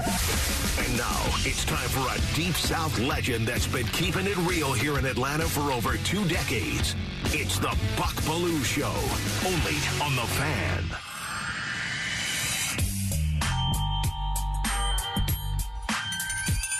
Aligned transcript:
And 0.00 0.96
now 0.96 1.22
it's 1.44 1.64
time 1.66 1.88
for 1.90 2.00
a 2.00 2.34
Deep 2.34 2.54
South 2.54 2.98
legend 3.00 3.46
that's 3.46 3.66
been 3.66 3.86
keeping 3.88 4.26
it 4.26 4.36
real 4.38 4.72
here 4.72 4.98
in 4.98 5.04
Atlanta 5.04 5.44
for 5.44 5.72
over 5.72 5.98
two 5.98 6.26
decades. 6.26 6.96
It's 7.26 7.58
the 7.58 7.76
Buck 7.98 8.14
Belue 8.22 8.64
Show, 8.64 8.94
only 9.46 9.76
on 10.02 10.16
The 10.16 10.26
Fan. 10.32 10.84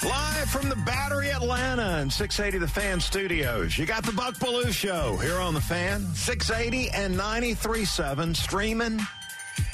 Live 0.02 0.48
from 0.48 0.70
the 0.70 0.76
Battery 0.76 1.30
Atlanta 1.30 1.98
and 2.00 2.10
680 2.10 2.58
The 2.64 2.72
Fan 2.72 3.00
Studios. 3.00 3.76
You 3.76 3.84
got 3.84 4.02
the 4.02 4.12
Buck 4.12 4.36
Belue 4.36 4.72
Show 4.72 5.18
here 5.18 5.38
on 5.38 5.52
The 5.52 5.60
Fan, 5.60 6.06
680 6.14 6.90
and 6.92 7.14
93.7, 7.14 8.34
streaming 8.34 8.98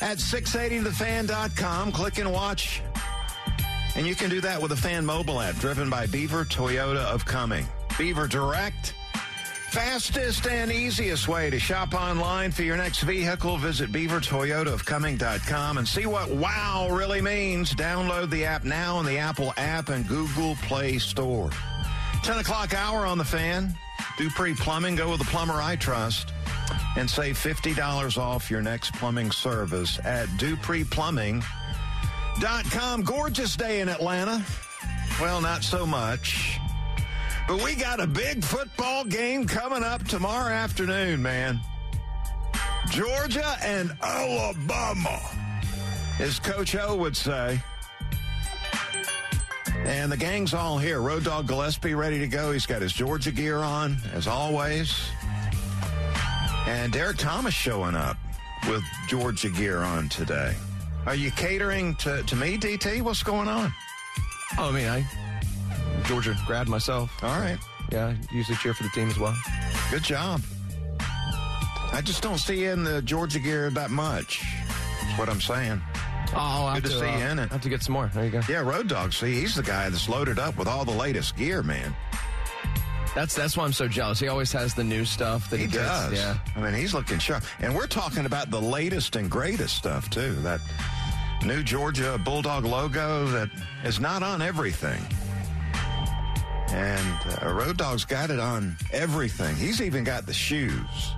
at 0.01 0.19
680thefan.com. 0.19 1.93
Click 1.93 2.19
and 2.19 2.33
watch. 2.33 2.83
And 3.97 4.07
you 4.07 4.15
can 4.15 4.29
do 4.29 4.43
that 4.43 4.61
with 4.61 4.73
a 4.73 4.77
fan 4.77 5.07
mobile 5.07 5.41
app 5.41 5.57
driven 5.57 5.89
by 5.89 6.07
Beaver 6.07 6.45
Toyota 6.45 6.99
of 6.99 7.25
Cumming. 7.25 7.67
Beaver 7.97 8.27
Direct, 8.27 8.93
fastest 9.71 10.47
and 10.47 10.71
easiest 10.71 11.29
way 11.29 11.49
to 11.49 11.59
shop 11.59 11.95
online 11.95 12.53
for 12.53 12.63
your 12.63 12.77
next 12.77 13.01
vehicle. 13.01 13.57
Visit 13.57 13.91
beavertoyotaofcumming.com 13.91 15.79
and 15.79 15.89
see 15.89 16.05
what 16.05 16.31
wow 16.31 16.89
really 16.91 17.23
means. 17.23 17.73
Download 17.73 18.29
the 18.29 18.45
app 18.45 18.65
now 18.65 19.01
in 19.01 19.07
the 19.07 19.17
Apple 19.17 19.55
app 19.57 19.89
and 19.89 20.07
Google 20.07 20.57
Play 20.57 20.99
Store. 20.99 21.49
10 22.23 22.39
o'clock 22.39 22.75
hour 22.75 23.07
on 23.07 23.17
the 23.17 23.25
fan. 23.25 23.75
Dupree 24.19 24.55
Plumbing. 24.55 24.97
Go 24.97 25.11
with 25.11 25.21
the 25.21 25.27
plumber 25.27 25.55
I 25.55 25.77
trust 25.77 26.35
and 26.97 27.09
save 27.09 27.39
$50 27.39 28.19
off 28.19 28.51
your 28.51 28.61
next 28.61 28.93
plumbing 28.95 29.31
service 29.31 29.99
at 30.05 30.29
dupreeplumbing.com. 32.37 33.03
Gorgeous 33.03 33.57
day 33.57 33.81
in 33.81 33.89
Atlanta. 33.89 34.45
Well, 35.21 35.41
not 35.41 35.63
so 35.63 35.87
much. 35.87 36.59
But 37.49 37.63
we 37.63 37.75
got 37.75 38.01
a 38.01 38.07
big 38.07 38.45
football 38.45 39.05
game 39.05 39.47
coming 39.47 39.83
up 39.83 40.07
tomorrow 40.07 40.53
afternoon, 40.53 41.23
man. 41.23 41.61
Georgia 42.91 43.57
and 43.63 43.97
Alabama, 44.03 45.21
as 46.19 46.39
Coach 46.39 46.75
O 46.77 46.97
would 46.97 47.17
say. 47.17 47.61
And 49.85 50.11
the 50.11 50.17
gang's 50.17 50.55
all 50.55 50.79
here. 50.79 51.01
Road 51.01 51.25
Dog 51.25 51.47
Gillespie 51.47 51.95
ready 51.95 52.19
to 52.19 52.27
go. 52.27 52.51
He's 52.51 52.67
got 52.67 52.83
his 52.83 52.93
Georgia 52.93 53.31
gear 53.31 53.59
on, 53.59 53.97
as 54.13 54.27
always. 54.27 55.09
And 56.67 56.93
Derek 56.93 57.19
Thomas 57.19 57.55
showing 57.55 57.95
up 57.95 58.17
with 58.69 58.83
Georgia 59.07 59.51
gear 59.51 59.83
on 59.83 60.09
today. 60.09 60.55
Are 61.07 61.15
you 61.15 61.31
catering 61.31 61.95
to, 61.97 62.23
to 62.25 62.37
me, 62.37 62.57
DT? 62.59 63.01
What's 63.03 63.23
going 63.23 63.49
on? 63.49 63.73
Oh, 64.59 64.69
I 64.69 64.73
mean, 64.73 64.89
I 64.89 65.07
Georgia 66.05 66.37
grad 66.47 66.69
myself. 66.69 67.11
All 67.23 67.39
right. 67.39 67.59
Yeah, 67.93 68.15
usually 68.33 68.57
cheer 68.59 68.75
for 68.75 68.83
the 68.83 68.89
team 68.91 69.09
as 69.09 69.19
well. 69.19 69.37
Good 69.91 70.03
job. 70.03 70.43
I 71.93 72.01
just 72.03 72.23
don't 72.23 72.39
see 72.39 72.63
you 72.65 72.71
in 72.71 72.83
the 72.83 73.01
Georgia 73.03 73.39
gear 73.39 73.71
that 73.71 73.91
much. 73.91 74.43
That's 75.01 75.19
what 75.19 75.29
I'm 75.29 75.41
saying. 75.41 75.81
Oh, 76.35 76.67
I'll 76.67 76.75
Good 76.81 76.91
to 76.91 76.99
see 76.99 77.07
uh, 77.07 77.19
you 77.19 77.25
in 77.25 77.39
it. 77.39 77.51
have 77.53 77.61
to 77.63 77.69
get 77.69 77.83
some 77.85 77.93
more. 77.93 78.11
There 78.13 78.25
you 78.25 78.31
go. 78.31 78.41
Yeah, 78.49 78.61
Road 78.61 78.89
Dog. 78.89 79.13
See, 79.13 79.33
he's 79.35 79.55
the 79.55 79.63
guy 79.63 79.89
that's 79.89 80.09
loaded 80.09 80.41
up 80.41 80.59
with 80.59 80.67
all 80.67 80.85
the 80.85 80.91
latest 80.91 81.37
gear, 81.37 81.63
man. 81.63 81.95
That's 83.15 83.35
that's 83.35 83.57
why 83.57 83.65
I'm 83.65 83.73
so 83.73 83.89
jealous. 83.89 84.19
He 84.19 84.29
always 84.29 84.53
has 84.53 84.75
the 84.75 84.85
new 84.85 85.05
stuff 85.05 85.49
that 85.51 85.57
he, 85.59 85.67
He 85.67 85.71
gets. 85.73 85.85
does. 85.87 86.13
Yeah. 86.13 86.37
I 86.57 86.61
mean, 86.61 86.75
he's 86.75 86.93
looking 86.93 87.19
sharp. 87.19 87.45
And 87.61 87.75
we're 87.75 87.87
talking 87.87 88.27
about 88.27 88.51
the 88.51 88.61
latest 88.61 89.17
and 89.17 89.31
greatest 89.31 89.77
stuff, 89.77 90.11
too. 90.11 90.33
That 90.43 90.61
new 91.45 91.63
Georgia 91.63 92.19
Bulldog 92.25 92.65
logo 92.65 93.27
that 93.27 93.51
is 93.85 94.01
not 94.01 94.23
on 94.23 94.43
everything. 94.43 95.01
And 96.69 97.43
uh, 97.43 97.53
Road 97.53 97.77
Dog's 97.77 98.05
got 98.05 98.31
it 98.31 98.41
on 98.41 98.77
everything. 98.93 99.55
He's 99.57 99.81
even 99.81 100.05
got 100.05 100.27
the 100.27 100.35
shoes. 100.35 101.13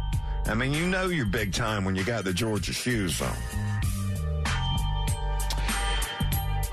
I 0.46 0.54
mean, 0.54 0.72
you 0.72 0.86
know 0.86 1.06
you're 1.08 1.26
big 1.26 1.52
time 1.52 1.84
when 1.84 1.96
you 1.96 2.04
got 2.04 2.24
the 2.24 2.32
Georgia 2.32 2.72
shoes 2.72 3.20
on. 3.20 3.36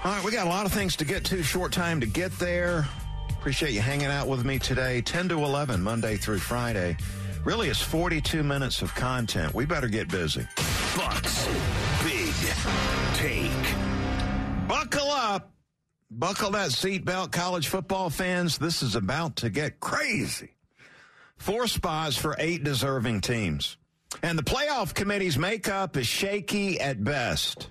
All 0.04 0.12
right, 0.12 0.24
we 0.24 0.32
got 0.32 0.46
a 0.46 0.50
lot 0.50 0.66
of 0.66 0.72
things 0.72 0.96
to 0.98 1.06
get 1.06 1.26
to. 1.26 1.42
Short 1.42 1.72
time 1.72 2.00
to 2.00 2.06
get 2.06 2.32
there. 2.38 2.88
Appreciate 3.32 3.72
you 3.72 3.82
hanging 3.82 4.08
out 4.08 4.28
with 4.28 4.46
me 4.46 4.60
today. 4.60 5.02
10 5.02 5.30
to 5.30 5.44
11, 5.44 5.82
Monday 5.82 6.16
through 6.16 6.40
Friday. 6.40 6.96
Really, 7.44 7.70
it's 7.70 7.82
42 7.82 8.44
minutes 8.44 8.82
of 8.82 8.94
content. 8.96 9.54
We 9.54 9.66
better 9.66 9.88
get 9.88 10.08
busy. 10.08 10.48
Bucks 10.96 11.48
Big 12.04 12.15
Take. 13.16 13.52
Buckle 14.68 15.10
up. 15.10 15.52
Buckle 16.12 16.52
that 16.52 16.70
seatbelt, 16.70 17.32
college 17.32 17.68
football 17.68 18.10
fans. 18.10 18.58
This 18.58 18.84
is 18.84 18.96
about 18.96 19.38
to 19.38 19.50
get 19.50 19.80
crazy. 19.80 20.52
Four 21.38 21.68
spots 21.68 22.18
for 22.18 22.36
eight 22.40 22.64
deserving 22.64 23.22
teams. 23.22 23.78
And 24.24 24.38
the 24.40 24.44
playoff 24.44 24.94
committee's 24.94 25.38
makeup 25.38 25.98
is 25.98 26.08
shaky 26.08 26.80
at 26.80 27.04
best. 27.04 27.70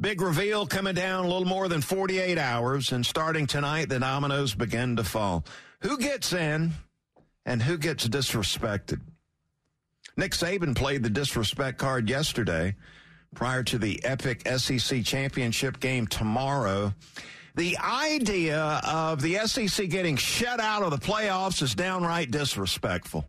Big 0.00 0.20
reveal 0.20 0.66
coming 0.66 0.94
down 0.94 1.24
a 1.24 1.28
little 1.28 1.44
more 1.44 1.68
than 1.68 1.80
48 1.80 2.38
hours, 2.38 2.92
and 2.92 3.04
starting 3.04 3.46
tonight, 3.46 3.88
the 3.88 3.98
dominoes 3.98 4.54
begin 4.54 4.94
to 4.96 5.04
fall. 5.04 5.44
Who 5.80 5.98
gets 5.98 6.32
in 6.32 6.72
and 7.44 7.60
who 7.60 7.76
gets 7.76 8.06
disrespected? 8.08 9.00
Nick 10.16 10.32
Saban 10.32 10.76
played 10.76 11.02
the 11.02 11.10
disrespect 11.10 11.78
card 11.78 12.08
yesterday 12.08 12.76
prior 13.34 13.62
to 13.64 13.78
the 13.78 14.04
epic 14.04 14.46
SEC 14.48 15.04
championship 15.04 15.80
game 15.80 16.06
tomorrow. 16.06 16.94
The 17.54 17.76
idea 17.78 18.80
of 18.84 19.20
the 19.20 19.36
SEC 19.46 19.88
getting 19.88 20.16
shut 20.16 20.60
out 20.60 20.82
of 20.82 20.90
the 20.90 20.96
playoffs 20.96 21.62
is 21.62 21.74
downright 21.74 22.30
disrespectful. 22.30 23.26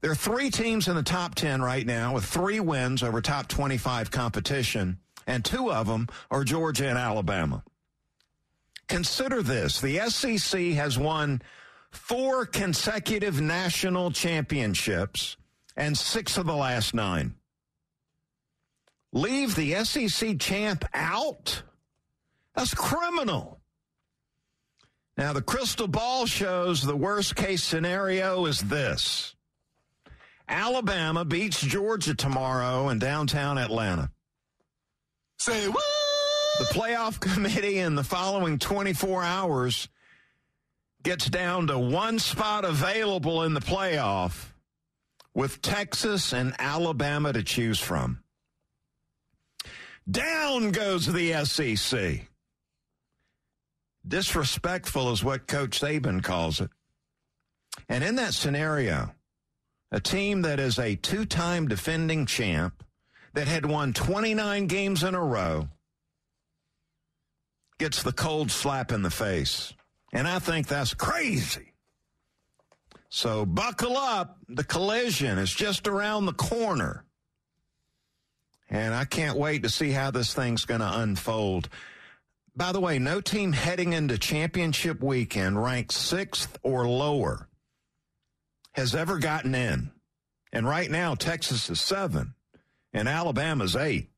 There 0.00 0.10
are 0.10 0.16
three 0.16 0.50
teams 0.50 0.88
in 0.88 0.96
the 0.96 1.02
top 1.02 1.34
10 1.34 1.60
right 1.60 1.86
now 1.86 2.14
with 2.14 2.24
three 2.24 2.60
wins 2.60 3.02
over 3.02 3.20
top 3.20 3.48
25 3.48 4.10
competition, 4.10 4.98
and 5.26 5.44
two 5.44 5.70
of 5.70 5.86
them 5.86 6.08
are 6.30 6.44
Georgia 6.44 6.88
and 6.88 6.98
Alabama. 6.98 7.62
Consider 8.88 9.42
this 9.42 9.80
the 9.80 9.98
SEC 10.08 10.60
has 10.72 10.98
won 10.98 11.42
four 11.90 12.46
consecutive 12.46 13.40
national 13.40 14.10
championships 14.10 15.36
and 15.76 15.96
six 15.96 16.36
of 16.38 16.46
the 16.46 16.56
last 16.56 16.94
nine. 16.94 17.34
Leave 19.12 19.54
the 19.54 19.84
SEC 19.84 20.38
champ 20.38 20.84
out? 20.94 21.62
That's 22.54 22.74
criminal. 22.74 23.60
Now, 25.16 25.32
the 25.32 25.42
crystal 25.42 25.88
ball 25.88 26.26
shows 26.26 26.82
the 26.82 26.96
worst 26.96 27.36
case 27.36 27.62
scenario 27.62 28.46
is 28.46 28.60
this 28.60 29.34
Alabama 30.48 31.24
beats 31.24 31.60
Georgia 31.60 32.14
tomorrow 32.14 32.88
in 32.88 32.98
downtown 32.98 33.58
Atlanta. 33.58 34.10
Say 35.38 35.68
what? 35.68 35.84
The 36.58 36.64
playoff 36.66 37.20
committee 37.20 37.78
in 37.78 37.94
the 37.94 38.04
following 38.04 38.58
24 38.58 39.22
hours 39.22 39.88
gets 41.02 41.28
down 41.28 41.66
to 41.68 41.78
one 41.78 42.18
spot 42.18 42.64
available 42.64 43.42
in 43.42 43.54
the 43.54 43.60
playoff 43.60 44.52
with 45.34 45.62
Texas 45.62 46.32
and 46.32 46.54
Alabama 46.58 47.32
to 47.32 47.42
choose 47.42 47.78
from. 47.78 48.22
Down 50.10 50.70
goes 50.70 51.06
the 51.06 51.44
SEC. 51.44 52.26
Disrespectful 54.06 55.12
is 55.12 55.22
what 55.22 55.46
Coach 55.46 55.80
Saban 55.80 56.22
calls 56.22 56.60
it. 56.60 56.70
And 57.88 58.02
in 58.02 58.16
that 58.16 58.34
scenario, 58.34 59.12
a 59.92 60.00
team 60.00 60.42
that 60.42 60.58
is 60.58 60.78
a 60.78 60.96
two 60.96 61.24
time 61.24 61.68
defending 61.68 62.26
champ 62.26 62.82
that 63.34 63.46
had 63.46 63.66
won 63.66 63.92
29 63.92 64.66
games 64.66 65.02
in 65.02 65.14
a 65.14 65.24
row 65.24 65.68
gets 67.78 68.02
the 68.02 68.12
cold 68.12 68.50
slap 68.50 68.92
in 68.92 69.02
the 69.02 69.10
face. 69.10 69.74
And 70.12 70.26
I 70.26 70.38
think 70.38 70.66
that's 70.66 70.94
crazy. 70.94 71.72
So 73.10 73.44
buckle 73.44 73.96
up. 73.96 74.38
The 74.48 74.64
collision 74.64 75.38
is 75.38 75.52
just 75.52 75.86
around 75.86 76.26
the 76.26 76.32
corner. 76.32 77.04
And 78.70 78.94
I 78.94 79.04
can't 79.04 79.36
wait 79.36 79.64
to 79.64 79.68
see 79.68 79.90
how 79.90 80.12
this 80.12 80.32
thing's 80.32 80.64
going 80.64 80.80
to 80.80 81.00
unfold. 81.00 81.68
By 82.54 82.72
the 82.72 82.80
way, 82.80 82.98
no 82.98 83.20
team 83.20 83.52
heading 83.52 83.92
into 83.92 84.16
championship 84.16 85.02
weekend 85.02 85.62
ranked 85.62 85.92
sixth 85.92 86.56
or 86.62 86.88
lower 86.88 87.48
has 88.72 88.94
ever 88.94 89.18
gotten 89.18 89.54
in. 89.54 89.90
And 90.52 90.66
right 90.66 90.90
now, 90.90 91.14
Texas 91.14 91.68
is 91.68 91.80
seven 91.80 92.34
and 92.92 93.08
Alabama's 93.08 93.76
eight. 93.76 94.10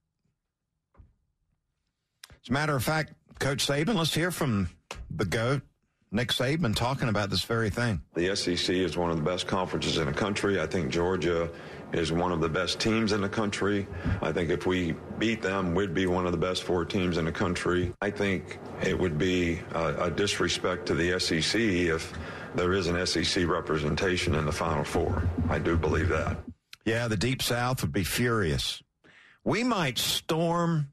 As 2.30 2.48
a 2.48 2.52
matter 2.52 2.74
of 2.74 2.82
fact, 2.82 3.12
Coach 3.38 3.66
Saban, 3.66 3.94
let's 3.94 4.14
hear 4.14 4.30
from 4.30 4.68
the 5.10 5.24
GOAT, 5.24 5.62
Nick 6.10 6.28
Saban, 6.28 6.74
talking 6.74 7.08
about 7.08 7.30
this 7.30 7.44
very 7.44 7.70
thing. 7.70 8.02
The 8.14 8.34
SEC 8.34 8.74
is 8.74 8.96
one 8.96 9.10
of 9.10 9.16
the 9.16 9.22
best 9.22 9.46
conferences 9.46 9.98
in 9.98 10.06
the 10.06 10.12
country. 10.12 10.60
I 10.60 10.66
think 10.66 10.90
Georgia 10.90 11.48
is 11.92 12.10
one 12.10 12.32
of 12.32 12.40
the 12.40 12.48
best 12.48 12.80
teams 12.80 13.12
in 13.12 13.20
the 13.20 13.28
country. 13.28 13.86
I 14.22 14.32
think 14.32 14.50
if 14.50 14.66
we 14.66 14.94
beat 15.18 15.42
them, 15.42 15.74
we'd 15.74 15.94
be 15.94 16.06
one 16.06 16.26
of 16.26 16.32
the 16.32 16.38
best 16.38 16.62
four 16.62 16.84
teams 16.84 17.18
in 17.18 17.24
the 17.24 17.32
country. 17.32 17.92
I 18.00 18.10
think 18.10 18.58
it 18.82 18.98
would 18.98 19.18
be 19.18 19.60
a, 19.74 20.04
a 20.04 20.10
disrespect 20.10 20.86
to 20.86 20.94
the 20.94 21.18
SEC 21.20 21.60
if 21.60 22.12
there 22.54 22.72
is 22.72 22.86
an 22.86 23.06
SEC 23.06 23.46
representation 23.46 24.34
in 24.34 24.46
the 24.46 24.52
Final 24.52 24.84
Four. 24.84 25.28
I 25.48 25.58
do 25.58 25.76
believe 25.76 26.08
that. 26.08 26.36
Yeah, 26.84 27.08
the 27.08 27.16
Deep 27.16 27.42
South 27.42 27.82
would 27.82 27.92
be 27.92 28.04
furious. 28.04 28.82
We 29.44 29.64
might 29.64 29.98
storm 29.98 30.92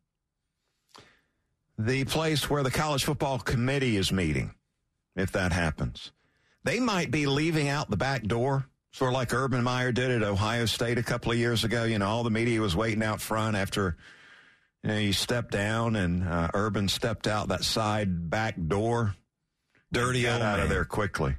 the 1.77 2.03
place 2.05 2.49
where 2.49 2.63
the 2.63 2.71
college 2.71 3.05
football 3.05 3.39
committee 3.39 3.95
is 3.95 4.11
meeting 4.11 4.53
if 5.15 5.31
that 5.31 5.51
happens. 5.51 6.11
They 6.63 6.79
might 6.79 7.09
be 7.09 7.25
leaving 7.25 7.69
out 7.69 7.89
the 7.89 7.97
back 7.97 8.23
door, 8.23 8.65
sort 8.91 9.09
of 9.09 9.13
like 9.13 9.33
Urban 9.33 9.63
Meyer 9.63 9.91
did 9.91 10.11
at 10.11 10.23
Ohio 10.23 10.65
State 10.65 10.97
a 10.97 11.03
couple 11.03 11.31
of 11.31 11.37
years 11.37 11.63
ago. 11.63 11.83
You 11.83 11.99
know, 11.99 12.07
all 12.07 12.23
the 12.23 12.29
media 12.29 12.61
was 12.61 12.75
waiting 12.75 13.03
out 13.03 13.21
front 13.21 13.55
after 13.55 13.97
you 14.83 14.89
know 14.89 14.97
he 14.97 15.11
stepped 15.11 15.51
down 15.51 15.95
and 15.95 16.23
uh, 16.27 16.49
Urban 16.53 16.87
stepped 16.89 17.27
out 17.27 17.49
that 17.49 17.63
side 17.63 18.29
back 18.29 18.55
door. 18.67 19.15
Dirty 19.91 20.23
got 20.23 20.41
out 20.41 20.59
of 20.59 20.69
there 20.69 20.85
quickly. 20.85 21.35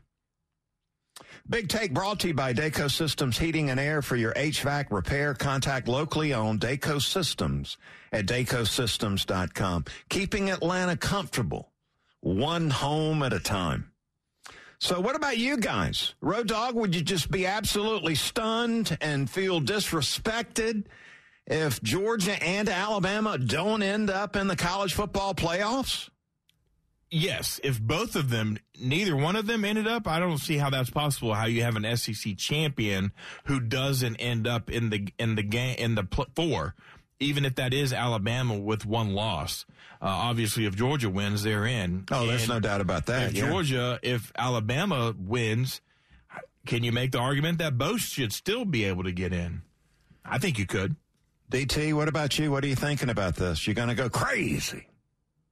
Big 1.48 1.68
Take 1.68 1.92
brought 1.92 2.20
to 2.20 2.28
you 2.28 2.34
by 2.34 2.52
DayCo 2.52 2.88
Systems 2.88 3.38
Heating 3.38 3.70
and 3.70 3.80
Air 3.80 4.02
for 4.02 4.14
your 4.14 4.32
HVAC 4.34 4.86
repair. 4.90 5.34
Contact 5.34 5.88
locally 5.88 6.32
owned 6.32 6.60
DayCo 6.60 7.02
Systems 7.02 7.76
at 8.12 8.26
daycosystems.com. 8.26 9.84
Keeping 10.08 10.50
Atlanta 10.50 10.96
comfortable, 10.96 11.72
one 12.20 12.70
home 12.70 13.22
at 13.24 13.32
a 13.32 13.40
time. 13.40 13.90
So 14.80 14.98
what 14.98 15.14
about 15.14 15.36
you 15.36 15.58
guys? 15.58 16.14
Road 16.22 16.48
Dog, 16.48 16.74
would 16.74 16.94
you 16.94 17.02
just 17.02 17.30
be 17.30 17.46
absolutely 17.46 18.14
stunned 18.14 18.96
and 19.02 19.28
feel 19.28 19.60
disrespected 19.60 20.86
if 21.46 21.82
Georgia 21.82 22.42
and 22.42 22.66
Alabama 22.68 23.36
don't 23.36 23.82
end 23.82 24.08
up 24.08 24.36
in 24.36 24.46
the 24.46 24.56
college 24.56 24.94
football 24.94 25.34
playoffs? 25.34 26.08
yes, 27.10 27.60
if 27.64 27.80
both 27.80 28.16
of 28.16 28.30
them, 28.30 28.56
neither 28.80 29.16
one 29.16 29.36
of 29.36 29.46
them 29.46 29.64
ended 29.64 29.86
up, 29.86 30.06
I 30.06 30.20
don't 30.20 30.38
see 30.38 30.56
how 30.56 30.70
that's 30.70 30.90
possible. 30.90 31.34
How 31.34 31.46
you 31.46 31.62
have 31.62 31.76
an 31.76 31.96
SEC 31.96 32.36
champion 32.36 33.12
who 33.44 33.60
doesn't 33.60 34.16
end 34.16 34.46
up 34.46 34.70
in 34.70 34.90
the 34.90 35.08
in 35.18 35.34
the 35.34 35.42
game 35.42 35.76
in 35.78 35.94
the 35.94 36.04
pl- 36.04 36.28
four, 36.34 36.74
even 37.20 37.44
if 37.44 37.54
that 37.56 37.72
is 37.72 37.92
Alabama 37.92 38.58
with 38.58 38.84
one 38.86 39.14
loss. 39.14 39.66
Uh, 40.02 40.06
obviously, 40.06 40.64
if 40.64 40.74
Georgia 40.74 41.10
wins, 41.10 41.42
they're 41.42 41.66
in. 41.66 42.06
Oh, 42.10 42.26
there's 42.26 42.42
And 42.42 42.50
no 42.50 42.60
doubt 42.60 42.80
about 42.80 43.06
that. 43.06 43.28
If 43.30 43.34
yeah. 43.34 43.48
Georgia, 43.48 43.98
if 44.02 44.32
Alabama 44.34 45.14
wins, 45.18 45.82
can 46.66 46.82
you 46.82 46.92
make 46.92 47.12
the 47.12 47.18
argument 47.18 47.58
that 47.58 47.76
both 47.76 48.00
should 48.00 48.32
still 48.32 48.64
be 48.64 48.84
able 48.84 49.04
to 49.04 49.12
get 49.12 49.32
in? 49.32 49.62
I 50.24 50.38
think 50.38 50.58
you 50.58 50.66
could. 50.66 50.96
DT, 51.50 51.92
what 51.94 52.08
about 52.08 52.38
you? 52.38 52.50
What 52.50 52.64
are 52.64 52.68
you 52.68 52.76
thinking 52.76 53.10
about 53.10 53.36
this? 53.36 53.66
You're 53.66 53.74
going 53.74 53.88
to 53.88 53.94
go 53.94 54.08
crazy. 54.08 54.86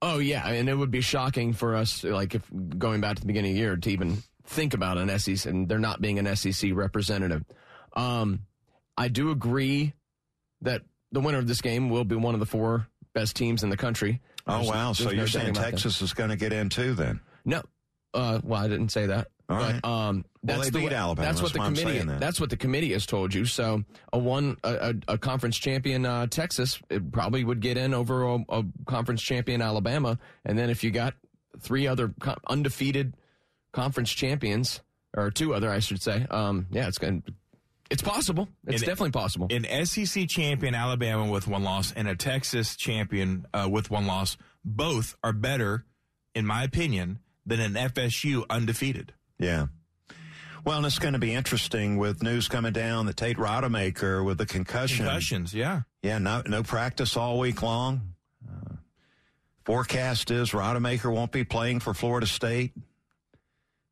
Oh 0.01 0.19
yeah, 0.19 0.47
and 0.49 0.69
it 0.69 0.75
would 0.75 0.93
be 0.93 1.01
shocking 1.01 1.53
for 1.53 1.75
us, 1.75 2.05
like 2.05 2.37
if 2.37 2.49
going 2.79 3.01
back 3.01 3.17
to 3.17 3.21
the 3.21 3.27
beginning 3.27 3.51
of 3.51 3.55
the 3.57 3.61
year, 3.61 3.77
to 3.77 3.91
even 3.91 4.23
think 4.45 4.73
about 4.73 4.97
an 4.97 5.19
SEC 5.19 5.51
and 5.51 5.69
there 5.69 5.81
not 5.81 6.01
being 6.01 6.21
an 6.21 6.37
SEC 6.37 6.71
representative. 6.73 7.45
Um, 7.95 8.41
I 8.97 9.09
do 9.09 9.33
agree 9.33 9.95
that 10.63 10.83
the 11.13 11.21
winner 11.21 11.39
of 11.39 11.47
this 11.49 11.61
game 11.61 11.89
will 11.91 12.05
be 12.05 12.17
one 12.17 12.35
of 12.35 12.41
the 12.41 12.47
four 12.47 12.87
best 13.15 13.37
teams 13.37 13.63
in 13.63 13.71
the 13.71 13.77
country. 13.77 14.21
Oh 14.47 14.53
There's- 14.63 14.69
wow! 14.69 14.85
there's 14.87 14.99
So 14.99 15.05
no 15.07 15.11
you're 15.13 15.27
saying. 15.27 15.55
Texas 15.55 16.01
is 16.03 16.13
going 16.15 16.31
to 16.31 16.37
get 16.37 16.53
in 16.53 16.69
too? 16.69 16.95
Then 16.95 17.21
No, 17.45 17.63
uh, 18.15 18.41
well, 18.43 18.63
I 18.63 18.69
didn't 18.69 18.91
say 18.91 19.07
that. 19.07 19.29
All 19.51 19.59
but, 19.59 19.73
right. 19.73 19.85
um, 19.85 20.25
Well, 20.43 20.59
that's 20.59 20.71
they 20.71 20.81
the 20.81 20.87
beat 20.89 20.93
Alabama. 20.95 21.27
That's 21.27 21.41
what 21.43 21.53
That's 21.55 21.69
the 21.81 21.83
committee. 21.83 22.05
that. 22.07 22.21
That's 22.21 22.39
what 22.39 22.51
the 22.51 22.57
committee 22.59 22.93
has 22.93 23.07
told 23.07 23.33
you. 23.33 23.47
So 23.47 23.83
a 24.13 24.19
one 24.19 24.59
a, 24.63 24.95
a, 25.09 25.15
a 25.15 25.19
conference 25.19 25.57
champion 25.57 26.05
uh, 26.05 26.27
Texas 26.27 26.79
it 26.91 27.11
probably 27.13 27.45
would 27.45 27.61
get 27.61 27.79
in 27.79 27.95
over 27.95 28.25
a, 28.25 28.39
a 28.51 28.65
conference 28.87 29.23
champion 29.23 29.63
Alabama, 29.63 30.19
and 30.45 30.59
then 30.59 30.69
if 30.69 30.85
you 30.85 30.91
got 30.91 31.15
three 31.61 31.87
other 31.87 32.13
co- 32.21 32.37
undefeated 32.49 33.15
conference 33.73 34.11
champions 34.13 34.81
or 35.17 35.31
two 35.31 35.55
other, 35.55 35.71
I 35.71 35.79
should 35.79 36.03
say, 36.03 36.27
um, 36.31 36.67
yeah, 36.71 36.87
it's 36.89 36.99
going. 36.99 37.23
to 37.23 37.33
It's 37.91 38.03
possible. 38.03 38.49
It's 38.67 38.83
And- 38.83 38.87
definitely 38.87 39.13
possible. 39.13 39.49
An 39.51 39.65
SEC 39.87 40.27
champion 40.29 40.75
Alabama 40.75 41.27
with 41.31 41.47
one 41.49 41.63
loss 41.63 41.93
and 41.93 42.07
a 42.07 42.15
Texas 42.17 42.77
champion 42.77 43.47
uh, 43.55 43.69
with 43.71 43.91
one 43.91 44.07
loss, 44.07 44.37
both 44.65 45.17
are 45.25 45.33
better, 45.33 45.85
in 46.35 46.45
my 46.45 46.65
opinion, 46.65 47.21
than 47.47 47.61
an 47.61 47.75
FSU 47.75 48.45
undefeated. 48.51 49.15
yeah. 49.39 49.67
Well, 50.65 50.79
and 50.79 50.87
it's 50.87 50.99
going 50.99 51.15
to 51.15 51.19
be 51.21 51.33
interesting 51.33 51.97
with 51.97 52.23
news 52.23 52.47
coming 52.49 52.73
down 52.75 53.07
that 53.07 53.17
Tate 53.17 53.39
Rodemaker 53.39 54.23
with 54.23 54.37
the 54.37 54.45
concussion. 54.45 55.07
Concussions, 55.07 55.55
yeah. 55.55 55.83
Yeah, 56.03 56.19
no 56.19 56.43
no 56.47 56.63
practice 56.63 57.17
all 57.17 57.39
week 57.39 57.63
long. 57.63 58.13
Uh, 58.47 58.75
forecast 59.65 60.31
is 60.31 60.51
Rodemaker 60.51 61.13
won't 61.13 61.33
be 61.33 61.45
playing 61.45 61.81
for 61.81 61.95
Florida 61.95 62.27
State 62.27 62.73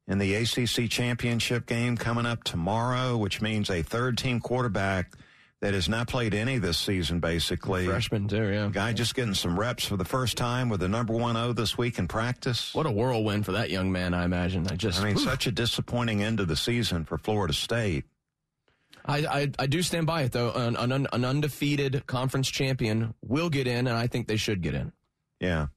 in 0.09 0.19
the 0.19 0.35
ACC 0.35 0.89
championship 0.89 1.67
game 1.67 1.97
coming 1.97 2.27
up 2.27 2.45
tomorrow, 2.45 3.17
which 3.17 3.41
means 3.41 3.71
a 3.71 3.83
third 3.83 4.17
team 4.19 4.41
quarterback 4.41 5.13
that 5.61 5.75
has 5.75 5.89
not 5.89 6.07
played 6.07 6.35
any 6.35 6.59
this 6.59 6.79
season, 6.79 7.19
basically. 7.19 7.87
Freshman 7.87 8.29
too, 8.29 8.49
yeah. 8.51 8.69
Guy 8.71 8.93
just 8.93 9.15
getting 9.15 9.35
some 9.35 9.59
reps 9.59 9.87
for 9.87 9.97
the 9.97 10.05
first 10.05 10.37
time 10.37 10.69
with 10.69 10.81
the 10.81 10.89
number 10.89 11.15
one 11.15 11.37
O 11.37 11.53
this 11.53 11.79
week 11.79 11.99
in 11.99 12.07
practice. 12.09 12.75
What 12.75 12.87
a 12.87 12.91
whirlwind 12.91 13.47
for 13.47 13.53
that 13.53 13.71
young 13.71 13.91
man! 13.91 14.15
I 14.15 14.25
imagine. 14.25 14.67
I 14.69 14.77
just. 14.77 15.01
I 15.01 15.05
mean, 15.05 15.15
whew. 15.15 15.25
such 15.25 15.47
a 15.47 15.53
disappointing 15.53 16.23
end 16.23 16.41
of 16.41 16.49
the 16.49 16.57
season 16.57 17.05
for 17.05 17.19
Florida 17.19 17.55
State. 17.55 18.05
I, 19.09 19.19
I, 19.19 19.53
I 19.61 19.67
do 19.67 19.83
stand 19.83 20.07
by 20.07 20.23
it 20.23 20.33
though. 20.33 20.51
An, 20.53 20.77
an, 20.77 21.07
an 21.13 21.25
undefeated 21.25 22.07
conference 22.07 22.51
champion 22.51 23.15
will 23.23 23.49
get 23.49 23.67
in, 23.67 23.87
and 23.87 23.97
I 23.97 24.09
think 24.09 24.27
they 24.27 24.37
should 24.37 24.63
get 24.63 24.75
in. 24.75 24.93
Yeah. 25.41 25.69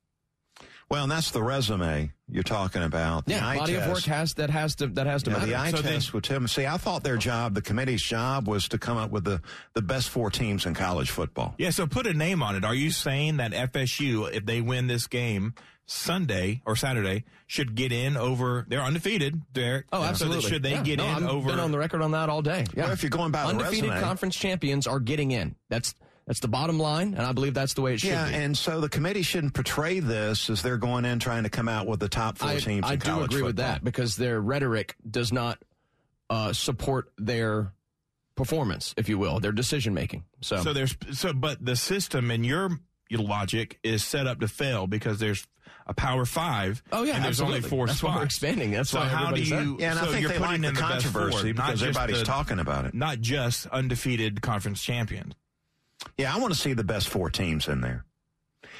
Well, 0.89 1.03
and 1.03 1.11
that's 1.11 1.29
the 1.29 1.43
resume 1.43 2.11
you're 2.27 2.41
talking 2.41 2.81
about. 2.81 3.25
The 3.25 3.33
Yeah, 3.33 3.47
eye 3.47 3.57
body 3.59 3.75
of 3.75 3.87
work 3.89 4.03
has 4.05 4.33
that 4.35 4.49
has 4.49 4.73
to 4.77 4.87
that 4.87 5.05
has 5.05 5.21
to 5.23 5.29
Yeah, 5.29 5.37
matter. 5.37 5.45
the 5.51 5.55
eye 5.55 5.71
So 5.71 5.77
then- 5.83 5.93
test 5.93 6.13
with 6.13 6.23
Tim. 6.23 6.47
See, 6.47 6.65
I 6.65 6.77
thought 6.77 7.03
their 7.03 7.17
job, 7.17 7.53
the 7.53 7.61
committee's 7.61 8.01
job, 8.01 8.47
was 8.47 8.67
to 8.69 8.79
come 8.79 8.97
up 8.97 9.11
with 9.11 9.23
the, 9.23 9.41
the 9.75 9.81
best 9.83 10.09
four 10.09 10.31
teams 10.31 10.65
in 10.65 10.73
college 10.73 11.11
football. 11.11 11.53
Yeah, 11.59 11.69
so 11.69 11.85
put 11.85 12.07
a 12.07 12.13
name 12.13 12.41
on 12.41 12.55
it. 12.55 12.65
Are 12.65 12.73
you 12.73 12.89
saying 12.89 13.37
that 13.37 13.51
FSU, 13.53 14.33
if 14.33 14.45
they 14.45 14.61
win 14.61 14.87
this 14.87 15.05
game 15.05 15.53
Sunday 15.85 16.61
or 16.65 16.75
Saturday, 16.75 17.23
should 17.47 17.75
get 17.75 17.91
in 17.91 18.17
over? 18.17 18.65
They're 18.67 18.81
undefeated. 18.83 19.41
They're, 19.53 19.85
Oh, 19.91 20.01
so 20.01 20.07
absolutely. 20.07 20.49
should 20.49 20.63
they 20.63 20.71
Yeah. 20.71 20.83
get 20.83 20.97
no, 20.97 21.05
in 21.05 21.23
I've 21.23 21.29
over? 21.29 21.49
Been 21.49 21.59
on 21.59 21.71
the 21.71 21.77
record 21.79 22.01
on 22.01 22.11
that 22.11 22.29
all 22.29 22.41
day. 22.41 22.65
Yeah. 22.75 22.85
Well, 22.85 22.93
if 22.93 23.03
you're 23.03 23.09
going 23.11 23.31
by 23.31 23.43
the 23.43 23.49
undefeated 23.49 23.89
resume. 23.89 24.01
conference 24.03 24.35
champions 24.35 24.87
are 24.87 24.99
getting 24.99 25.31
in. 25.31 25.55
That's 25.69 25.93
that's 26.29 26.39
the 26.41 26.47
bottom 26.47 26.77
line, 26.77 27.15
and 27.15 27.23
I 27.25 27.31
believe 27.31 27.55
that's 27.55 27.73
the 27.73 27.81
way 27.81 27.95
it 27.95 28.01
should 28.01 28.11
Yeah, 28.11 28.29
be. 28.29 28.35
and 28.35 28.55
so 28.55 28.79
the 28.79 28.87
committee 28.87 29.23
shouldn't 29.23 29.55
portray 29.55 29.99
this 29.99 30.47
as 30.51 30.61
they're 30.61 30.77
going 30.77 31.03
in 31.03 31.17
trying 31.17 31.41
to 31.43 31.49
come 31.49 31.67
out 31.67 31.87
with 31.87 31.99
the 31.99 32.07
top 32.07 32.37
four 32.37 32.49
I, 32.51 32.59
teams 32.59 32.85
I 32.85 32.93
in 32.93 32.99
do 32.99 33.05
college 33.09 33.31
agree 33.33 33.41
with 33.41 33.55
that 33.55 33.83
because 33.83 34.15
their 34.15 34.39
rhetoric 34.39 34.95
does 35.09 35.33
not 35.33 35.57
uh, 36.29 36.53
support 36.53 37.11
their 37.17 37.73
performance, 38.35 38.93
if 38.95 39.09
you 39.09 39.17
will, 39.17 39.39
their 39.39 39.51
decision 39.51 39.95
making. 39.95 40.23
So, 40.41 40.57
So 40.57 40.71
there's 40.71 40.95
so, 41.13 41.33
but 41.33 41.65
the 41.65 41.75
system 41.75 42.29
and 42.31 42.45
your 42.45 42.79
your 43.09 43.21
logic 43.21 43.79
is 43.81 44.03
set 44.03 44.27
up 44.27 44.39
to 44.41 44.47
fail 44.47 44.85
because 44.85 45.17
there's 45.19 45.47
a 45.87 45.95
power 45.95 46.25
five. 46.25 46.83
oh 46.91 47.01
yeah, 47.01 47.15
and 47.15 47.23
there's 47.25 47.41
absolutely. 47.41 47.57
only 47.57 47.69
four 47.69 47.87
That's 47.87 47.97
spots. 47.97 48.13
why 48.13 48.19
we're 48.19 48.25
expanding. 48.25 48.69
That's 48.69 48.91
so 48.91 48.99
why 48.99 49.07
how 49.07 49.31
do 49.31 49.41
you? 49.41 49.77
Yeah, 49.79 49.91
and 49.93 49.99
so 49.99 50.05
I 50.05 50.09
think 50.09 50.21
you're 50.21 50.31
they 50.31 50.37
like 50.37 50.47
putting 50.49 50.61
the 50.61 50.67
in 50.69 50.73
the 50.75 50.79
controversy 50.79 51.37
four, 51.37 51.53
because 51.53 51.81
everybody's 51.81 52.19
the- 52.19 52.25
talking 52.25 52.59
about 52.59 52.85
it. 52.85 52.93
Not 52.93 53.19
just 53.19 53.65
undefeated 53.67 54.43
conference 54.43 54.83
champions. 54.83 55.33
Yeah, 56.17 56.33
I 56.33 56.39
want 56.39 56.53
to 56.53 56.59
see 56.59 56.73
the 56.73 56.83
best 56.83 57.09
four 57.09 57.29
teams 57.29 57.67
in 57.67 57.81
there. 57.81 58.05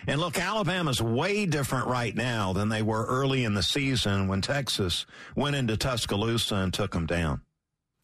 And 0.08 0.20
look, 0.20 0.40
Alabama's 0.40 1.02
way 1.02 1.46
different 1.46 1.88
right 1.88 2.16
now 2.16 2.54
than 2.54 2.70
they 2.70 2.82
were 2.82 3.06
early 3.06 3.44
in 3.44 3.54
the 3.54 3.64
season 3.64 4.28
when 4.28 4.42
Texas 4.42 5.06
went 5.36 5.56
into 5.56 5.76
Tuscaloosa 5.76 6.56
and 6.56 6.74
took 6.74 6.92
them 6.92 7.06
down. 7.06 7.42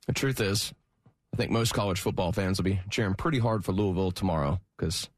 The 0.07 0.13
truth 0.13 0.41
is, 0.41 0.73
I 1.33 1.37
think 1.37 1.51
most 1.51 1.73
college 1.73 1.99
football 1.99 2.31
fans 2.31 2.57
will 2.57 2.65
be 2.65 2.81
cheering 2.89 3.13
pretty 3.13 3.39
hard 3.39 3.63
for 3.65 3.71
Louisville 3.71 4.11
tomorrow 4.11 4.59
because 4.77 5.09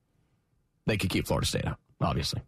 they 0.86 0.98
could 0.98 1.10
keep 1.10 1.28
Florida 1.28 1.48
State 1.48 1.66
out, 1.66 1.78
obviously. 2.00 2.42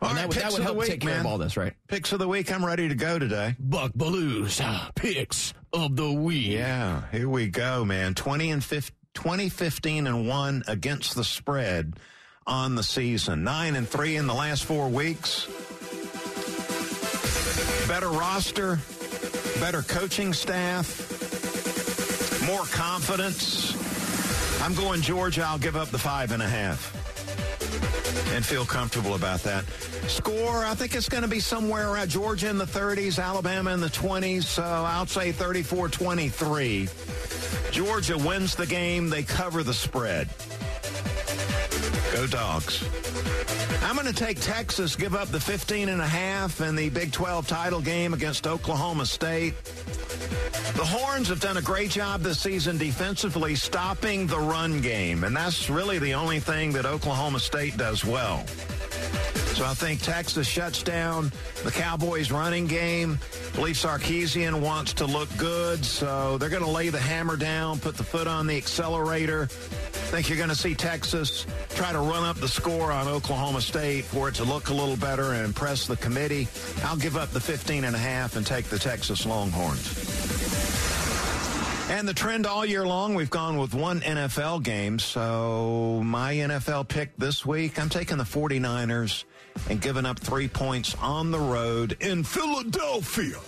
All 0.00 0.08
and 0.08 0.10
right, 0.10 0.14
that 0.14 0.28
would, 0.28 0.34
picks 0.34 0.42
that 0.42 0.52
would 0.52 0.52
of 0.52 0.56
the 0.58 0.62
help 0.64 0.76
week, 0.78 0.88
take 0.88 1.00
care 1.00 1.10
man. 1.10 1.20
of 1.20 1.26
all 1.26 1.38
this, 1.38 1.56
right? 1.56 1.74
Picks 1.88 2.12
of 2.12 2.18
the 2.18 2.28
week. 2.28 2.50
I'm 2.50 2.64
ready 2.64 2.88
to 2.88 2.94
go 2.94 3.18
today. 3.18 3.56
Buck 3.58 3.92
Belue's 3.94 4.60
picks 4.94 5.52
of 5.72 5.96
the 5.96 6.10
week. 6.12 6.46
Yeah, 6.48 7.02
here 7.12 7.28
we 7.28 7.48
go, 7.48 7.84
man. 7.84 8.14
20 8.14 8.50
and 8.50 8.64
15, 8.64 8.96
20, 9.14 9.48
15, 9.48 10.06
and 10.06 10.28
1 10.28 10.64
against 10.66 11.14
the 11.14 11.24
spread 11.24 11.94
on 12.46 12.74
the 12.74 12.82
season. 12.82 13.44
9 13.44 13.76
and 13.76 13.88
3 13.88 14.16
in 14.16 14.26
the 14.26 14.34
last 14.34 14.64
four 14.64 14.88
weeks. 14.88 15.46
Better 17.88 18.08
roster, 18.08 18.78
better 19.58 19.82
coaching 19.82 20.32
staff, 20.32 20.86
more 22.46 22.64
confidence. 22.66 23.76
I'm 24.62 24.74
going 24.74 25.00
Georgia. 25.00 25.42
I'll 25.42 25.58
give 25.58 25.76
up 25.76 25.88
the 25.88 25.98
five 25.98 26.32
and 26.32 26.42
a 26.42 26.48
half 26.48 26.94
and 28.32 28.44
feel 28.44 28.64
comfortable 28.64 29.14
about 29.14 29.42
that. 29.42 29.64
Score, 30.08 30.64
I 30.64 30.74
think 30.74 30.94
it's 30.94 31.08
going 31.08 31.22
to 31.22 31.28
be 31.28 31.40
somewhere 31.40 31.90
around 31.90 32.10
Georgia 32.10 32.48
in 32.48 32.58
the 32.58 32.64
30s, 32.64 33.22
Alabama 33.22 33.72
in 33.72 33.80
the 33.80 33.88
20s, 33.88 34.44
so 34.44 34.62
I'll 34.62 35.06
say 35.06 35.32
34 35.32 35.88
23. 35.88 36.88
Georgia 37.70 38.18
wins 38.18 38.54
the 38.54 38.66
game, 38.66 39.08
they 39.08 39.22
cover 39.22 39.62
the 39.62 39.74
spread. 39.74 40.28
Go 42.12 42.26
dogs. 42.26 42.84
I'm 43.82 43.94
going 43.94 44.06
to 44.06 44.12
take 44.12 44.40
Texas, 44.40 44.96
give 44.96 45.14
up 45.14 45.28
the 45.28 45.40
15 45.40 45.88
and 45.88 46.00
a 46.00 46.06
half 46.06 46.60
in 46.60 46.74
the 46.74 46.88
Big 46.90 47.12
12 47.12 47.46
title 47.46 47.80
game 47.80 48.12
against 48.12 48.46
Oklahoma 48.46 49.06
State. 49.06 49.54
The 50.74 50.84
Horns 50.84 51.28
have 51.28 51.40
done 51.40 51.56
a 51.56 51.62
great 51.62 51.90
job 51.90 52.22
this 52.22 52.40
season 52.40 52.78
defensively 52.78 53.54
stopping 53.54 54.26
the 54.26 54.38
run 54.38 54.80
game, 54.80 55.24
and 55.24 55.36
that's 55.36 55.70
really 55.70 55.98
the 55.98 56.14
only 56.14 56.40
thing 56.40 56.72
that 56.72 56.86
Oklahoma 56.86 57.38
State 57.38 57.76
does 57.76 58.04
well. 58.04 58.44
So 59.60 59.66
I 59.66 59.74
think 59.74 60.00
Texas 60.00 60.48
shuts 60.48 60.82
down 60.82 61.30
the 61.64 61.70
Cowboys 61.70 62.32
running 62.32 62.66
game. 62.66 63.18
Believe 63.54 63.76
Sarkisian 63.76 64.62
wants 64.62 64.94
to 64.94 65.04
look 65.04 65.28
good, 65.36 65.84
so 65.84 66.38
they're 66.38 66.48
going 66.48 66.64
to 66.64 66.70
lay 66.70 66.88
the 66.88 66.98
hammer 66.98 67.36
down, 67.36 67.78
put 67.78 67.98
the 67.98 68.02
foot 68.02 68.26
on 68.26 68.46
the 68.46 68.56
accelerator. 68.56 69.42
I 69.42 70.08
think 70.16 70.30
you're 70.30 70.38
going 70.38 70.48
to 70.48 70.54
see 70.54 70.74
Texas 70.74 71.44
try 71.74 71.92
to 71.92 71.98
run 71.98 72.24
up 72.24 72.36
the 72.36 72.48
score 72.48 72.90
on 72.90 73.06
Oklahoma 73.06 73.60
State 73.60 74.06
for 74.06 74.30
it 74.30 74.34
to 74.36 74.44
look 74.44 74.70
a 74.70 74.72
little 74.72 74.96
better 74.96 75.34
and 75.34 75.44
impress 75.44 75.86
the 75.86 75.96
committee. 75.98 76.48
I'll 76.82 76.96
give 76.96 77.18
up 77.18 77.28
the 77.28 77.40
15 77.40 77.84
and 77.84 77.94
a 77.94 77.98
half 77.98 78.36
and 78.36 78.46
take 78.46 78.64
the 78.70 78.78
Texas 78.78 79.26
Longhorns. 79.26 80.40
And 81.90 82.08
the 82.08 82.14
trend 82.14 82.46
all 82.46 82.64
year 82.64 82.86
long, 82.86 83.14
we've 83.14 83.28
gone 83.28 83.58
with 83.58 83.74
one 83.74 84.00
NFL 84.00 84.62
game. 84.62 84.98
So 84.98 86.00
my 86.02 86.36
NFL 86.36 86.88
pick 86.88 87.14
this 87.18 87.44
week, 87.44 87.78
I'm 87.78 87.90
taking 87.90 88.16
the 88.16 88.24
49ers 88.24 89.24
and 89.68 89.80
giving 89.80 90.06
up 90.06 90.18
three 90.18 90.48
points 90.48 90.96
on 91.00 91.30
the 91.30 91.38
road 91.38 91.96
in 92.00 92.24
Philadelphia. 92.24 93.38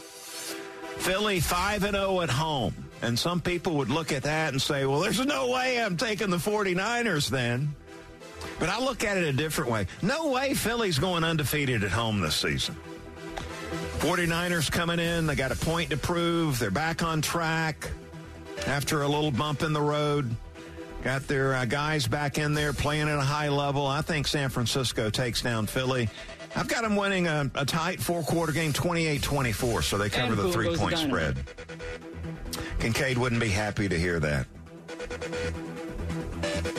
Philly 0.99 1.41
5 1.41 1.85
and 1.85 1.97
0 1.97 2.21
at 2.21 2.31
home. 2.31 2.75
And 3.03 3.19
some 3.19 3.41
people 3.41 3.77
would 3.77 3.91
look 3.91 4.13
at 4.13 4.23
that 4.23 4.53
and 4.53 4.63
say, 4.63 4.87
well, 4.87 5.01
there's 5.01 5.25
no 5.25 5.51
way 5.51 5.83
I'm 5.83 5.97
taking 5.97 6.31
the 6.31 6.37
49ers 6.37 7.29
then. 7.29 7.75
But 8.61 8.69
I 8.69 8.79
look 8.79 9.03
at 9.03 9.17
it 9.17 9.25
a 9.25 9.33
different 9.33 9.71
way. 9.71 9.87
No 10.03 10.29
way 10.29 10.55
Philly's 10.55 10.99
going 10.99 11.25
undefeated 11.25 11.83
at 11.83 11.91
home 11.91 12.21
this 12.21 12.37
season. 12.37 12.77
49ers 13.99 14.71
coming 14.71 15.01
in, 15.01 15.27
they 15.27 15.35
got 15.35 15.51
a 15.51 15.57
point 15.57 15.91
to 15.91 15.97
prove. 15.97 16.59
They're 16.59 16.71
back 16.71 17.03
on 17.03 17.23
track 17.23 17.91
after 18.67 19.03
a 19.03 19.09
little 19.09 19.31
bump 19.31 19.63
in 19.63 19.73
the 19.73 19.81
road. 19.81 20.35
Got 21.03 21.27
their 21.27 21.55
uh, 21.55 21.65
guys 21.65 22.07
back 22.07 22.39
in 22.39 22.55
there 22.55 22.73
playing 22.73 23.09
at 23.09 23.19
a 23.19 23.23
high 23.23 23.49
level. 23.49 23.87
I 23.87 24.03
think 24.03 24.29
San 24.29 24.51
Francisco 24.51 25.11
takes 25.11 25.43
down 25.43 25.67
Philly. 25.67 26.09
I've 26.55 26.69
got 26.69 26.83
them 26.83 26.95
winning 26.95 27.27
a, 27.27 27.51
a 27.57 27.65
tight 27.65 28.01
four 28.01 28.23
quarter 28.23 28.53
game, 28.53 28.73
28 28.73 29.21
24, 29.21 29.83
so 29.83 29.99
they 29.99 30.09
cover 30.09 30.37
the 30.37 30.53
three 30.53 30.77
point 30.77 30.99
spread. 30.99 31.39
Kincaid 32.79 33.19
wouldn't 33.19 33.41
be 33.41 33.49
happy 33.49 33.89
to 33.89 33.99
hear 33.99 34.21
that. 34.21 34.47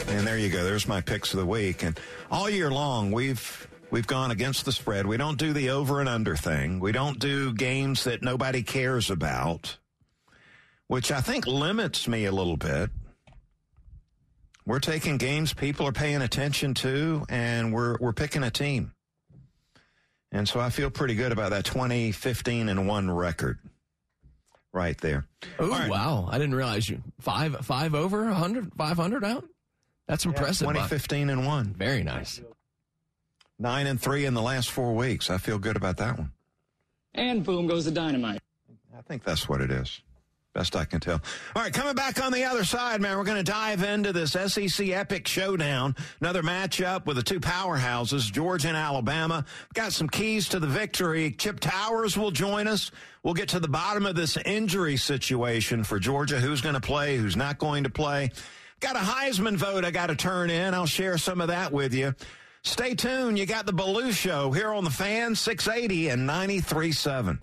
And 0.07 0.25
there 0.25 0.37
you 0.37 0.49
go. 0.49 0.63
There's 0.63 0.87
my 0.87 1.01
picks 1.01 1.33
of 1.33 1.39
the 1.39 1.45
week. 1.45 1.83
And 1.83 1.99
all 2.31 2.49
year 2.49 2.71
long, 2.71 3.11
we've 3.11 3.67
we've 3.89 4.07
gone 4.07 4.31
against 4.31 4.63
the 4.63 4.71
spread. 4.71 5.05
We 5.05 5.17
don't 5.17 5.37
do 5.37 5.51
the 5.51 5.71
over 5.71 5.99
and 5.99 6.07
under 6.07 6.37
thing. 6.37 6.79
We 6.79 6.93
don't 6.93 7.19
do 7.19 7.53
games 7.53 8.05
that 8.05 8.21
nobody 8.21 8.63
cares 8.63 9.09
about, 9.09 9.77
which 10.87 11.11
I 11.11 11.19
think 11.19 11.45
limits 11.45 12.07
me 12.07 12.23
a 12.25 12.31
little 12.31 12.57
bit. 12.57 12.89
We're 14.65 14.79
taking 14.79 15.17
games 15.17 15.53
people 15.53 15.87
are 15.87 15.91
paying 15.91 16.21
attention 16.21 16.73
to, 16.75 17.25
and 17.29 17.73
we're 17.73 17.97
we're 17.99 18.13
picking 18.13 18.43
a 18.43 18.51
team. 18.51 18.93
And 20.31 20.47
so 20.47 20.59
I 20.59 20.69
feel 20.69 20.89
pretty 20.89 21.15
good 21.15 21.31
about 21.31 21.51
that 21.51 21.63
2015 21.63 22.67
and 22.67 22.87
1 22.87 23.11
record 23.11 23.59
right 24.71 24.97
there. 24.99 25.27
Oh, 25.59 25.69
right. 25.69 25.89
wow. 25.89 26.27
I 26.29 26.39
didn't 26.39 26.55
realize 26.55 26.89
you. 26.89 27.03
Five 27.19 27.57
five 27.65 27.93
over 27.93 28.25
100, 28.25 28.73
500 28.75 29.23
out? 29.23 29.45
That's 30.07 30.25
impressive. 30.25 30.65
Yeah, 30.67 30.73
2015 30.73 31.29
and 31.29 31.45
1. 31.45 31.75
Very 31.77 32.03
nice. 32.03 32.41
9 33.59 33.87
and 33.87 34.01
3 34.01 34.25
in 34.25 34.33
the 34.33 34.41
last 34.41 34.71
four 34.71 34.93
weeks. 34.93 35.29
I 35.29 35.37
feel 35.37 35.59
good 35.59 35.77
about 35.77 35.97
that 35.97 36.17
one. 36.17 36.31
And 37.13 37.43
boom 37.43 37.67
goes 37.67 37.85
the 37.85 37.91
dynamite. 37.91 38.41
I 38.97 39.01
think 39.01 39.23
that's 39.23 39.47
what 39.47 39.61
it 39.61 39.71
is. 39.71 40.01
Best 40.53 40.75
I 40.75 40.85
can 40.85 40.99
tell. 40.99 41.19
All 41.55 41.63
right, 41.63 41.73
coming 41.73 41.95
back 41.95 42.23
on 42.23 42.31
the 42.31 42.43
other 42.43 42.63
side, 42.63 43.01
man, 43.01 43.17
we're 43.17 43.23
going 43.23 43.43
to 43.43 43.51
dive 43.51 43.81
into 43.81 44.13
this 44.13 44.33
SEC 44.33 44.89
Epic 44.89 45.27
Showdown. 45.27 45.95
Another 46.21 46.43
matchup 46.43 47.07
with 47.07 47.15
the 47.17 47.23
two 47.23 47.39
powerhouses, 47.39 48.31
Georgia 48.31 48.67
and 48.67 48.77
Alabama. 48.77 49.45
Got 49.73 49.93
some 49.93 50.07
keys 50.07 50.47
to 50.49 50.59
the 50.59 50.67
victory. 50.67 51.31
Chip 51.31 51.59
Towers 51.59 52.15
will 52.15 52.29
join 52.29 52.67
us. 52.67 52.91
We'll 53.23 53.33
get 53.33 53.49
to 53.49 53.59
the 53.59 53.67
bottom 53.67 54.05
of 54.05 54.15
this 54.15 54.37
injury 54.37 54.97
situation 54.97 55.83
for 55.83 55.97
Georgia. 55.97 56.39
Who's 56.39 56.61
going 56.61 56.75
to 56.75 56.81
play? 56.81 57.17
Who's 57.17 57.35
not 57.35 57.57
going 57.57 57.85
to 57.85 57.89
play? 57.89 58.31
Got 58.79 58.95
a 58.95 58.99
Heisman 58.99 59.55
vote 59.55 59.85
I 59.85 59.91
got 59.91 60.07
to 60.07 60.15
turn 60.15 60.51
in. 60.51 60.75
I'll 60.75 60.85
share 60.85 61.17
some 61.17 61.41
of 61.41 61.47
that 61.47 61.71
with 61.71 61.95
you. 61.95 62.13
Stay 62.63 62.93
tuned. 62.93 63.39
You 63.39 63.45
got 63.45 63.65
the 63.65 63.73
Belue 63.73 64.13
Show 64.13 64.51
here 64.51 64.71
on 64.71 64.83
the 64.83 64.91
fan, 64.91 65.33
680 65.33 66.09
and 66.09 66.29
93.7. 66.29 67.42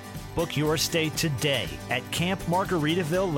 Book 0.35 0.55
your 0.55 0.77
stay 0.77 1.09
today 1.09 1.67
at 1.89 2.01
campmargaritaville 2.11 3.33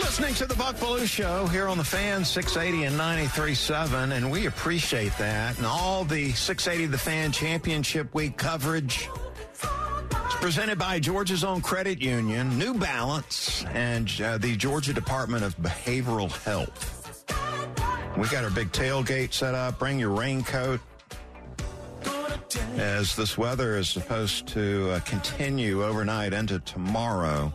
Listening 0.00 0.34
to 0.34 0.46
the 0.46 0.54
Buck 0.56 0.76
Belue 0.76 1.06
Show 1.06 1.46
here 1.46 1.68
on 1.68 1.78
the 1.78 1.84
Fan 1.84 2.24
680 2.24 2.84
and 2.84 2.98
93.7, 2.98 4.12
and 4.12 4.30
we 4.30 4.46
appreciate 4.46 5.16
that. 5.18 5.56
And 5.56 5.64
all 5.64 6.04
the 6.04 6.32
680 6.32 6.90
The 6.90 6.98
Fan 6.98 7.30
Championship 7.30 8.12
Week 8.14 8.36
coverage 8.36 9.08
presented 10.40 10.78
by 10.78 10.98
Georgia's 10.98 11.44
own 11.44 11.60
credit 11.60 12.00
union, 12.00 12.58
New 12.58 12.72
Balance, 12.72 13.62
and 13.74 14.10
uh, 14.22 14.38
the 14.38 14.56
Georgia 14.56 14.94
Department 14.94 15.44
of 15.44 15.54
Behavioral 15.58 16.32
Health. 16.44 16.96
We 18.16 18.26
got 18.28 18.44
our 18.44 18.50
big 18.50 18.72
tailgate 18.72 19.34
set 19.34 19.54
up. 19.54 19.78
Bring 19.78 19.98
your 19.98 20.10
raincoat. 20.10 20.80
As 22.76 23.14
this 23.14 23.36
weather 23.36 23.76
is 23.76 23.90
supposed 23.90 24.46
to 24.48 24.90
uh, 24.92 25.00
continue 25.00 25.84
overnight 25.84 26.32
into 26.32 26.58
tomorrow. 26.60 27.52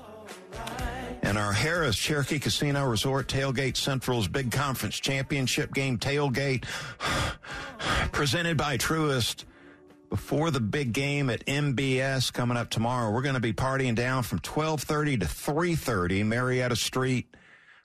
And 1.24 1.40
our 1.40 1.54
Harrah's 1.54 1.98
Cherokee 1.98 2.38
Casino 2.38 2.86
Resort 2.88 3.28
Tailgate 3.28 3.78
Central's 3.78 4.28
Big 4.28 4.52
Conference 4.52 5.00
Championship 5.00 5.74
Game 5.74 5.98
Tailgate, 5.98 6.66
presented 8.12 8.58
by 8.58 8.78
Truist 8.78 9.46
before 10.16 10.50
the 10.50 10.62
big 10.62 10.94
game 10.94 11.30
at 11.30 11.46
MBS 11.46 12.32
coming 12.32 12.56
up 12.56 12.70
tomorrow. 12.70 13.12
We're 13.12 13.22
going 13.22 13.36
to 13.36 13.42
be 13.42 13.52
partying 13.52 13.96
down 13.96 14.24
from 14.24 14.40
12:30 14.40 15.20
to 15.20 15.26
3:30 15.26 16.26
Marietta 16.26 16.78
Street, 16.78 17.36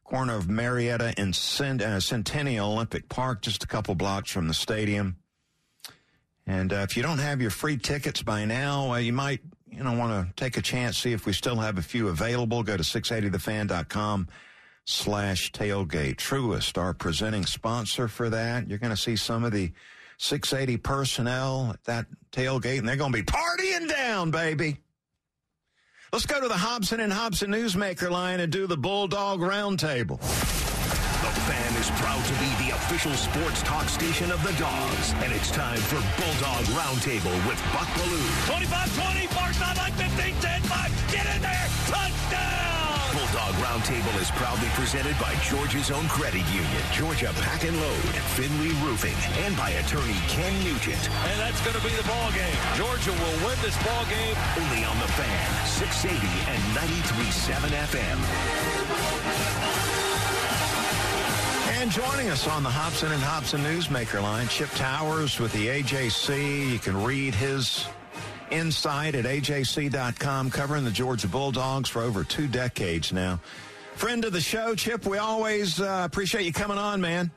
corner 0.04 0.36
of 0.36 0.48
Marietta 0.48 1.12
and 1.16 1.34
uh, 1.82 1.98
Centennial 1.98 2.70
Olympic 2.70 3.08
Park, 3.08 3.42
just 3.42 3.64
a 3.64 3.66
couple 3.66 3.96
blocks 3.96 4.30
from 4.30 4.46
the 4.46 4.54
stadium. 4.54 5.16
And 6.46 6.72
uh, 6.72 6.86
if 6.88 6.96
you 6.96 7.02
don't 7.02 7.18
have 7.18 7.40
your 7.40 7.50
free 7.50 7.76
tickets 7.76 8.22
by 8.22 8.44
now, 8.44 8.92
uh, 8.92 8.98
you 8.98 9.12
might 9.12 9.40
you 9.68 9.82
know 9.82 9.94
want 9.94 10.12
to 10.12 10.32
take 10.36 10.56
a 10.56 10.62
chance, 10.62 10.98
see 10.98 11.12
if 11.12 11.26
we 11.26 11.32
still 11.32 11.56
have 11.56 11.78
a 11.78 11.82
few 11.82 12.06
available. 12.06 12.62
Go 12.62 12.76
to 12.76 12.84
680thefan.com 12.84 14.28
slash 14.84 15.50
tailgate. 15.50 16.18
Truist, 16.18 16.78
our 16.78 16.94
presenting 16.94 17.44
sponsor 17.44 18.06
for 18.06 18.30
that. 18.30 18.68
You're 18.68 18.78
going 18.78 18.94
to 18.94 19.02
see 19.02 19.16
some 19.16 19.42
of 19.42 19.50
the 19.50 19.72
680 20.20 20.76
personnel 20.76 21.70
at 21.72 21.82
that 21.84 22.06
tailgate, 22.30 22.78
and 22.78 22.86
they're 22.86 22.96
going 22.96 23.10
to 23.10 23.18
be 23.18 23.24
partying 23.24 23.88
down, 23.88 24.30
baby. 24.30 24.76
Let's 26.12 26.26
go 26.26 26.40
to 26.40 26.48
the 26.48 26.58
Hobson 26.58 27.00
and 27.00 27.10
Hobson 27.10 27.50
Newsmaker 27.50 28.10
line 28.10 28.40
and 28.40 28.52
do 28.52 28.66
the 28.66 28.76
Bulldog 28.76 29.40
Roundtable. 29.40 30.20
The 30.20 31.32
fan 31.48 31.80
is 31.80 31.88
proud 31.96 32.22
to 32.22 32.32
be 32.34 32.68
the 32.68 32.76
official 32.76 33.12
sports 33.12 33.62
talk 33.62 33.88
station 33.88 34.30
of 34.30 34.42
the 34.42 34.52
Dogs, 34.58 35.14
and 35.24 35.32
it's 35.32 35.50
time 35.50 35.78
for 35.78 35.96
Bulldog 36.20 36.64
Roundtable 36.76 37.34
with 37.48 37.58
Buck 37.72 37.88
Belue. 37.96 38.60
25-20, 38.60 39.26
far 39.28 39.52
sideline, 39.54 39.92
15, 39.92 40.34
10, 40.42 40.62
5, 40.62 41.12
get 41.12 41.34
in 41.34 41.42
there, 41.42 41.68
touchdown! 41.86 42.19
Bulldog 43.60 43.82
Roundtable 43.82 44.20
is 44.20 44.30
proudly 44.32 44.68
presented 44.70 45.18
by 45.18 45.34
Georgia's 45.36 45.90
own 45.90 46.06
credit 46.08 46.44
union, 46.52 46.82
Georgia 46.92 47.32
Pack 47.40 47.64
and 47.64 47.76
Load, 47.80 48.14
Findlay 48.36 48.72
Roofing, 48.84 49.16
and 49.44 49.56
by 49.56 49.70
attorney 49.70 50.16
Ken 50.28 50.52
Nugent. 50.64 51.08
And 51.28 51.40
that's 51.40 51.60
going 51.60 51.76
to 51.76 51.82
be 51.82 51.94
the 51.96 52.06
ball 52.08 52.30
game. 52.32 52.56
Georgia 52.74 53.12
will 53.12 53.46
win 53.46 53.58
this 53.62 53.76
ball 53.84 54.04
game. 54.06 54.36
Only 54.58 54.84
on 54.84 54.98
the 54.98 55.08
fan, 55.12 55.66
680 55.66 56.26
and 56.50 56.62
93.7 56.76 57.70
FM. 57.92 58.18
And 61.80 61.90
joining 61.90 62.30
us 62.30 62.46
on 62.48 62.62
the 62.62 62.70
Hobson 62.70 63.12
and 63.12 63.22
Hobson 63.22 63.62
Newsmaker 63.62 64.22
line, 64.22 64.48
Chip 64.48 64.70
Towers 64.70 65.38
with 65.38 65.52
the 65.52 65.68
AJC. 65.68 66.70
You 66.70 66.78
can 66.78 67.02
read 67.02 67.34
his 67.34 67.86
insight 68.50 69.14
at 69.14 69.24
ajc.com, 69.24 70.50
covering 70.50 70.84
the 70.84 70.90
Georgia 70.90 71.28
Bulldogs 71.28 71.88
for 71.88 72.02
over 72.02 72.24
two 72.24 72.46
decades 72.46 73.12
now. 73.12 73.40
Friend 73.94 74.24
of 74.24 74.32
the 74.32 74.40
show, 74.40 74.74
Chip, 74.74 75.04
we 75.06 75.18
always 75.18 75.80
uh, 75.80 76.02
appreciate 76.06 76.44
you 76.44 76.52
coming 76.52 76.78
on, 76.78 77.00
man. 77.00 77.30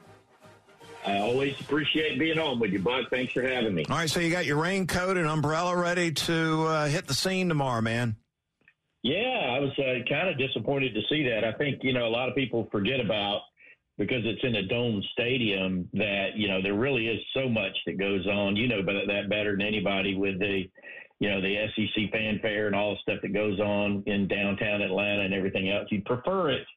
I 1.05 1.19
always 1.19 1.59
appreciate 1.59 2.17
being 2.17 2.39
on 2.39 2.59
with 2.59 2.71
you, 2.71 2.79
bud. 2.79 3.05
Thanks 3.09 3.33
for 3.33 3.41
having 3.41 3.75
me. 3.75 3.85
All 3.89 3.97
right, 3.97 4.09
so 4.09 4.19
you 4.19 4.31
got 4.31 4.45
your 4.45 4.57
raincoat 4.57 5.17
and 5.17 5.27
umbrella 5.27 5.75
ready 5.75 6.11
to 6.11 6.63
uh, 6.63 6.87
hit 6.87 7.07
the 7.07 7.13
scene 7.13 7.49
tomorrow, 7.49 7.81
man. 7.81 8.15
Yeah, 9.01 9.49
I 9.51 9.59
was 9.59 9.71
uh, 9.77 10.07
kind 10.07 10.29
of 10.29 10.37
disappointed 10.37 10.93
to 10.93 11.01
see 11.09 11.27
that. 11.27 11.43
I 11.43 11.51
think, 11.57 11.83
you 11.83 11.91
know, 11.91 12.07
a 12.07 12.09
lot 12.09 12.29
of 12.29 12.35
people 12.35 12.69
forget 12.71 13.01
about 13.01 13.41
because 13.97 14.21
it's 14.23 14.43
in 14.43 14.55
a 14.55 14.63
dome 14.63 15.03
stadium 15.11 15.89
that, 15.93 16.29
you 16.35 16.47
know, 16.47 16.61
there 16.61 16.73
really 16.73 17.07
is 17.07 17.19
so 17.33 17.49
much 17.49 17.77
that 17.85 17.97
goes 17.97 18.25
on. 18.27 18.55
You 18.55 18.67
know 18.67 18.81
but 18.81 18.93
that 19.07 19.29
better 19.29 19.51
than 19.51 19.61
anybody 19.61 20.15
with 20.15 20.39
the 20.39 20.63
you 21.23 21.29
know, 21.29 21.39
the 21.39 21.55
SEC 21.73 22.11
fanfare 22.11 22.67
and 22.67 22.75
all 22.75 22.95
the 22.95 22.99
stuff 23.01 23.21
that 23.21 23.33
goes 23.33 23.57
on 23.61 24.03
in 24.07 24.27
downtown 24.27 24.81
Atlanta 24.81 25.21
and 25.21 25.33
everything 25.33 25.69
else. 25.71 25.87
You'd 25.89 26.03
prefer 26.03 26.51
it 26.51 26.67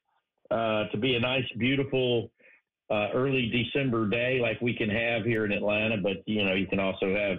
uh, 0.52 0.84
to 0.92 0.96
be 0.96 1.16
a 1.16 1.20
nice, 1.20 1.42
beautiful 1.58 2.30
uh, 2.88 3.08
early 3.12 3.50
December 3.50 4.08
day 4.08 4.38
like 4.40 4.60
we 4.60 4.72
can 4.72 4.88
have 4.88 5.24
here 5.24 5.46
in 5.46 5.50
Atlanta, 5.50 5.96
but 6.00 6.18
you 6.26 6.44
know, 6.44 6.54
you 6.54 6.68
can 6.68 6.78
also 6.78 7.12
have 7.12 7.38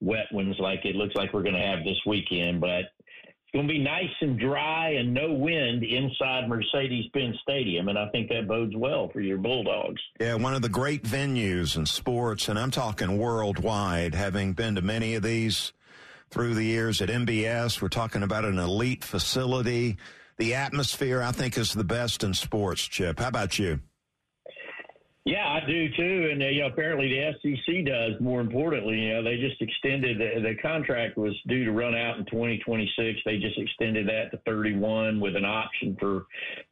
wet 0.00 0.32
ones 0.32 0.56
like 0.58 0.86
it 0.86 0.96
looks 0.96 1.14
like 1.14 1.34
we're 1.34 1.42
going 1.42 1.56
to 1.56 1.60
have 1.60 1.80
this 1.84 1.98
weekend. 2.06 2.62
But 2.62 2.70
it's 2.70 3.52
going 3.52 3.68
to 3.68 3.74
be 3.74 3.78
nice 3.78 4.08
and 4.22 4.40
dry 4.40 4.92
and 4.92 5.12
no 5.12 5.34
wind 5.34 5.84
inside 5.84 6.48
Mercedes-Benz 6.48 7.36
Stadium, 7.42 7.88
and 7.88 7.98
I 7.98 8.08
think 8.12 8.30
that 8.30 8.48
bodes 8.48 8.74
well 8.74 9.10
for 9.12 9.20
your 9.20 9.36
Bulldogs. 9.36 10.00
Yeah, 10.18 10.36
one 10.36 10.54
of 10.54 10.62
the 10.62 10.70
great 10.70 11.02
venues 11.02 11.76
in 11.76 11.84
sports, 11.84 12.48
and 12.48 12.58
I'm 12.58 12.70
talking 12.70 13.18
worldwide, 13.18 14.14
having 14.14 14.54
been 14.54 14.76
to 14.76 14.80
many 14.80 15.14
of 15.16 15.22
these 15.22 15.74
through 16.30 16.54
the 16.54 16.64
years 16.64 17.02
at 17.02 17.08
MBS. 17.08 17.82
We're 17.82 17.88
talking 17.88 18.22
about 18.22 18.44
an 18.44 18.58
elite 18.58 19.04
facility. 19.04 19.96
The 20.38 20.54
atmosphere, 20.54 21.22
I 21.22 21.32
think, 21.32 21.58
is 21.58 21.74
the 21.74 21.84
best 21.84 22.24
in 22.24 22.34
sports, 22.34 22.82
Chip. 22.82 23.18
How 23.18 23.28
about 23.28 23.58
you? 23.58 23.80
Yeah, 25.26 25.46
I 25.46 25.60
do 25.66 25.88
too, 25.96 26.28
and 26.32 26.42
uh, 26.42 26.46
you 26.46 26.62
know, 26.62 26.68
apparently 26.68 27.08
the 27.08 27.32
SEC 27.42 27.84
does. 27.84 28.18
More 28.20 28.40
importantly, 28.40 28.98
you 28.98 29.12
know, 29.12 29.22
they 29.22 29.36
just 29.36 29.60
extended 29.60 30.18
the, 30.18 30.40
the 30.40 30.54
contract 30.62 31.18
was 31.18 31.34
due 31.46 31.66
to 31.66 31.72
run 31.72 31.94
out 31.94 32.18
in 32.18 32.24
2026. 32.24 33.20
They 33.26 33.36
just 33.36 33.58
extended 33.58 34.08
that 34.08 34.30
to 34.30 34.38
31 34.46 35.20
with 35.20 35.36
an 35.36 35.44
option 35.44 35.94
for 36.00 36.24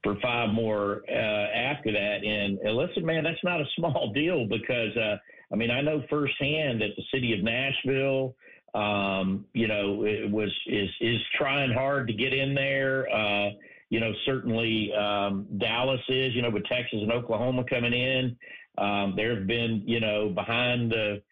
for 0.03 0.17
five 0.23 0.55
more 0.55 1.03
uh, 1.11 1.15
after 1.15 1.93
that. 1.93 2.25
And 2.25 2.59
uh, 2.67 2.73
listen, 2.73 3.05
man, 3.05 3.23
that's 3.23 3.45
not 3.45 3.61
a 3.61 3.67
small 3.77 4.13
deal 4.15 4.47
because 4.47 4.97
uh, 4.97 5.17
I 5.53 5.57
mean 5.57 5.71
I 5.71 5.83
know 5.83 6.03
firsthand 6.09 6.81
that 6.81 6.97
the 6.97 7.05
city 7.13 7.35
of 7.35 7.45
Nashville 7.45 8.35
um, 8.75 9.47
you 9.55 9.67
know, 9.67 10.05
it 10.05 10.31
was 10.31 10.51
is 10.67 10.91
is 11.01 11.21
trying 11.37 11.73
hard 11.73 12.07
to 12.09 12.15
get 12.15 12.33
in 12.33 12.55
there. 12.55 13.09
Uh, 13.15 13.51
you 13.91 14.01
know, 14.01 14.13
certainly 14.27 14.93
um, 14.95 15.47
Dallas 15.59 16.01
is. 16.09 16.35
You 16.35 16.43
know, 16.43 16.51
with 16.51 16.65
Texas 16.65 16.99
and 17.01 17.13
Oklahoma 17.13 17.65
coming 17.69 17.93
in, 17.93 18.37
um, 18.77 19.15
there 19.17 19.37
have 19.37 19.47
been 19.47 19.83
you 19.87 20.01
know 20.01 20.29
behind 20.29 20.91
the 20.91 21.23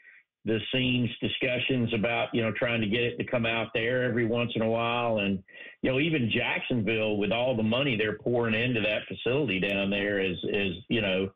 the 0.46 0.60
scenes 0.72 1.10
discussions 1.20 1.92
about 1.92 2.28
you 2.32 2.40
know 2.40 2.52
trying 2.52 2.80
to 2.80 2.86
get 2.86 3.02
it 3.02 3.18
to 3.18 3.24
come 3.24 3.44
out 3.44 3.68
there 3.74 4.04
every 4.04 4.24
once 4.24 4.52
in 4.54 4.62
a 4.62 4.68
while, 4.68 5.18
and 5.18 5.42
you 5.82 5.90
know 5.90 6.00
even 6.00 6.30
Jacksonville 6.32 7.18
with 7.18 7.32
all 7.32 7.56
the 7.56 7.62
money 7.62 7.96
they're 7.96 8.18
pouring 8.18 8.54
into 8.54 8.80
that 8.80 9.02
facility 9.08 9.60
down 9.60 9.90
there 9.90 10.20
is 10.20 10.36
is 10.44 10.74
you 10.88 11.02
know 11.02 11.28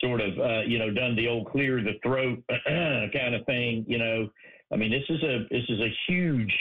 sort 0.00 0.20
of 0.20 0.38
uh, 0.38 0.60
you 0.66 0.78
know 0.78 0.90
done 0.92 1.16
the 1.16 1.28
old 1.28 1.48
clear 1.50 1.82
the 1.82 1.98
throat 2.02 2.42
kind 2.66 3.34
of 3.34 3.46
thing. 3.46 3.84
You 3.88 3.98
know 3.98 4.30
I 4.72 4.76
mean, 4.76 4.90
this 4.90 5.04
is 5.08 5.22
a 5.22 5.46
this 5.50 5.64
is 5.68 5.80
a 5.80 5.88
huge 6.08 6.54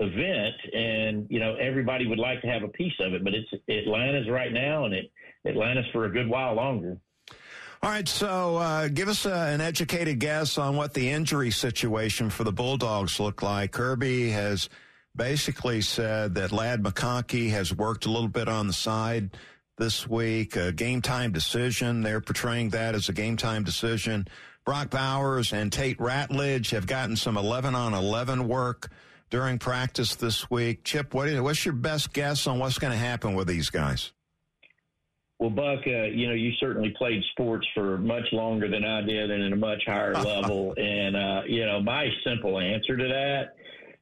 event, 0.00 0.54
and 0.72 1.26
you 1.30 1.38
know 1.38 1.54
everybody 1.56 2.06
would 2.06 2.18
like 2.18 2.40
to 2.42 2.48
have 2.48 2.62
a 2.62 2.68
piece 2.68 2.94
of 3.00 3.14
it, 3.14 3.22
but 3.24 3.32
it's 3.34 3.48
Atlanta's 3.68 4.28
right 4.28 4.52
now, 4.52 4.84
and 4.86 4.94
it 4.94 5.10
Atlanta's 5.46 5.86
for 5.92 6.06
a 6.06 6.10
good 6.10 6.28
while 6.28 6.54
longer. 6.54 6.98
All 7.82 7.90
right, 7.90 8.08
so 8.08 8.56
uh, 8.56 8.88
give 8.88 9.08
us 9.08 9.26
a, 9.26 9.32
an 9.32 9.60
educated 9.60 10.18
guess 10.18 10.56
on 10.56 10.74
what 10.74 10.94
the 10.94 11.10
injury 11.10 11.50
situation 11.50 12.30
for 12.30 12.42
the 12.42 12.52
Bulldogs 12.52 13.20
look 13.20 13.42
like. 13.42 13.72
Kirby 13.72 14.30
has 14.30 14.70
basically 15.14 15.82
said 15.82 16.34
that 16.36 16.50
Ladd 16.50 16.82
McConkey 16.82 17.50
has 17.50 17.74
worked 17.74 18.06
a 18.06 18.10
little 18.10 18.28
bit 18.28 18.48
on 18.48 18.66
the 18.66 18.72
side 18.72 19.36
this 19.76 20.08
week. 20.08 20.56
A 20.56 20.72
game 20.72 21.02
time 21.02 21.30
decision. 21.30 22.02
They're 22.02 22.22
portraying 22.22 22.70
that 22.70 22.94
as 22.94 23.08
a 23.08 23.12
game 23.12 23.36
time 23.36 23.64
decision. 23.64 24.28
Brock 24.64 24.90
Bowers 24.90 25.52
and 25.52 25.70
Tate 25.70 25.98
Ratledge 25.98 26.70
have 26.70 26.86
gotten 26.86 27.16
some 27.16 27.36
11 27.36 27.74
on 27.74 27.92
11 27.92 28.48
work 28.48 28.90
during 29.28 29.58
practice 29.58 30.14
this 30.14 30.50
week. 30.50 30.84
Chip, 30.84 31.12
what 31.12 31.28
is, 31.28 31.40
what's 31.40 31.64
your 31.64 31.74
best 31.74 32.12
guess 32.12 32.46
on 32.46 32.58
what's 32.58 32.78
going 32.78 32.92
to 32.92 32.98
happen 32.98 33.34
with 33.34 33.46
these 33.46 33.68
guys? 33.68 34.12
Well, 35.38 35.50
Buck, 35.50 35.80
uh, 35.86 36.04
you 36.04 36.28
know, 36.28 36.34
you 36.34 36.52
certainly 36.60 36.94
played 36.96 37.22
sports 37.32 37.66
for 37.74 37.98
much 37.98 38.24
longer 38.32 38.68
than 38.70 38.84
I 38.84 39.02
did 39.02 39.30
and 39.30 39.42
at 39.42 39.52
a 39.52 39.56
much 39.56 39.82
higher 39.86 40.14
level. 40.14 40.74
And, 40.78 41.16
uh, 41.16 41.42
you 41.46 41.66
know, 41.66 41.82
my 41.82 42.08
simple 42.24 42.58
answer 42.58 42.96
to 42.96 43.08
that 43.08 43.56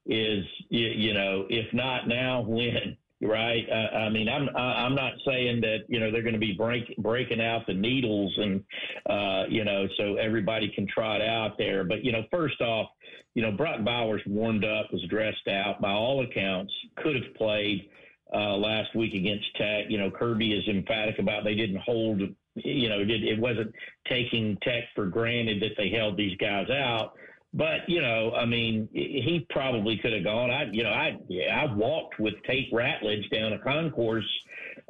is, 0.07 0.44
you, 0.68 0.88
you 0.88 1.14
know, 1.14 1.46
if 1.48 1.72
not 1.72 2.07
now, 2.07 2.42
when? 2.46 2.96
Right? 3.22 3.64
Uh, 3.70 3.96
I 3.96 4.11
mean, 4.11 4.28
I'm 4.28 4.48
I'm 4.56 4.94
not 4.94 5.12
saying 5.24 5.61
that 5.62 5.85
you 5.88 6.00
know 6.00 6.11
they're 6.11 6.22
going 6.22 6.35
to 6.35 6.40
be 6.40 6.52
break, 6.52 6.96
breaking 6.98 7.40
out 7.40 7.66
the 7.66 7.74
needles 7.74 8.32
and 8.37 8.64
uh, 9.08 9.44
you 9.48 9.64
know 9.64 9.87
so 9.96 10.16
everybody 10.16 10.70
can 10.74 10.87
try 10.87 11.16
it 11.16 11.22
out 11.22 11.56
there. 11.56 11.85
But 11.85 12.04
you 12.04 12.12
know, 12.12 12.24
first 12.30 12.61
off, 12.61 12.88
you 13.35 13.42
know 13.42 13.52
Brock 13.52 13.85
Bowers 13.85 14.22
warmed 14.26 14.64
up, 14.64 14.92
was 14.92 15.02
dressed 15.08 15.48
out 15.48 15.80
by 15.80 15.90
all 15.90 16.24
accounts, 16.24 16.72
could 16.96 17.16
have 17.16 17.35
played 17.35 17.88
uh, 18.35 18.56
last 18.56 18.94
week 18.94 19.14
against 19.14 19.46
Tech. 19.56 19.85
You 19.88 19.98
know, 19.98 20.11
Kirby 20.11 20.52
is 20.52 20.66
emphatic 20.68 21.18
about 21.18 21.44
they 21.44 21.54
didn't 21.54 21.80
hold. 21.80 22.20
You 22.54 22.88
know, 22.88 23.00
it, 23.00 23.11
it 23.11 23.38
wasn't 23.38 23.72
taking 24.08 24.58
Tech 24.62 24.85
for 24.94 25.06
granted 25.06 25.62
that 25.62 25.72
they 25.76 25.88
held 25.90 26.16
these 26.16 26.37
guys 26.38 26.68
out. 26.70 27.14
But 27.54 27.86
you 27.86 28.00
know, 28.00 28.32
I 28.34 28.46
mean, 28.46 28.88
he 28.92 29.46
probably 29.50 29.98
could 29.98 30.12
have 30.12 30.24
gone. 30.24 30.50
I, 30.50 30.70
you 30.72 30.82
know, 30.82 30.90
I 30.90 31.18
I 31.52 31.72
walked 31.74 32.18
with 32.18 32.34
Tate 32.46 32.72
Ratledge 32.72 33.28
down 33.30 33.52
a 33.52 33.58
concourse 33.58 34.28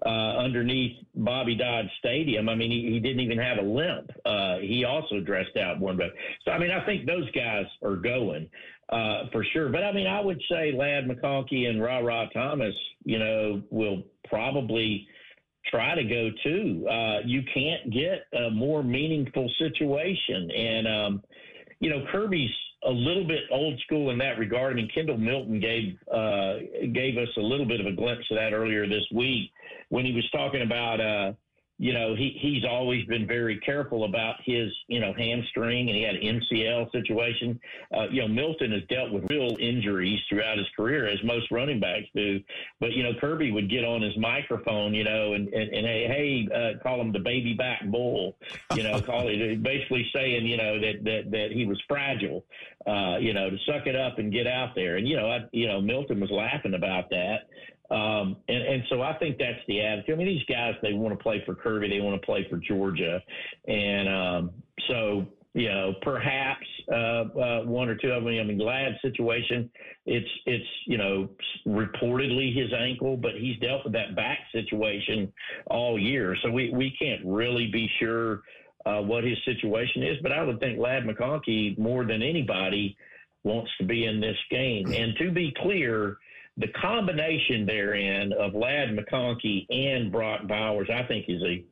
uh, 0.06 0.08
underneath 0.08 0.96
Bobby 1.14 1.56
Dodd 1.56 1.90
Stadium. 1.98 2.48
I 2.48 2.54
mean, 2.54 2.70
he, 2.70 2.92
he 2.92 3.00
didn't 3.00 3.20
even 3.20 3.38
have 3.38 3.58
a 3.58 3.62
limp. 3.62 4.10
Uh, 4.24 4.58
he 4.58 4.84
also 4.84 5.20
dressed 5.20 5.56
out 5.56 5.80
one 5.80 5.96
but 5.96 6.12
So 6.44 6.52
I 6.52 6.58
mean, 6.58 6.70
I 6.70 6.84
think 6.86 7.04
those 7.04 7.28
guys 7.32 7.66
are 7.82 7.96
going 7.96 8.48
uh, 8.90 9.24
for 9.32 9.44
sure. 9.52 9.68
But 9.68 9.82
I 9.82 9.92
mean, 9.92 10.06
I 10.06 10.20
would 10.20 10.40
say 10.48 10.72
Ladd 10.72 11.08
McConkey 11.08 11.68
and 11.68 11.82
Rara 11.82 12.28
Thomas, 12.32 12.74
you 13.04 13.18
know, 13.18 13.62
will 13.70 14.04
probably 14.28 15.08
try 15.66 15.94
to 15.94 16.04
go 16.04 16.30
too. 16.42 16.86
Uh, 16.88 17.20
you 17.24 17.42
can't 17.54 17.90
get 17.92 18.26
a 18.34 18.50
more 18.50 18.82
meaningful 18.82 19.50
situation, 19.58 20.50
and 20.50 20.88
um, 20.88 21.22
you 21.82 21.90
know, 21.90 22.04
Kirby's 22.12 22.50
a 22.84 22.90
little 22.90 23.26
bit 23.26 23.40
old 23.50 23.78
school 23.80 24.10
in 24.10 24.18
that 24.18 24.38
regard. 24.38 24.72
I 24.72 24.76
mean, 24.76 24.88
Kendall 24.94 25.18
Milton 25.18 25.58
gave 25.58 25.98
uh, 26.12 26.54
gave 26.94 27.18
us 27.18 27.28
a 27.36 27.40
little 27.40 27.66
bit 27.66 27.80
of 27.80 27.86
a 27.86 27.92
glimpse 27.92 28.24
of 28.30 28.36
that 28.38 28.52
earlier 28.52 28.88
this 28.88 29.04
week 29.12 29.50
when 29.88 30.04
he 30.06 30.12
was 30.12 30.24
talking 30.30 30.62
about 30.62 31.00
uh, 31.00 31.32
you 31.82 31.92
know, 31.92 32.14
he, 32.14 32.38
he's 32.40 32.64
always 32.64 33.04
been 33.06 33.26
very 33.26 33.58
careful 33.58 34.04
about 34.04 34.36
his, 34.44 34.70
you 34.86 35.00
know, 35.00 35.12
hamstring 35.18 35.88
and 35.88 35.96
he 35.96 36.04
had 36.04 36.14
an 36.14 36.40
MCL 36.40 36.92
situation. 36.92 37.58
Uh, 37.92 38.06
you 38.08 38.20
know, 38.20 38.28
Milton 38.28 38.70
has 38.70 38.82
dealt 38.88 39.10
with 39.10 39.28
real 39.28 39.56
injuries 39.58 40.20
throughout 40.28 40.58
his 40.58 40.66
career, 40.76 41.08
as 41.08 41.18
most 41.24 41.50
running 41.50 41.80
backs 41.80 42.06
do. 42.14 42.38
But, 42.78 42.92
you 42.92 43.02
know, 43.02 43.10
Kirby 43.20 43.50
would 43.50 43.68
get 43.68 43.82
on 43.84 44.00
his 44.00 44.16
microphone, 44.16 44.94
you 44.94 45.02
know, 45.02 45.32
and, 45.32 45.48
and, 45.48 45.74
and 45.74 45.84
hey, 45.84 46.06
hey, 46.06 46.54
uh, 46.54 46.80
call 46.84 47.00
him 47.00 47.10
the 47.10 47.18
baby 47.18 47.54
back 47.54 47.84
bull, 47.86 48.36
you 48.76 48.84
know, 48.84 49.00
call 49.00 49.26
it 49.26 49.60
basically 49.64 50.08
saying, 50.14 50.46
you 50.46 50.58
know, 50.58 50.78
that, 50.78 51.02
that, 51.02 51.30
that 51.32 51.48
he 51.50 51.66
was 51.66 51.82
fragile, 51.88 52.44
uh, 52.86 53.16
you 53.18 53.34
know, 53.34 53.50
to 53.50 53.56
suck 53.66 53.88
it 53.88 53.96
up 53.96 54.20
and 54.20 54.32
get 54.32 54.46
out 54.46 54.76
there. 54.76 54.98
And, 54.98 55.08
you 55.08 55.16
know, 55.16 55.28
I, 55.28 55.38
you 55.50 55.66
know, 55.66 55.80
Milton 55.80 56.20
was 56.20 56.30
laughing 56.30 56.74
about 56.74 57.10
that. 57.10 57.48
Um, 57.90 58.36
and, 58.48 58.62
and 58.62 58.82
so 58.88 59.02
I 59.02 59.14
think 59.18 59.38
that's 59.38 59.58
the 59.68 59.82
attitude. 59.82 60.14
I 60.14 60.18
mean, 60.18 60.26
these 60.26 60.44
guys, 60.48 60.74
they 60.82 60.94
want 60.94 61.16
to 61.16 61.22
play 61.22 61.42
for 61.44 61.54
Kirby. 61.54 61.88
They 61.88 62.00
want 62.00 62.20
to 62.20 62.24
play 62.24 62.46
for 62.48 62.56
Georgia. 62.56 63.22
And 63.68 64.08
um, 64.08 64.50
so, 64.88 65.26
you 65.52 65.68
know, 65.68 65.94
perhaps 66.00 66.66
uh, 66.90 66.94
uh, 66.94 67.62
one 67.64 67.88
or 67.88 67.96
two 67.96 68.10
of 68.10 68.24
them. 68.24 68.38
I 68.40 68.44
mean, 68.44 68.58
Ladd 68.58 68.92
situation, 69.02 69.70
it's 70.06 70.28
it's 70.46 70.64
you 70.86 70.96
know 70.96 71.28
reportedly 71.66 72.56
his 72.56 72.72
ankle, 72.72 73.18
but 73.18 73.32
he's 73.38 73.58
dealt 73.60 73.84
with 73.84 73.92
that 73.92 74.16
back 74.16 74.38
situation 74.52 75.30
all 75.66 75.98
year, 75.98 76.34
so 76.42 76.50
we 76.50 76.70
we 76.70 76.96
can't 76.98 77.20
really 77.24 77.66
be 77.66 77.88
sure 78.00 78.42
uh, 78.86 79.00
what 79.00 79.24
his 79.24 79.36
situation 79.44 80.02
is. 80.02 80.16
But 80.22 80.32
I 80.32 80.42
would 80.42 80.58
think 80.58 80.78
Ladd 80.78 81.04
McConkey 81.04 81.78
more 81.78 82.04
than 82.04 82.22
anybody 82.22 82.96
wants 83.44 83.70
to 83.78 83.84
be 83.84 84.06
in 84.06 84.20
this 84.20 84.36
game. 84.50 84.92
And 84.92 85.14
to 85.18 85.30
be 85.30 85.52
clear, 85.58 86.18
the 86.58 86.68
combination 86.80 87.64
therein 87.66 88.32
of 88.34 88.54
Ladd 88.54 88.90
McConkey 88.90 89.66
and 89.70 90.12
Brock 90.12 90.46
Bowers, 90.46 90.88
I 90.92 91.02
think, 91.04 91.26
is 91.28 91.42
a 91.42 91.64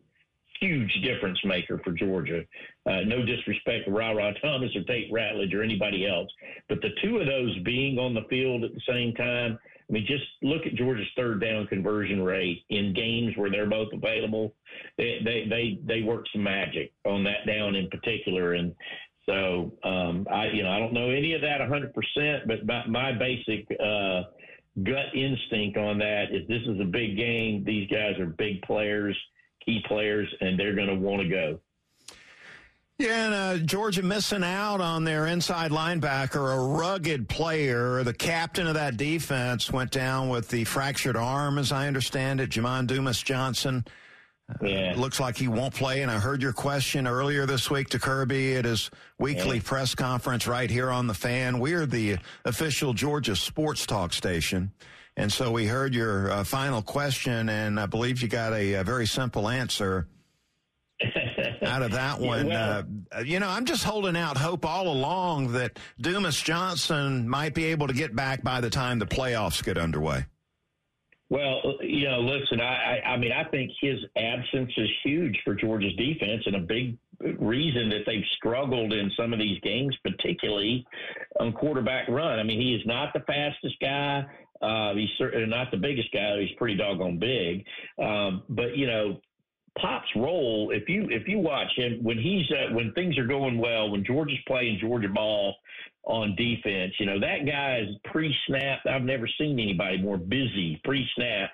huge 0.60 0.92
difference 1.02 1.38
maker 1.44 1.80
for 1.84 1.92
Georgia. 1.92 2.42
Uh, 2.86 3.00
no 3.06 3.24
disrespect 3.24 3.86
to 3.86 3.90
Ra 3.90 4.12
Thomas 4.42 4.74
or 4.74 4.82
Tate 4.84 5.12
Ratledge 5.12 5.54
or 5.54 5.62
anybody 5.62 6.06
else, 6.06 6.30
but 6.68 6.80
the 6.82 6.90
two 7.02 7.18
of 7.18 7.26
those 7.26 7.58
being 7.60 7.98
on 7.98 8.14
the 8.14 8.24
field 8.28 8.64
at 8.64 8.72
the 8.74 8.80
same 8.88 9.14
time. 9.14 9.58
I 9.88 9.92
mean, 9.92 10.06
just 10.06 10.22
look 10.42 10.66
at 10.66 10.76
Georgia's 10.76 11.08
third 11.16 11.40
down 11.40 11.66
conversion 11.66 12.22
rate 12.22 12.62
in 12.70 12.94
games 12.94 13.36
where 13.36 13.50
they're 13.50 13.68
both 13.68 13.88
available. 13.92 14.54
They 14.96 15.18
they 15.24 15.46
they, 15.48 15.80
they 15.84 16.02
work 16.02 16.26
some 16.32 16.44
magic 16.44 16.92
on 17.04 17.24
that 17.24 17.44
down 17.44 17.74
in 17.74 17.88
particular, 17.88 18.54
and 18.54 18.72
so 19.26 19.72
um, 19.82 20.28
I 20.30 20.46
you 20.46 20.62
know 20.62 20.70
I 20.70 20.78
don't 20.78 20.92
know 20.92 21.10
any 21.10 21.34
of 21.34 21.40
that 21.40 21.58
100, 21.58 21.92
percent 21.92 22.46
but 22.46 22.64
my, 22.64 22.86
my 22.86 23.12
basic. 23.18 23.66
Uh, 23.80 24.22
gut 24.82 25.14
instinct 25.14 25.76
on 25.76 25.98
that 25.98 26.26
is 26.32 26.46
this 26.48 26.62
is 26.62 26.80
a 26.80 26.84
big 26.84 27.16
game. 27.16 27.64
These 27.64 27.88
guys 27.90 28.18
are 28.18 28.26
big 28.26 28.62
players, 28.62 29.16
key 29.64 29.82
players, 29.86 30.32
and 30.40 30.58
they're 30.58 30.74
going 30.74 30.88
to 30.88 30.94
want 30.94 31.22
to 31.22 31.28
go. 31.28 31.60
Yeah, 32.98 33.24
and 33.24 33.34
uh, 33.34 33.56
Georgia 33.64 34.02
missing 34.02 34.44
out 34.44 34.82
on 34.82 35.04
their 35.04 35.26
inside 35.26 35.70
linebacker, 35.70 36.54
a 36.54 36.60
rugged 36.60 37.30
player. 37.30 38.04
The 38.04 38.12
captain 38.12 38.66
of 38.66 38.74
that 38.74 38.98
defense 38.98 39.72
went 39.72 39.90
down 39.90 40.28
with 40.28 40.48
the 40.50 40.64
fractured 40.64 41.16
arm, 41.16 41.56
as 41.56 41.72
I 41.72 41.86
understand 41.86 42.42
it. 42.42 42.50
Jamon 42.50 42.86
Dumas 42.86 43.22
Johnson. 43.22 43.86
Yeah. 44.62 44.94
looks 44.96 45.20
like 45.20 45.36
he 45.36 45.48
won't 45.48 45.74
play. 45.74 46.02
And 46.02 46.10
I 46.10 46.18
heard 46.18 46.42
your 46.42 46.52
question 46.52 47.06
earlier 47.06 47.46
this 47.46 47.70
week 47.70 47.90
to 47.90 47.98
Kirby 47.98 48.56
at 48.56 48.64
his 48.64 48.90
weekly 49.18 49.56
yeah. 49.56 49.62
press 49.64 49.94
conference 49.94 50.46
right 50.46 50.70
here 50.70 50.90
on 50.90 51.06
the 51.06 51.14
fan. 51.14 51.58
We're 51.58 51.86
the 51.86 52.18
official 52.44 52.92
Georgia 52.92 53.36
sports 53.36 53.86
talk 53.86 54.12
station. 54.12 54.72
And 55.16 55.32
so 55.32 55.50
we 55.50 55.66
heard 55.66 55.94
your 55.94 56.30
uh, 56.30 56.44
final 56.44 56.82
question, 56.82 57.48
and 57.48 57.78
I 57.78 57.86
believe 57.86 58.22
you 58.22 58.28
got 58.28 58.52
a, 58.52 58.74
a 58.74 58.84
very 58.84 59.06
simple 59.06 59.48
answer 59.48 60.06
out 61.62 61.82
of 61.82 61.92
that 61.92 62.20
one. 62.20 62.46
Yeah, 62.46 62.82
well, 62.82 62.86
uh, 63.12 63.20
you 63.20 63.40
know, 63.40 63.48
I'm 63.48 63.64
just 63.64 63.84
holding 63.84 64.16
out 64.16 64.36
hope 64.36 64.64
all 64.64 64.88
along 64.88 65.52
that 65.52 65.78
Dumas 66.00 66.40
Johnson 66.40 67.28
might 67.28 67.54
be 67.54 67.66
able 67.66 67.88
to 67.88 67.92
get 67.92 68.14
back 68.14 68.42
by 68.42 68.60
the 68.60 68.70
time 68.70 68.98
the 68.98 69.06
playoffs 69.06 69.62
get 69.62 69.76
underway. 69.76 70.26
Well, 71.30 71.76
you 71.80 72.08
know, 72.08 72.20
listen, 72.20 72.60
I, 72.60 72.98
I, 73.04 73.10
I 73.12 73.16
mean, 73.16 73.30
I 73.30 73.44
think 73.44 73.70
his 73.80 73.98
absence 74.16 74.72
is 74.76 74.88
huge 75.04 75.38
for 75.44 75.54
Georgia's 75.54 75.94
defense 75.94 76.42
and 76.44 76.56
a 76.56 76.60
big 76.60 76.98
reason 77.38 77.88
that 77.90 78.00
they've 78.04 78.24
struggled 78.36 78.92
in 78.92 79.10
some 79.16 79.32
of 79.32 79.38
these 79.38 79.60
games, 79.60 79.96
particularly 80.02 80.84
on 81.38 81.52
quarterback 81.52 82.08
run. 82.08 82.40
I 82.40 82.42
mean, 82.42 82.60
he 82.60 82.74
is 82.74 82.82
not 82.84 83.12
the 83.12 83.20
fastest 83.20 83.76
guy. 83.80 84.24
Uh, 84.60 84.94
he's 84.94 85.08
certainly 85.18 85.46
not 85.46 85.70
the 85.70 85.76
biggest 85.76 86.10
guy. 86.12 86.40
He's 86.40 86.56
pretty 86.58 86.76
doggone 86.76 87.18
big. 87.18 87.64
Um, 88.04 88.42
but 88.48 88.76
you 88.76 88.88
know, 88.88 89.20
Pop's 89.78 90.08
role, 90.16 90.72
if 90.74 90.88
you 90.88 91.06
if 91.10 91.28
you 91.28 91.38
watch 91.38 91.68
him 91.76 92.02
when 92.02 92.18
he's 92.18 92.44
uh, 92.50 92.74
when 92.74 92.92
things 92.92 93.16
are 93.18 93.26
going 93.26 93.56
well, 93.56 93.90
when 93.90 94.04
Georgia's 94.04 94.38
playing 94.46 94.78
Georgia 94.80 95.08
ball, 95.08 95.54
on 96.04 96.34
defense. 96.36 96.94
You 96.98 97.06
know, 97.06 97.20
that 97.20 97.46
guy 97.46 97.80
is 97.80 97.96
pre 98.04 98.34
snap. 98.46 98.80
I've 98.90 99.02
never 99.02 99.28
seen 99.38 99.58
anybody 99.58 99.98
more 99.98 100.16
busy 100.16 100.80
pre 100.84 101.06
snap 101.14 101.50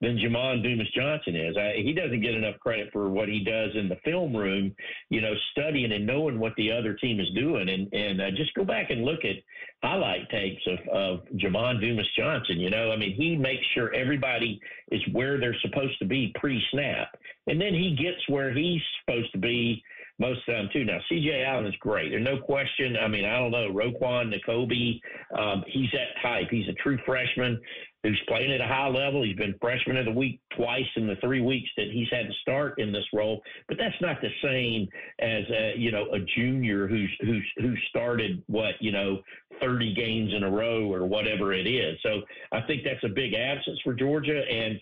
than 0.00 0.18
Jamon 0.18 0.62
Dumas 0.62 0.90
Johnson 0.96 1.36
is. 1.36 1.56
I, 1.56 1.74
he 1.76 1.92
doesn't 1.92 2.22
get 2.22 2.34
enough 2.34 2.58
credit 2.60 2.88
for 2.92 3.08
what 3.08 3.28
he 3.28 3.44
does 3.44 3.70
in 3.74 3.88
the 3.88 3.98
film 4.04 4.34
room, 4.34 4.74
you 5.10 5.20
know, 5.20 5.34
studying 5.52 5.92
and 5.92 6.06
knowing 6.06 6.38
what 6.38 6.54
the 6.56 6.72
other 6.72 6.94
team 6.94 7.20
is 7.20 7.28
doing. 7.34 7.68
And, 7.68 7.92
and 7.92 8.20
uh, 8.20 8.30
just 8.30 8.54
go 8.54 8.64
back 8.64 8.90
and 8.90 9.04
look 9.04 9.24
at 9.24 9.36
highlight 9.82 10.28
tapes 10.30 10.62
of, 10.66 10.78
of 10.88 11.20
Jamon 11.36 11.80
Dumas 11.80 12.08
Johnson. 12.16 12.58
You 12.58 12.70
know, 12.70 12.90
I 12.92 12.96
mean, 12.96 13.14
he 13.14 13.36
makes 13.36 13.64
sure 13.74 13.94
everybody 13.94 14.60
is 14.90 15.02
where 15.12 15.38
they're 15.38 15.56
supposed 15.60 15.98
to 16.00 16.06
be 16.06 16.32
pre 16.40 16.62
snap. 16.72 17.08
And 17.46 17.60
then 17.60 17.74
he 17.74 17.96
gets 17.96 18.26
where 18.28 18.52
he's 18.52 18.82
supposed 19.00 19.32
to 19.32 19.38
be 19.38 19.82
most 20.20 20.40
of 20.40 20.46
the 20.46 20.52
time 20.52 20.68
too. 20.72 20.84
Now 20.84 20.98
CJ 21.10 21.46
Allen 21.46 21.66
is 21.66 21.74
great. 21.80 22.10
There's 22.10 22.24
no 22.24 22.38
question. 22.38 22.96
I 23.02 23.08
mean, 23.08 23.24
I 23.24 23.38
don't 23.38 23.50
know 23.50 23.72
Roquan 23.72 24.32
Nakobe. 24.32 25.00
Um, 25.36 25.64
he's 25.66 25.90
that 25.92 26.20
type. 26.22 26.48
He's 26.50 26.68
a 26.68 26.74
true 26.74 26.98
freshman 27.04 27.58
who's 28.02 28.20
playing 28.28 28.52
at 28.52 28.60
a 28.60 28.66
high 28.66 28.88
level. 28.88 29.22
He's 29.22 29.36
been 29.36 29.54
freshman 29.60 29.96
of 29.96 30.06
the 30.06 30.12
week 30.12 30.40
twice 30.56 30.86
in 30.96 31.06
the 31.06 31.16
three 31.16 31.40
weeks 31.40 31.68
that 31.76 31.88
he's 31.92 32.08
had 32.10 32.26
to 32.26 32.32
start 32.40 32.78
in 32.78 32.92
this 32.92 33.04
role. 33.12 33.42
But 33.68 33.78
that's 33.78 33.94
not 34.00 34.20
the 34.20 34.30
same 34.42 34.88
as 35.20 35.44
a, 35.50 35.74
you 35.76 35.90
know 35.90 36.06
a 36.12 36.20
junior 36.36 36.86
who's 36.86 37.10
who's 37.22 37.46
who 37.58 37.74
started 37.88 38.42
what 38.46 38.74
you 38.80 38.92
know 38.92 39.20
30 39.60 39.94
games 39.94 40.32
in 40.34 40.44
a 40.44 40.50
row 40.50 40.90
or 40.92 41.06
whatever 41.06 41.52
it 41.52 41.66
is. 41.66 41.98
So 42.02 42.22
I 42.52 42.60
think 42.62 42.82
that's 42.84 43.04
a 43.04 43.08
big 43.08 43.34
absence 43.34 43.78
for 43.84 43.94
Georgia 43.94 44.42
and 44.50 44.80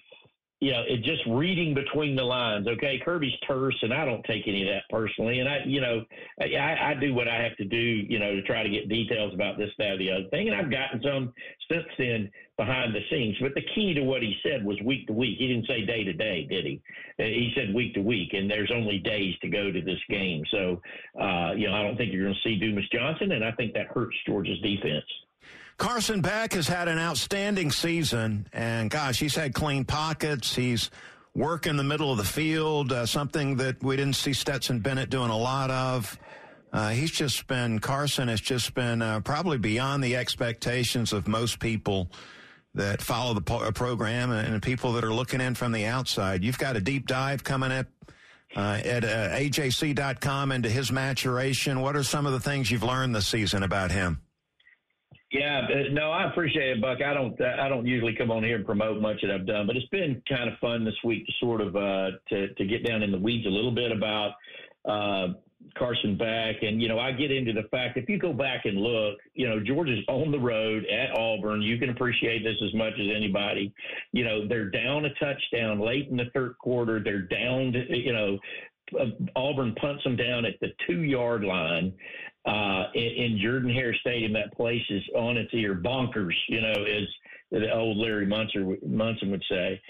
you 0.61 0.73
know, 0.73 0.83
it 0.88 1.03
just 1.03 1.23
reading 1.29 1.73
between 1.73 2.16
the 2.16 2.23
lines. 2.23 2.66
Okay, 2.66 3.01
Kirby's 3.05 3.38
terse, 3.47 3.77
and 3.83 3.94
I 3.94 4.05
don't 4.05 4.25
take 4.25 4.49
any 4.49 4.62
of 4.62 4.68
that 4.68 4.83
personally. 4.90 5.38
And 5.38 5.49
I, 5.49 5.61
you 5.64 5.81
know, 5.81 6.05
I, 6.40 6.90
I 6.90 6.94
do 7.01 7.14
what 7.14 7.29
I 7.29 7.40
have 7.40 7.57
to 7.59 7.64
do, 7.64 7.77
you 7.77 8.18
know, 8.18 8.35
to 8.35 8.42
try 8.42 8.64
to 8.64 8.68
get 8.68 8.88
details 8.88 9.33
about 9.35 9.57
this, 9.57 9.71
that, 9.79 9.92
or 9.92 9.99
the 9.99 10.11
other 10.11 10.29
thing. 10.31 10.49
And 10.49 10.57
I've 10.57 10.71
gotten 10.71 11.01
some 11.03 11.33
since 11.71 11.87
then 11.97 12.31
behind 12.57 12.92
the 12.92 13.01
scenes. 13.09 13.37
But 13.40 13.55
the 13.55 13.64
key 13.75 13.94
to 13.94 14.03
what 14.03 14.21
he 14.21 14.35
said 14.42 14.64
was 14.64 14.77
week 14.85 15.07
to 15.07 15.12
week. 15.12 15.38
He 15.38 15.47
didn't 15.47 15.68
say 15.68 15.87
day 15.87 16.03
to 16.03 16.12
day, 16.12 16.44
did 16.51 16.64
he? 16.64 16.83
Uh, 17.21 17.25
he 17.25 17.53
said 17.55 17.73
week 17.73 17.94
to 17.94 18.01
week, 18.01 18.31
and 18.33 18.51
there's 18.51 18.73
only 18.75 18.99
days 18.99 19.35
to 19.42 19.49
go 19.49 19.71
to 19.71 19.81
this 19.81 20.01
game. 20.11 20.42
So, 20.51 20.81
uh, 21.21 21.53
you 21.53 21.68
know, 21.68 21.75
I 21.75 21.83
don't 21.83 21.97
think 21.97 22.12
you're 22.12 22.25
going 22.25 22.35
to 22.35 22.49
see 22.49 22.59
Dumas 22.59 22.88
Johnson, 22.92 23.31
and 23.31 23.44
I 23.44 23.53
think 23.53 23.75
that 23.75 23.87
hurts 23.94 24.16
Georgia's 24.27 24.59
defense. 24.61 25.05
Carson 25.79 26.21
Beck 26.21 26.55
has 26.55 26.67
had 26.67 26.88
an 26.88 26.99
outstanding 26.99 27.71
season, 27.71 28.49
and 28.53 28.91
gosh, 28.91 29.21
he's 29.21 29.37
had 29.37 29.55
clean 29.55 29.85
pockets. 29.85 30.55
He's 30.55 30.91
work 31.37 31.67
in 31.67 31.77
the 31.77 31.85
middle 31.85 32.11
of 32.11 32.19
the 32.19 32.25
field, 32.25 32.93
uh, 32.93 33.07
something 33.07 33.57
that 33.57 33.83
we 33.83 33.97
didn't 33.97 34.17
see 34.17 34.33
Stetson 34.33 34.81
Bennett 34.81 35.09
doing 35.09 35.31
a 35.31 35.38
lot 35.38 35.71
of. 35.71 36.19
Uh, 36.73 36.91
he's 36.91 37.12
just 37.12 37.47
been, 37.47 37.79
Carson 37.79 38.27
has 38.27 38.41
just 38.41 38.75
been 38.75 39.01
uh, 39.01 39.21
probably 39.21 39.57
beyond 39.57 40.03
the 40.03 40.17
expectations 40.17 41.12
of 41.12 41.29
most 41.29 41.61
people 41.61 42.11
that 42.75 43.01
follow 43.01 43.33
the 43.33 43.41
po- 43.41 43.61
uh, 43.62 43.71
program 43.71 44.33
and 44.33 44.61
people 44.61 44.93
that 44.93 45.05
are 45.05 45.14
looking 45.14 45.41
in 45.41 45.55
from 45.55 45.71
the 45.73 45.87
outside. 45.87 46.43
You've 46.43 46.59
got 46.59 46.77
a 46.77 46.81
deep 46.81 47.07
dive 47.07 47.45
coming 47.45 47.71
up 47.71 47.87
uh, 48.57 48.81
at 48.85 49.05
uh, 49.05 49.31
ajc.com 49.31 50.53
into 50.53 50.69
his 50.69 50.91
maturation. 50.91 51.81
What 51.81 51.97
are 51.97 52.03
some 52.03 52.27
of 52.27 52.33
the 52.33 52.41
things 52.41 52.71
you've 52.71 52.83
learned 52.83 53.14
this 53.14 53.29
season 53.29 53.62
about 53.62 53.93
him? 53.93 54.21
Yeah, 55.31 55.61
no, 55.93 56.11
I 56.11 56.31
appreciate 56.31 56.71
it, 56.71 56.81
Buck. 56.81 57.03
I 57.03 57.12
don't, 57.12 57.38
I 57.43 57.69
don't 57.69 57.85
usually 57.85 58.14
come 58.17 58.31
on 58.31 58.43
here 58.43 58.57
and 58.57 58.64
promote 58.64 59.01
much 59.03 59.21
that 59.21 59.31
I've 59.31 59.47
done, 59.47 59.67
but 59.67 59.77
it's 59.77 59.88
been 59.88 60.23
kind 60.27 60.49
of 60.49 60.59
fun 60.59 60.87
this 60.87 60.95
week 61.05 61.27
to 61.27 61.33
sort 61.38 61.61
of 61.61 61.77
uh, 61.77 62.12
to 62.31 62.55
to 62.55 62.64
get 62.64 62.87
down 62.87 63.03
in 63.03 63.12
the 63.12 63.19
weeds 63.19 63.47
a 63.47 63.51
little 63.51 63.75
bit 63.75 63.93
about 63.93 64.33
uh, 64.88 65.35
Carson 65.77 66.17
Beck, 66.17 66.62
and 66.62 66.81
you 66.81 66.88
know, 66.88 66.99
I 66.99 67.12
get 67.12 67.31
into 67.31 67.53
the 67.53 67.69
fact 67.69 67.99
if 67.99 68.09
you 68.09 68.19
go 68.19 68.33
back 68.33 68.64
and 68.64 68.79
look, 68.79 69.19
you 69.35 69.47
know, 69.47 69.61
Georgia's 69.62 70.05
on 70.09 70.31
the 70.31 70.38
road 70.38 70.87
at 70.87 71.19
Auburn. 71.19 71.61
You 71.61 71.79
can 71.79 71.91
appreciate 71.91 72.43
this 72.43 72.57
as 72.64 72.73
much 72.75 72.95
as 72.95 73.09
anybody. 73.14 73.73
You 74.12 74.25
know, 74.25 74.49
they're 74.49 74.71
down 74.71 75.05
a 75.05 75.14
touchdown 75.14 75.81
late 75.81 76.09
in 76.09 76.17
the 76.17 76.31
third 76.33 76.57
quarter. 76.59 77.01
They're 77.03 77.23
down, 77.23 77.73
to, 77.73 77.97
you 77.97 78.12
know, 78.12 78.38
uh, 78.99 79.07
Auburn 79.37 79.75
punts 79.81 80.05
them 80.05 80.17
down 80.17 80.45
at 80.45 80.55
the 80.61 80.69
two 80.87 81.03
yard 81.03 81.45
line. 81.45 81.93
Uh, 82.49 82.85
in, 82.95 83.03
in 83.03 83.41
Jordan 83.43 83.71
Hare 83.71 83.95
Stadium. 84.01 84.33
That 84.33 84.53
place 84.57 84.83
is 84.91 85.03
on 85.15 85.37
its 85.37 85.53
ear, 85.53 85.75
bonkers. 85.75 86.35
You 86.49 86.63
know, 86.63 86.85
as 86.85 87.07
the 87.51 87.73
old 87.73 87.97
Larry 87.97 88.27
Munson, 88.27 88.77
Munson 88.87 89.31
would 89.31 89.45
say. 89.51 89.81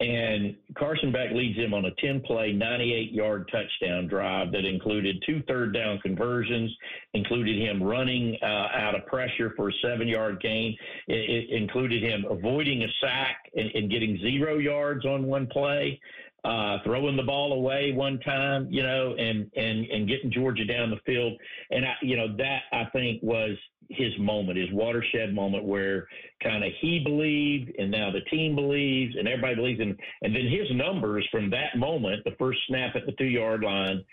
And 0.00 0.56
Carson 0.76 1.12
Beck 1.12 1.30
leads 1.30 1.56
them 1.56 1.72
on 1.72 1.84
a 1.84 1.94
10 1.98 2.22
play, 2.22 2.52
98 2.52 3.12
yard 3.12 3.48
touchdown 3.52 4.08
drive 4.08 4.50
that 4.52 4.64
included 4.64 5.22
two 5.24 5.42
third 5.46 5.72
down 5.72 5.98
conversions, 6.00 6.74
included 7.14 7.56
him 7.56 7.82
running 7.82 8.36
uh, 8.42 8.68
out 8.74 8.96
of 8.96 9.06
pressure 9.06 9.52
for 9.56 9.68
a 9.68 9.72
seven 9.80 10.08
yard 10.08 10.40
gain, 10.40 10.76
it, 11.06 11.14
it 11.14 11.50
included 11.50 12.02
him 12.02 12.24
avoiding 12.28 12.82
a 12.82 12.88
sack 13.00 13.36
and, 13.54 13.70
and 13.74 13.90
getting 13.90 14.18
zero 14.18 14.58
yards 14.58 15.06
on 15.06 15.24
one 15.24 15.46
play 15.46 16.00
uh, 16.44 16.78
throwing 16.84 17.16
the 17.16 17.22
ball 17.22 17.54
away 17.54 17.92
one 17.92 18.18
time, 18.20 18.68
you 18.70 18.82
know, 18.82 19.14
and 19.18 19.50
and 19.56 19.86
and 19.86 20.08
getting 20.08 20.30
Georgia 20.30 20.64
down 20.64 20.90
the 20.90 21.00
field. 21.06 21.32
And 21.70 21.84
I, 21.84 21.94
you 22.02 22.16
know, 22.16 22.36
that 22.36 22.62
I 22.72 22.84
think 22.92 23.22
was 23.22 23.56
his 23.88 24.12
moment, 24.18 24.58
his 24.58 24.70
watershed 24.72 25.34
moment, 25.34 25.64
where 25.64 26.06
kind 26.42 26.62
of 26.62 26.70
he 26.80 27.00
believed, 27.00 27.72
and 27.78 27.90
now 27.90 28.10
the 28.10 28.20
team 28.30 28.54
believes, 28.54 29.14
and 29.18 29.26
everybody 29.26 29.54
believes, 29.54 29.80
and 29.80 29.98
and 30.22 30.36
then 30.36 30.46
his 30.46 30.68
numbers 30.72 31.26
from 31.30 31.48
that 31.50 31.76
moment, 31.76 32.22
the 32.24 32.36
first 32.38 32.58
snap 32.68 32.94
at 32.94 33.06
the 33.06 33.12
two 33.12 33.24
yard 33.24 33.62
line, 33.62 34.04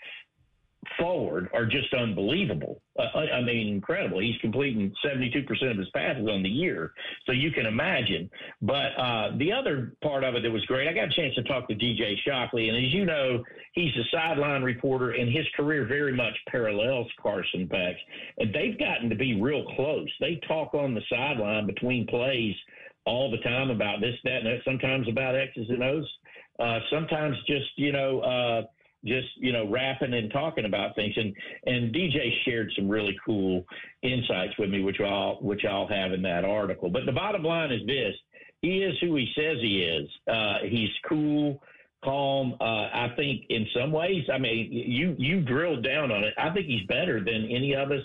forward 0.98 1.50
are 1.54 1.66
just 1.66 1.94
unbelievable. 1.94 2.82
Uh, 2.98 3.18
I 3.18 3.42
mean, 3.42 3.68
incredible. 3.68 4.20
He's 4.20 4.38
completing 4.42 4.94
72% 5.06 5.48
of 5.72 5.78
his 5.78 5.90
passes 5.90 6.28
on 6.28 6.42
the 6.42 6.50
year. 6.50 6.94
So 7.26 7.32
you 7.32 7.52
can 7.52 7.66
imagine. 7.66 8.30
But 8.62 8.98
uh, 8.98 9.38
the 9.38 9.52
other 9.52 9.94
part 10.04 10.24
of 10.24 10.36
it 10.36 10.44
that 10.44 10.52
was 10.52 10.66
great, 10.66 10.88
I 10.88 10.94
got 10.94 11.10
a 11.10 11.16
chance 11.16 11.36
to 11.36 11.44
talk 11.44 11.68
to 11.68 11.76
DJ 11.76 12.16
Shockley. 12.26 12.70
And 12.70 12.78
as 12.78 12.94
you 12.94 13.06
know, 13.06 13.44
he's 13.74 13.96
a 13.96 14.04
sideline 14.16 14.64
reporter, 14.64 15.12
and 15.12 15.32
his 15.32 15.46
career 15.56 15.86
very 15.86 16.16
much 16.16 16.34
parallels 16.50 17.08
Carson 17.22 17.68
Beck's. 17.68 18.00
And 18.40 18.54
they've 18.54 18.78
gotten 18.80 19.10
to 19.10 19.16
be 19.16 19.40
real 19.40 19.64
close. 19.76 20.10
They 20.20 20.40
talk 20.48 20.74
on 20.74 20.96
the 20.96 21.02
sideline 21.10 21.68
between 21.68 22.08
plays 22.08 22.56
all 23.06 23.32
the 23.32 23.38
time 23.38 23.70
about 23.70 24.02
this, 24.02 24.16
that, 24.24 24.38
and 24.38 24.48
that, 24.48 24.64
sometimes 24.66 25.08
about 25.08 25.36
X's 25.36 25.70
and 25.70 25.84
O's. 25.84 26.08
Uh, 26.60 26.80
sometimes 26.92 27.36
just, 27.48 27.70
you 27.76 27.92
know, 27.92 28.20
uh, 28.20 28.62
just 29.06 29.28
you 29.38 29.52
know 29.52 29.70
rapping 29.70 30.14
and 30.14 30.32
talking 30.32 30.66
about 30.66 30.96
things. 30.96 31.14
And 31.16 31.36
and 31.66 31.94
DJ 31.94 32.32
shared 32.46 32.72
some 32.76 32.90
really 32.90 33.18
cool 33.26 33.66
insights 34.02 34.54
with 34.58 34.70
me 34.70 34.84
which 34.84 35.00
I'll 35.00 35.38
which 35.42 35.66
I'll 35.66 35.88
have 35.88 36.14
in 36.14 36.22
that 36.24 36.46
article. 36.46 36.90
But 36.90 37.06
the 37.06 37.12
bottom 37.12 37.44
line 37.44 37.72
is 37.72 37.86
this. 37.86 38.16
He 38.62 38.84
is 38.84 38.96
who 39.02 39.16
he 39.16 39.28
says 39.36 39.58
he 39.62 39.84
is. 39.84 40.08
Uh, 40.28 40.58
he's 40.70 40.90
cool 41.08 41.62
calm. 42.04 42.56
Uh, 42.60 42.64
I 42.94 43.14
think 43.16 43.46
in 43.50 43.66
some 43.76 43.92
ways 43.92 44.24
I 44.32 44.38
mean 44.38 44.70
you 44.72 45.16
you 45.18 45.42
drilled 45.42 45.84
down 45.84 46.12
on 46.12 46.24
it. 46.24 46.34
I 46.38 46.52
think 46.52 46.68
he's 46.68 46.86
better 46.88 47.24
than 47.24 47.48
any 47.50 47.76
of 47.76 47.92
us 47.92 48.04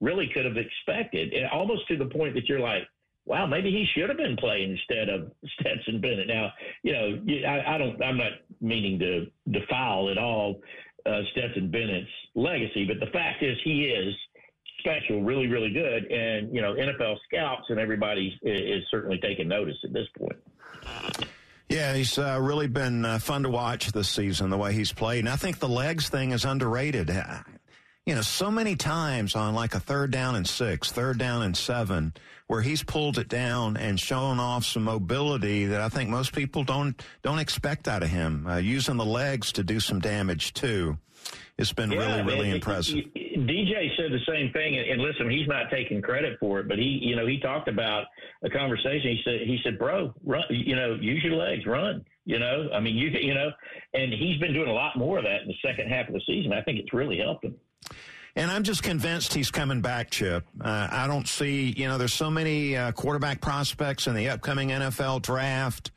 really 0.00 0.28
could 0.34 0.44
have 0.44 0.56
expected. 0.56 1.32
And 1.32 1.46
almost 1.50 1.86
to 1.88 1.96
the 1.96 2.06
point 2.06 2.34
that 2.34 2.48
you're 2.48 2.60
like 2.60 2.82
wow, 3.24 3.46
maybe 3.46 3.70
he 3.70 3.86
should 3.94 4.08
have 4.08 4.18
been 4.18 4.36
playing 4.36 4.72
instead 4.72 5.08
of 5.08 5.32
Stetson 5.60 6.00
Bennett. 6.00 6.28
Now, 6.28 6.52
you 6.82 6.92
know, 6.92 7.48
I, 7.48 7.74
I 7.74 7.78
don't, 7.78 8.02
I'm 8.02 8.16
not 8.16 8.32
meaning 8.60 8.98
to 8.98 9.26
defile 9.50 10.10
at 10.10 10.18
all 10.18 10.60
uh, 11.06 11.20
Stetson 11.32 11.70
Bennett's 11.70 12.10
legacy, 12.34 12.84
but 12.84 13.00
the 13.00 13.10
fact 13.12 13.42
is 13.42 13.56
he 13.64 13.84
is 13.86 14.14
special, 14.80 15.22
really, 15.22 15.46
really 15.46 15.72
good, 15.72 16.10
and 16.10 16.54
you 16.54 16.60
know, 16.60 16.74
NFL 16.74 17.16
scouts 17.28 17.66
and 17.68 17.78
everybody 17.78 18.38
is, 18.42 18.60
is 18.60 18.84
certainly 18.90 19.18
taking 19.22 19.48
notice 19.48 19.76
at 19.84 19.92
this 19.92 20.06
point. 20.18 20.36
Yeah, 21.68 21.94
he's 21.94 22.18
uh, 22.18 22.38
really 22.40 22.66
been 22.66 23.04
uh, 23.04 23.18
fun 23.18 23.44
to 23.44 23.48
watch 23.48 23.92
this 23.92 24.08
season, 24.08 24.50
the 24.50 24.58
way 24.58 24.74
he's 24.74 24.92
played. 24.92 25.20
And 25.20 25.28
I 25.28 25.36
think 25.36 25.58
the 25.58 25.68
legs 25.68 26.08
thing 26.08 26.32
is 26.32 26.44
underrated 26.44 27.08
you 28.06 28.14
know, 28.14 28.22
so 28.22 28.50
many 28.50 28.74
times 28.74 29.36
on 29.36 29.54
like 29.54 29.74
a 29.74 29.80
third 29.80 30.10
down 30.10 30.34
and 30.34 30.46
six, 30.46 30.90
third 30.90 31.18
down 31.18 31.42
and 31.42 31.56
seven, 31.56 32.12
where 32.48 32.60
he's 32.60 32.82
pulled 32.82 33.16
it 33.18 33.28
down 33.28 33.76
and 33.76 33.98
shown 33.98 34.40
off 34.40 34.64
some 34.64 34.84
mobility 34.84 35.66
that 35.66 35.80
I 35.80 35.88
think 35.88 36.10
most 36.10 36.32
people 36.32 36.64
don't 36.64 37.00
don't 37.22 37.38
expect 37.38 37.86
out 37.86 38.02
of 38.02 38.08
him. 38.08 38.46
Uh, 38.46 38.56
using 38.56 38.96
the 38.96 39.04
legs 39.04 39.52
to 39.52 39.62
do 39.62 39.78
some 39.78 40.00
damage 40.00 40.52
too. 40.52 40.98
It's 41.58 41.72
been 41.72 41.92
yeah, 41.92 41.98
really, 41.98 42.22
really 42.22 42.50
impressive. 42.50 43.04
DJ 43.14 43.96
said 43.96 44.10
the 44.10 44.24
same 44.26 44.52
thing, 44.52 44.78
and, 44.78 45.00
listen, 45.00 45.30
he's 45.30 45.46
not 45.46 45.70
taking 45.70 46.00
credit 46.00 46.38
for 46.40 46.60
it, 46.60 46.68
but 46.68 46.78
he, 46.78 46.98
you 47.02 47.16
know, 47.16 47.26
he 47.26 47.38
talked 47.40 47.68
about 47.68 48.06
a 48.42 48.50
conversation. 48.50 49.10
He 49.10 49.20
said, 49.24 49.40
he 49.46 49.58
said, 49.62 49.78
bro, 49.78 50.14
run, 50.24 50.44
you 50.48 50.74
know, 50.76 50.94
use 50.94 51.22
your 51.22 51.34
legs, 51.34 51.66
run. 51.66 52.04
You 52.24 52.38
know, 52.38 52.68
I 52.72 52.80
mean, 52.80 52.96
you, 52.96 53.08
you 53.10 53.34
know, 53.34 53.50
and 53.94 54.12
he's 54.12 54.38
been 54.38 54.52
doing 54.52 54.68
a 54.68 54.72
lot 54.72 54.96
more 54.96 55.18
of 55.18 55.24
that 55.24 55.42
in 55.42 55.48
the 55.48 55.56
second 55.64 55.88
half 55.88 56.08
of 56.08 56.14
the 56.14 56.20
season. 56.26 56.52
I 56.52 56.62
think 56.62 56.78
it's 56.78 56.92
really 56.92 57.18
helped 57.18 57.44
him. 57.44 57.56
And 58.34 58.50
I'm 58.50 58.62
just 58.62 58.82
convinced 58.82 59.34
he's 59.34 59.50
coming 59.50 59.82
back, 59.82 60.10
Chip. 60.10 60.46
Uh, 60.58 60.88
I 60.90 61.06
don't 61.06 61.28
see, 61.28 61.74
you 61.76 61.86
know, 61.86 61.98
there's 61.98 62.14
so 62.14 62.30
many 62.30 62.76
uh, 62.76 62.92
quarterback 62.92 63.42
prospects 63.42 64.06
in 64.06 64.14
the 64.14 64.30
upcoming 64.30 64.70
NFL 64.70 65.20
draft. 65.20 65.90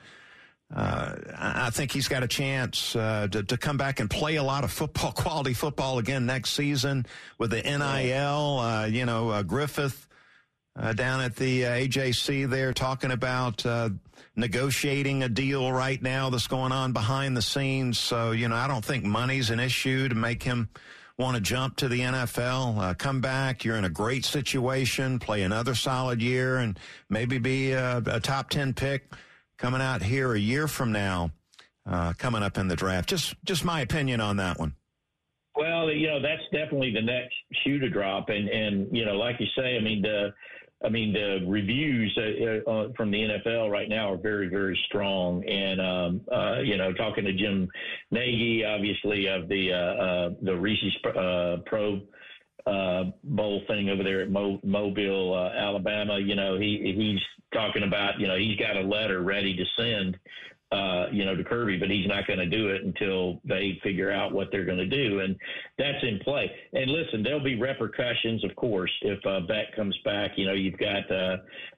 Uh, 0.74 1.16
I 1.38 1.70
think 1.70 1.92
he's 1.92 2.10
got 2.10 2.24
a 2.24 2.28
chance 2.28 2.96
uh, 2.96 3.28
to, 3.32 3.44
to, 3.44 3.56
come 3.56 3.78
back 3.78 4.00
and 4.00 4.10
play 4.10 4.36
a 4.36 4.44
lot 4.44 4.64
of 4.64 4.72
football, 4.72 5.12
quality 5.16 5.54
football 5.54 6.00
again 6.00 6.26
next 6.26 6.52
season 6.52 7.06
with 7.38 7.52
the 7.52 7.62
NIL. 7.62 8.60
Uh, 8.60 8.86
you 8.86 9.06
know, 9.06 9.30
uh, 9.30 9.44
Griffith 9.44 10.08
down 10.96 11.22
at 11.22 11.38
the 11.38 11.62
AJC 11.62 12.50
there 12.50 12.74
talking 12.74 13.12
about 13.12 13.64
negotiating 14.36 15.24
a 15.24 15.30
deal 15.30 15.72
right 15.72 16.02
now 16.02 16.30
that's 16.30 16.48
going 16.48 16.74
on 16.74 16.92
behind 16.92 17.38
the 17.38 17.42
scenes. 17.42 17.98
So, 17.98 18.32
you 18.32 18.50
know, 18.50 18.56
I 18.56 18.68
don't 18.68 18.84
think 18.84 19.06
money's 19.06 19.52
an 19.52 19.62
issue 19.62 20.10
to 20.10 20.16
make 20.16 20.44
him 20.44 20.68
want 21.18 21.36
to 21.36 21.42
jump 21.42 21.78
to 21.78 21.88
the 21.88 22.02
NFL, 22.02 22.78
uh, 22.78 22.94
come 22.94 23.22
back, 23.22 23.64
you're 23.64 23.78
in 23.78 23.86
a 23.86 23.90
great 23.90 24.26
situation, 24.26 25.18
play 25.18 25.44
another 25.44 25.74
solid 25.74 26.22
year, 26.22 26.58
and 26.58 26.78
maybe 27.10 27.38
be 27.38 27.72
a, 27.72 27.98
a 28.06 28.20
top 28.20 28.50
10 28.50 28.74
pick 28.74 29.14
coming 29.58 29.82
out 29.82 30.02
here 30.02 30.34
a 30.34 30.40
year 30.40 30.68
from 30.68 30.92
now, 30.92 31.32
uh, 31.90 32.14
coming 32.18 32.44
up 32.44 32.58
in 32.58 32.68
the 32.68 32.76
draft. 32.76 33.08
Just, 33.08 33.36
just 33.46 33.64
my 33.64 33.82
opinion 33.82 34.20
on 34.20 34.38
that 34.38 34.60
one. 34.60 34.74
Well, 35.56 35.90
you 35.90 36.08
know, 36.08 36.22
that's 36.22 36.44
definitely 36.52 36.92
the 36.92 37.02
next 37.02 37.36
shoe 37.64 37.80
to 37.80 37.90
drop. 37.90 38.28
And, 38.28 38.50
and, 38.50 38.88
you 38.92 39.06
know, 39.06 39.16
like 39.16 39.40
you 39.40 39.48
say, 39.58 39.78
I 39.78 39.80
mean, 39.82 40.02
the, 40.02 40.34
I 40.86 40.90
mean, 40.90 41.14
the 41.14 41.44
reviews 41.48 42.18
uh, 42.18 42.70
uh, 42.70 42.88
from 42.96 43.10
the 43.10 43.18
NFL 43.18 43.72
right 43.72 43.90
now 43.90 44.14
are 44.14 44.18
very, 44.18 44.48
very 44.48 44.80
strong. 44.86 45.44
And 45.48 45.82
um, 45.82 46.22
uh, 46.32 46.60
you 46.60 46.78
know, 46.78 46.94
talking 46.94 47.26
to 47.26 47.34
Jim 47.34 47.68
Nagy, 48.12 48.64
obviously 48.64 49.28
of 49.28 49.50
the 49.50 49.74
uh, 49.74 50.04
uh, 50.04 50.30
the 50.44 50.56
Reese's 50.56 50.96
uh, 51.06 51.58
Pro 51.66 52.02
Bowl 53.24 53.62
thing 53.68 53.90
over 53.90 54.04
there 54.04 54.22
at 54.22 54.30
Mo- 54.30 54.62
Mobile, 54.64 55.52
Alabama. 55.58 56.20
You 56.20 56.36
know, 56.36 56.58
he 56.58 56.94
he's 56.96 57.22
talking 57.54 57.84
about 57.84 58.20
you 58.20 58.28
know 58.28 58.38
he's 58.38 58.58
got 58.58 58.78
a 58.78 58.82
letter 58.82 59.22
ready 59.22 59.56
to 59.56 59.64
send 59.78 60.18
uh, 60.72 61.06
you 61.12 61.26
know, 61.26 61.36
to 61.36 61.44
Kirby, 61.44 61.78
but 61.78 61.90
he's 61.90 62.08
not 62.08 62.26
going 62.28 62.40
to 62.40 62.46
do 62.46 62.70
it 62.70 62.84
until 62.84 63.40
they 63.46 63.80
figure 63.84 64.12
out 64.12 64.34
what 64.34 64.48
they're 64.52 64.66
going 64.66 64.80
to 64.80 64.88
do, 64.88 65.20
and 65.20 65.36
that's 65.78 66.04
in 66.04 66.20
play. 66.24 66.52
And 66.74 66.90
listen, 66.90 67.22
there'll 67.24 67.44
be 67.44 67.60
repercussions, 67.60 68.44
of 68.44 68.56
course, 68.56 68.92
if 69.02 69.20
uh, 69.26 69.42
Beck 69.48 69.76
comes 69.76 69.98
back. 70.04 70.32
You 70.38 70.48
know, 70.48 70.54
you've 70.54 70.80
got 70.80 71.10
uh, 71.12 71.38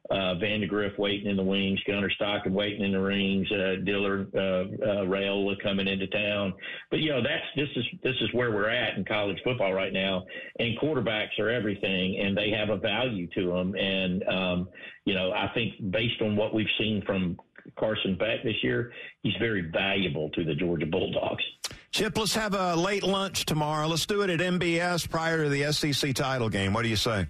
uh, 0.09 0.35
Vandagriff 0.35 0.97
waiting 0.97 1.29
in 1.29 1.35
the 1.35 1.43
wings, 1.43 1.79
Gunner 1.85 2.09
Stockton 2.11 2.53
waiting 2.53 2.83
in 2.83 2.93
the 2.93 2.99
rings, 2.99 3.47
uh, 3.51 3.83
Dylan, 3.85 4.33
uh, 4.33 4.83
uh, 4.83 5.05
Raiola 5.05 5.61
coming 5.61 5.87
into 5.87 6.07
town. 6.07 6.53
But 6.89 6.99
you 6.99 7.09
know, 7.09 7.21
that's 7.21 7.43
this 7.55 7.69
is 7.75 7.85
this 8.03 8.15
is 8.21 8.33
where 8.33 8.51
we're 8.51 8.69
at 8.69 8.97
in 8.97 9.03
college 9.03 9.37
football 9.43 9.73
right 9.73 9.93
now, 9.93 10.23
and 10.59 10.79
quarterbacks 10.79 11.37
are 11.39 11.49
everything, 11.49 12.19
and 12.19 12.37
they 12.37 12.51
have 12.51 12.69
a 12.69 12.77
value 12.77 13.27
to 13.35 13.47
them. 13.47 13.75
And 13.75 14.23
um, 14.29 14.69
you 15.05 15.13
know, 15.13 15.31
I 15.31 15.51
think 15.53 15.73
based 15.91 16.21
on 16.21 16.35
what 16.35 16.53
we've 16.53 16.67
seen 16.79 17.03
from 17.05 17.37
Carson 17.77 18.15
Beck 18.15 18.43
this 18.43 18.55
year, 18.63 18.91
he's 19.23 19.35
very 19.39 19.69
valuable 19.71 20.29
to 20.31 20.43
the 20.43 20.55
Georgia 20.55 20.85
Bulldogs. 20.85 21.43
Chip, 21.91 22.17
let's 22.17 22.35
have 22.35 22.53
a 22.53 22.75
late 22.75 23.03
lunch 23.03 23.45
tomorrow. 23.45 23.87
Let's 23.87 24.05
do 24.05 24.21
it 24.21 24.29
at 24.29 24.39
MBS 24.39 25.09
prior 25.09 25.43
to 25.43 25.49
the 25.49 25.71
SEC 25.71 26.13
title 26.13 26.49
game. 26.49 26.73
What 26.73 26.83
do 26.83 26.89
you 26.89 26.95
say? 26.95 27.27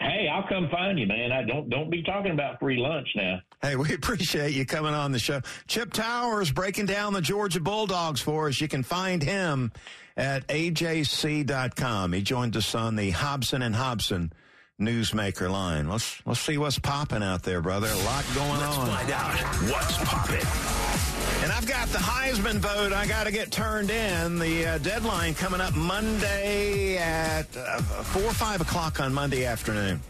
Hey, 0.00 0.28
I'll 0.32 0.46
come 0.48 0.68
find 0.70 0.98
you, 0.98 1.06
man. 1.06 1.32
I 1.32 1.42
don't 1.42 1.68
don't 1.68 1.90
be 1.90 2.02
talking 2.02 2.32
about 2.32 2.60
free 2.60 2.78
lunch 2.78 3.08
now. 3.16 3.40
Hey, 3.62 3.76
we 3.76 3.92
appreciate 3.94 4.52
you 4.54 4.64
coming 4.64 4.94
on 4.94 5.12
the 5.12 5.18
show. 5.18 5.40
Chip 5.66 5.92
Towers 5.92 6.52
breaking 6.52 6.86
down 6.86 7.12
the 7.12 7.20
Georgia 7.20 7.60
Bulldogs 7.60 8.20
for 8.20 8.48
us. 8.48 8.60
You 8.60 8.68
can 8.68 8.82
find 8.82 9.22
him 9.22 9.72
at 10.16 10.46
ajc.com. 10.48 12.12
He 12.12 12.22
joined 12.22 12.56
us 12.56 12.74
on 12.74 12.96
the 12.96 13.10
Hobson 13.10 13.62
and 13.62 13.74
Hobson 13.74 14.32
newsmaker 14.80 15.50
line. 15.50 15.88
Let's 15.88 16.20
let's 16.24 16.40
see 16.40 16.56
what's 16.58 16.78
popping 16.78 17.22
out 17.22 17.42
there, 17.42 17.60
brother. 17.60 17.88
A 17.88 17.96
lot 17.98 18.24
going 18.34 18.60
let's 18.60 18.76
on. 18.76 18.88
Let's 18.88 18.98
find 18.98 19.10
out 19.10 19.38
what's 19.70 19.96
popping. 20.04 21.42
And 21.42 21.52
I've 21.52 21.66
got 21.66 21.88
the 21.88 21.98
Heisman 21.98 22.56
vote. 22.56 22.92
I 22.92 23.06
got 23.06 23.24
to 23.24 23.32
get 23.32 23.50
turned 23.50 23.90
in. 23.90 24.38
The 24.38 24.66
uh, 24.66 24.78
deadline 24.78 25.34
coming 25.34 25.60
up 25.60 25.74
Monday 25.74 26.96
at 26.96 27.46
uh, 27.56 27.80
four 27.80 28.24
or 28.24 28.32
five 28.32 28.60
o'clock 28.60 29.00
on 29.00 29.12
Monday 29.12 29.44
afternoon. 29.44 30.00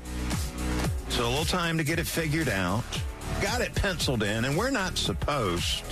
So 1.09 1.26
a 1.26 1.28
little 1.28 1.44
time 1.44 1.78
to 1.78 1.85
get 1.85 1.98
it 1.98 2.07
figured 2.07 2.48
out. 2.48 2.85
Got 3.40 3.61
it 3.61 3.74
penciled 3.74 4.22
in, 4.22 4.44
and 4.44 4.57
we're 4.57 4.70
not 4.70 4.98
supposed, 4.98 5.85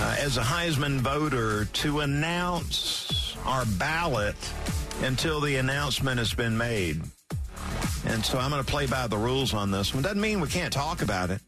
uh, 0.00 0.16
as 0.18 0.36
a 0.36 0.42
Heisman 0.42 0.98
voter, 0.98 1.66
to 1.66 2.00
announce 2.00 3.36
our 3.44 3.64
ballot 3.78 4.36
until 5.02 5.40
the 5.40 5.56
announcement 5.56 6.18
has 6.18 6.34
been 6.34 6.56
made. 6.56 7.02
And 8.06 8.24
so 8.24 8.38
I'm 8.38 8.50
going 8.50 8.64
to 8.64 8.70
play 8.70 8.86
by 8.86 9.06
the 9.06 9.18
rules 9.18 9.54
on 9.54 9.70
this 9.70 9.92
one. 9.92 10.02
Doesn't 10.02 10.20
mean 10.20 10.40
we 10.40 10.48
can't 10.48 10.72
talk 10.72 11.02
about 11.02 11.30
it. 11.30 11.40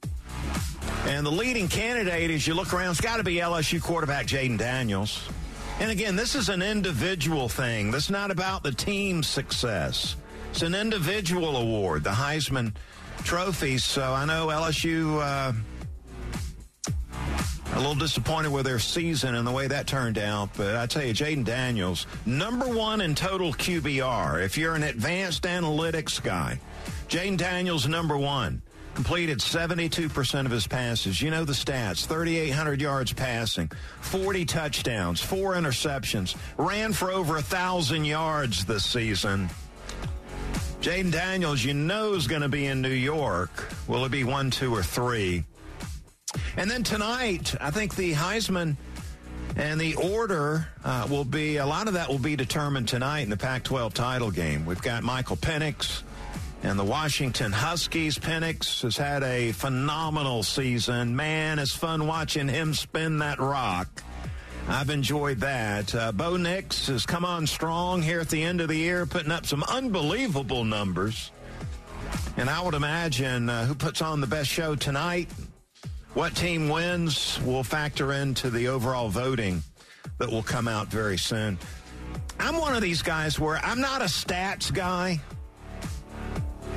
And 1.06 1.24
the 1.24 1.30
leading 1.30 1.68
candidate, 1.68 2.30
as 2.30 2.46
you 2.46 2.54
look 2.54 2.74
around, 2.74 2.90
it's 2.90 3.00
got 3.00 3.16
to 3.16 3.24
be 3.24 3.36
LSU 3.36 3.82
quarterback 3.82 4.26
Jayden 4.26 4.58
Daniels. 4.58 5.28
And 5.80 5.90
again, 5.90 6.14
this 6.14 6.34
is 6.34 6.50
an 6.50 6.60
individual 6.60 7.48
thing. 7.48 7.90
This 7.90 8.04
is 8.04 8.10
not 8.10 8.30
about 8.30 8.62
the 8.62 8.72
team's 8.72 9.26
success. 9.26 10.16
It's 10.50 10.62
an 10.62 10.74
individual 10.74 11.56
award, 11.56 12.04
the 12.04 12.10
Heisman 12.10 12.74
Trophy. 13.24 13.78
So 13.78 14.02
I 14.02 14.26
know 14.26 14.48
LSU 14.48 15.20
uh, 15.22 15.52
a 17.72 17.76
little 17.76 17.94
disappointed 17.94 18.50
with 18.50 18.64
their 18.64 18.78
season 18.78 19.34
and 19.36 19.46
the 19.46 19.52
way 19.52 19.68
that 19.68 19.86
turned 19.86 20.18
out. 20.18 20.50
But 20.56 20.76
I 20.76 20.86
tell 20.86 21.04
you, 21.04 21.14
Jayden 21.14 21.44
Daniels, 21.44 22.06
number 22.26 22.66
one 22.66 23.00
in 23.00 23.14
total 23.14 23.52
QBR. 23.52 24.44
If 24.44 24.58
you're 24.58 24.74
an 24.74 24.82
advanced 24.82 25.44
analytics 25.44 26.22
guy, 26.22 26.60
Jayden 27.08 27.36
Daniels, 27.36 27.86
number 27.86 28.16
one 28.16 28.62
completed 28.94 29.38
72% 29.38 30.46
of 30.46 30.50
his 30.50 30.66
passes. 30.66 31.22
You 31.22 31.30
know 31.30 31.44
the 31.44 31.52
stats 31.52 32.06
3,800 32.06 32.80
yards 32.80 33.12
passing, 33.12 33.70
40 34.00 34.44
touchdowns, 34.44 35.20
four 35.20 35.54
interceptions, 35.54 36.36
ran 36.58 36.92
for 36.92 37.10
over 37.10 37.34
a 37.34 37.36
1,000 37.36 38.04
yards 38.04 38.64
this 38.64 38.84
season. 38.84 39.48
Jayden 40.80 41.12
Daniels, 41.12 41.62
you 41.62 41.74
know, 41.74 42.14
is 42.14 42.26
going 42.26 42.42
to 42.42 42.48
be 42.48 42.66
in 42.66 42.80
New 42.80 42.88
York. 42.88 43.68
Will 43.86 44.04
it 44.04 44.10
be 44.10 44.24
one, 44.24 44.50
two, 44.50 44.74
or 44.74 44.82
three? 44.82 45.44
And 46.56 46.70
then 46.70 46.82
tonight, 46.82 47.54
I 47.60 47.70
think 47.70 47.96
the 47.96 48.12
Heisman 48.12 48.76
and 49.56 49.80
the 49.80 49.94
order 49.96 50.68
uh, 50.84 51.06
will 51.10 51.24
be, 51.24 51.56
a 51.56 51.66
lot 51.66 51.88
of 51.88 51.94
that 51.94 52.08
will 52.08 52.18
be 52.18 52.36
determined 52.36 52.88
tonight 52.88 53.20
in 53.20 53.30
the 53.30 53.36
Pac 53.36 53.64
12 53.64 53.94
title 53.94 54.30
game. 54.30 54.64
We've 54.66 54.82
got 54.82 55.02
Michael 55.02 55.36
Penix 55.36 56.02
and 56.62 56.78
the 56.78 56.84
Washington 56.84 57.52
Huskies. 57.52 58.18
Penix 58.18 58.82
has 58.82 58.96
had 58.96 59.22
a 59.22 59.52
phenomenal 59.52 60.42
season. 60.42 61.16
Man, 61.16 61.58
it's 61.58 61.74
fun 61.74 62.06
watching 62.06 62.48
him 62.48 62.74
spin 62.74 63.18
that 63.18 63.38
rock. 63.38 64.02
I've 64.68 64.90
enjoyed 64.90 65.38
that. 65.38 65.94
Uh, 65.94 66.12
Bo 66.12 66.36
Nix 66.36 66.86
has 66.88 67.06
come 67.06 67.24
on 67.24 67.46
strong 67.46 68.02
here 68.02 68.20
at 68.20 68.28
the 68.28 68.42
end 68.42 68.60
of 68.60 68.68
the 68.68 68.76
year, 68.76 69.06
putting 69.06 69.32
up 69.32 69.46
some 69.46 69.64
unbelievable 69.64 70.64
numbers. 70.64 71.32
And 72.36 72.48
I 72.48 72.60
would 72.62 72.74
imagine 72.74 73.48
uh, 73.48 73.66
who 73.66 73.74
puts 73.74 74.02
on 74.02 74.20
the 74.20 74.26
best 74.26 74.48
show 74.48 74.74
tonight, 74.74 75.28
what 76.14 76.34
team 76.34 76.68
wins, 76.68 77.40
will 77.44 77.62
factor 77.62 78.12
into 78.12 78.50
the 78.50 78.68
overall 78.68 79.08
voting 79.08 79.62
that 80.18 80.30
will 80.30 80.42
come 80.42 80.66
out 80.66 80.88
very 80.88 81.18
soon. 81.18 81.58
I'm 82.38 82.56
one 82.56 82.74
of 82.74 82.82
these 82.82 83.02
guys 83.02 83.38
where 83.38 83.58
I'm 83.58 83.80
not 83.80 84.02
a 84.02 84.06
stats 84.06 84.72
guy. 84.72 85.20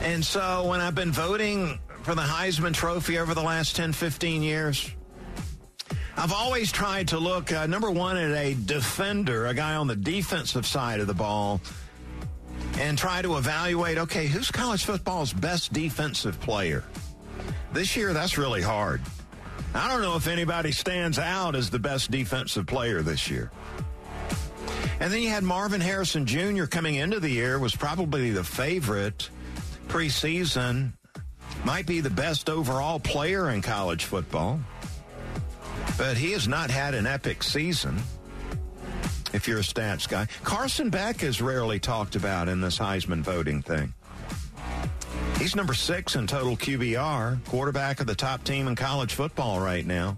And 0.02 0.24
so 0.24 0.67
when 0.67 0.82
I've 0.82 0.96
been 0.96 1.12
voting 1.12 1.80
for 2.04 2.15
the 2.15 2.22
Heisman 2.22 2.74
Trophy 2.74 3.17
over 3.17 3.34
the 3.34 3.41
last 3.41 3.76
10, 3.76 3.93
15 3.93 4.43
years, 4.43 4.91
I've 6.15 6.34
always 6.34 6.72
tried 6.72 7.08
to 7.10 7.17
look, 7.17 7.52
uh, 7.52 7.65
number 7.65 7.89
one, 7.89 8.17
at 8.17 8.32
a 8.32 8.54
defender, 8.54 9.48
a 9.48 9.54
guy 9.54 9.76
on 9.76 9.88
the 9.88 9.96
defensive 9.96 10.65
side 10.65 11.00
of 11.00 11.08
the 11.08 11.13
ball, 11.13 11.60
and 12.78 12.98
try 12.98 13.22
to 13.22 13.38
evaluate, 13.38 13.98
okay, 13.98 14.28
who's 14.28 14.52
college 14.52 14.86
football's 14.86 15.34
best 15.34 15.74
defensive 15.74 16.39
player? 16.39 16.84
This 17.72 17.96
year, 17.96 18.13
that's 18.13 18.38
really 18.38 18.62
hard. 18.62 19.02
I 19.73 19.88
don't 19.88 20.01
know 20.01 20.15
if 20.15 20.27
anybody 20.27 20.71
stands 20.71 21.17
out 21.17 21.55
as 21.55 21.69
the 21.69 21.79
best 21.79 22.12
defensive 22.12 22.67
player 22.67 23.01
this 23.01 23.29
year. 23.29 23.51
And 24.99 25.12
then 25.12 25.21
you 25.21 25.29
had 25.29 25.43
Marvin 25.43 25.81
Harrison 25.81 26.25
Jr. 26.25 26.65
coming 26.65 26.95
into 26.95 27.19
the 27.19 27.29
year, 27.29 27.57
was 27.57 27.75
probably 27.75 28.31
the 28.31 28.43
favorite 28.43 29.29
preseason, 29.88 30.93
might 31.65 31.86
be 31.86 32.01
the 32.01 32.09
best 32.09 32.49
overall 32.49 32.99
player 32.99 33.49
in 33.49 33.62
college 33.62 34.05
football. 34.05 34.59
But 35.97 36.17
he 36.17 36.31
has 36.31 36.47
not 36.47 36.69
had 36.69 36.93
an 36.93 37.07
epic 37.07 37.43
season 37.43 38.01
if 39.33 39.47
you're 39.47 39.59
a 39.59 39.63
stats 39.63 40.07
guy. 40.07 40.27
Carson 40.43 40.89
Beck 40.89 41.23
is 41.23 41.41
rarely 41.41 41.79
talked 41.79 42.15
about 42.15 42.47
in 42.47 42.62
this 42.62 42.77
Heisman 42.77 43.21
voting 43.21 43.62
thing. 43.62 43.93
He's 45.38 45.56
number 45.56 45.74
six 45.74 46.15
in 46.15 46.28
total 46.28 46.56
QBR, 46.56 47.43
quarterback 47.46 48.00
of 48.00 48.08
the 48.08 48.15
top 48.15 48.43
team 48.43 48.67
in 48.67 48.76
college 48.76 49.13
football 49.13 49.60
right 49.60 49.86
now. 49.86 50.17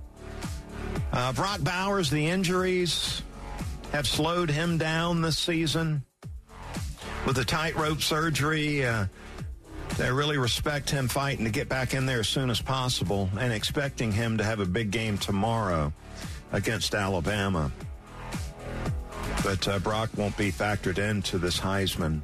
Uh, 1.11 1.33
Brock 1.33 1.61
Bowers, 1.61 2.09
the 2.09 2.27
injuries 2.27 3.23
have 3.91 4.07
slowed 4.07 4.49
him 4.49 4.77
down 4.77 5.21
this 5.21 5.37
season. 5.37 6.03
With 7.25 7.37
the 7.37 7.45
tightrope 7.45 8.01
surgery, 8.01 8.85
uh, 8.85 9.07
they 9.97 10.11
really 10.11 10.37
respect 10.37 10.89
him 10.89 11.07
fighting 11.07 11.45
to 11.45 11.51
get 11.51 11.69
back 11.69 11.93
in 11.93 12.05
there 12.05 12.19
as 12.19 12.27
soon 12.27 12.49
as 12.49 12.61
possible 12.61 13.29
and 13.39 13.53
expecting 13.53 14.11
him 14.11 14.37
to 14.37 14.43
have 14.43 14.59
a 14.59 14.65
big 14.65 14.91
game 14.91 15.17
tomorrow 15.17 15.93
against 16.51 16.93
Alabama. 16.93 17.71
But 19.43 19.67
uh, 19.67 19.79
Brock 19.79 20.09
won't 20.17 20.35
be 20.37 20.51
factored 20.51 20.97
into 20.97 21.37
this 21.37 21.59
Heisman 21.59 22.21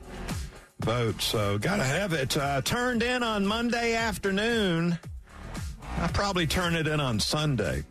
vote. 0.84 1.22
So 1.22 1.58
got 1.58 1.78
to 1.78 1.84
have 1.84 2.14
it 2.14 2.36
uh, 2.38 2.62
turned 2.62 3.04
in 3.04 3.24
on 3.24 3.46
Monday 3.46 3.94
afternoon. 3.96 4.98
I'll 5.98 6.10
probably 6.10 6.48
turn 6.48 6.76
it 6.76 6.88
in 6.88 7.00
on 7.00 7.20
Sunday 7.20 7.84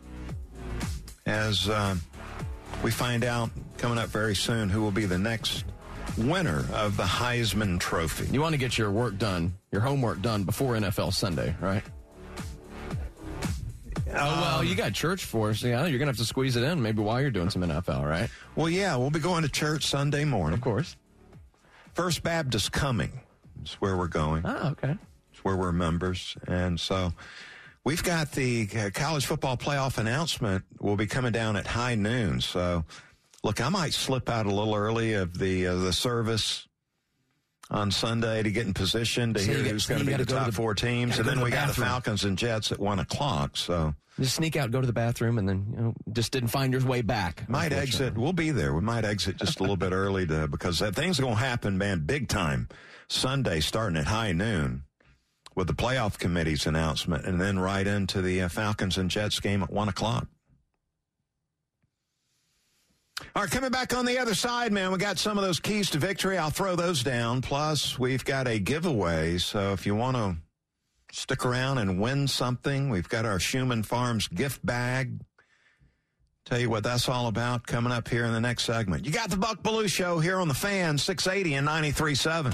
as 1.25 1.69
uh, 1.69 1.95
we 2.83 2.91
find 2.91 3.23
out 3.23 3.49
coming 3.77 3.97
up 3.97 4.09
very 4.09 4.35
soon 4.35 4.69
who 4.69 4.81
will 4.81 4.91
be 4.91 5.05
the 5.05 5.17
next 5.17 5.65
winner 6.17 6.65
of 6.73 6.97
the 6.97 7.03
Heisman 7.03 7.79
Trophy. 7.79 8.27
You 8.33 8.41
want 8.41 8.53
to 8.53 8.57
get 8.57 8.77
your 8.77 8.91
work 8.91 9.17
done, 9.17 9.53
your 9.71 9.81
homework 9.81 10.21
done 10.21 10.43
before 10.43 10.73
NFL 10.73 11.13
Sunday, 11.13 11.55
right? 11.61 11.83
oh 14.09 14.13
well, 14.13 14.59
Um, 14.59 14.67
you 14.67 14.75
got 14.75 14.93
church 14.93 15.23
for 15.25 15.51
us. 15.51 15.63
Yeah, 15.63 15.85
you're 15.85 15.99
gonna 15.99 16.09
have 16.09 16.17
to 16.17 16.25
squeeze 16.25 16.55
it 16.57 16.63
in 16.63 16.81
maybe 16.81 17.01
while 17.01 17.21
you're 17.21 17.31
doing 17.31 17.49
some 17.49 17.61
NFL, 17.61 18.05
right? 18.05 18.29
Well, 18.55 18.69
yeah, 18.69 18.95
we'll 18.97 19.09
be 19.11 19.19
going 19.19 19.43
to 19.43 19.49
church 19.49 19.85
Sunday 19.85 20.25
morning. 20.25 20.57
Of 20.57 20.61
course. 20.61 20.97
First 21.93 22.23
Baptist 22.23 22.71
Cumming 22.71 23.21
is 23.63 23.73
where 23.73 23.97
we're 23.97 24.07
going. 24.07 24.43
Oh, 24.45 24.69
okay. 24.69 24.95
It's 25.31 25.43
where 25.43 25.55
we're 25.55 25.71
members, 25.71 26.37
and 26.47 26.79
so 26.79 27.13
we've 27.83 28.03
got 28.03 28.31
the 28.31 28.67
uh, 28.77 28.89
college 28.93 29.25
football 29.25 29.57
playoff 29.57 29.97
announcement 29.97 30.63
will 30.79 30.95
be 30.95 31.07
coming 31.07 31.31
down 31.31 31.55
at 31.55 31.67
high 31.67 31.95
noon. 31.95 32.41
So, 32.41 32.85
look, 33.43 33.61
I 33.61 33.69
might 33.69 33.93
slip 33.93 34.29
out 34.29 34.45
a 34.45 34.53
little 34.53 34.75
early 34.75 35.13
of 35.13 35.37
the 35.37 35.67
uh, 35.67 35.75
the 35.75 35.93
service 35.93 36.67
on 37.71 37.89
Sunday 37.89 38.43
to 38.43 38.51
get 38.51 38.67
in 38.67 38.73
position 38.73 39.33
to 39.33 39.39
So 39.39 39.51
hear 39.53 39.63
get- 39.63 39.71
who's 39.71 39.85
going 39.87 40.01
to 40.01 40.05
be 40.05 40.11
the 40.11 40.25
to 40.25 40.25
top 40.25 40.45
the- 40.47 40.51
four 40.51 40.75
teams, 40.75 41.15
and 41.17 41.23
go 41.25 41.29
then 41.29 41.35
to 41.35 41.39
the 41.39 41.45
we 41.45 41.51
got 41.51 41.69
the. 41.73 41.81
Falcons 41.81 42.23
and 42.25 42.37
Jets 42.37 42.71
at 42.71 42.79
one 42.79 42.99
o'clock. 42.99 43.55
So 43.57 43.95
Just 44.19 44.35
sneak 44.35 44.55
out, 44.57 44.71
go 44.71 44.81
to 44.81 44.87
the 44.87 44.93
bathroom, 44.93 45.37
and 45.37 45.47
then 45.49 45.65
you 45.71 45.77
know 45.81 45.93
just 46.11 46.31
didn't 46.33 46.49
find 46.49 46.73
your 46.73 46.83
way 46.85 47.01
back. 47.01 47.47
might 47.49 47.71
exit. 47.71 48.15
We'll 48.17 48.33
be 48.33 48.51
there. 48.51 48.73
We 48.73 48.81
might 48.81 49.05
exit 49.05 49.37
just 49.37 49.59
a 49.59 49.63
little 49.63 49.77
bit 49.77 49.93
early 49.93 50.27
to 50.27 50.47
because 50.49 50.79
that 50.79 50.95
thing's 50.95 51.19
going 51.19 51.35
to 51.35 51.39
happen, 51.39 51.77
man, 51.77 52.01
big 52.05 52.27
time. 52.27 52.67
Sunday 53.07 53.59
starting 53.61 53.97
at 53.97 54.05
high 54.07 54.31
noon 54.33 54.83
with 55.55 55.67
the 55.67 55.73
playoff 55.73 56.17
committee's 56.17 56.65
announcement, 56.65 57.25
and 57.25 57.39
then 57.41 57.57
right 57.59 57.87
into 57.87 58.21
the 58.21 58.41
uh, 58.41 58.49
Falcons 58.49 58.97
and 58.97 59.09
Jets 59.09 59.39
game 59.39 59.63
at 59.63 59.71
one 59.71 59.87
o'clock. 59.89 60.27
All 63.33 63.43
right, 63.43 63.51
coming 63.51 63.71
back 63.71 63.95
on 63.95 64.03
the 64.03 64.17
other 64.17 64.35
side, 64.35 64.73
man, 64.73 64.91
we 64.91 64.97
got 64.97 65.17
some 65.17 65.37
of 65.37 65.43
those 65.45 65.61
keys 65.61 65.89
to 65.91 65.97
victory. 65.97 66.37
I'll 66.37 66.49
throw 66.49 66.75
those 66.75 67.01
down. 67.01 67.41
Plus, 67.41 67.97
we've 67.97 68.25
got 68.25 68.45
a 68.45 68.59
giveaway. 68.59 69.37
So 69.37 69.71
if 69.71 69.85
you 69.85 69.95
want 69.95 70.17
to 70.17 70.35
stick 71.13 71.45
around 71.45 71.77
and 71.77 71.97
win 72.01 72.27
something, 72.27 72.89
we've 72.89 73.07
got 73.07 73.25
our 73.25 73.37
Shuman 73.37 73.85
Farms 73.85 74.27
gift 74.27 74.65
bag. 74.65 75.21
Tell 76.45 76.59
you 76.59 76.69
what 76.69 76.83
that's 76.83 77.07
all 77.07 77.27
about 77.27 77.65
coming 77.65 77.93
up 77.93 78.09
here 78.09 78.25
in 78.25 78.33
the 78.33 78.41
next 78.41 78.63
segment. 78.63 79.05
You 79.05 79.13
got 79.13 79.29
the 79.29 79.37
Buck 79.37 79.63
Belue 79.63 79.87
Show 79.87 80.19
here 80.19 80.37
on 80.37 80.49
the 80.49 80.53
fan, 80.53 80.97
680 80.97 81.55
and 81.55 81.65
93.7. 81.65 82.53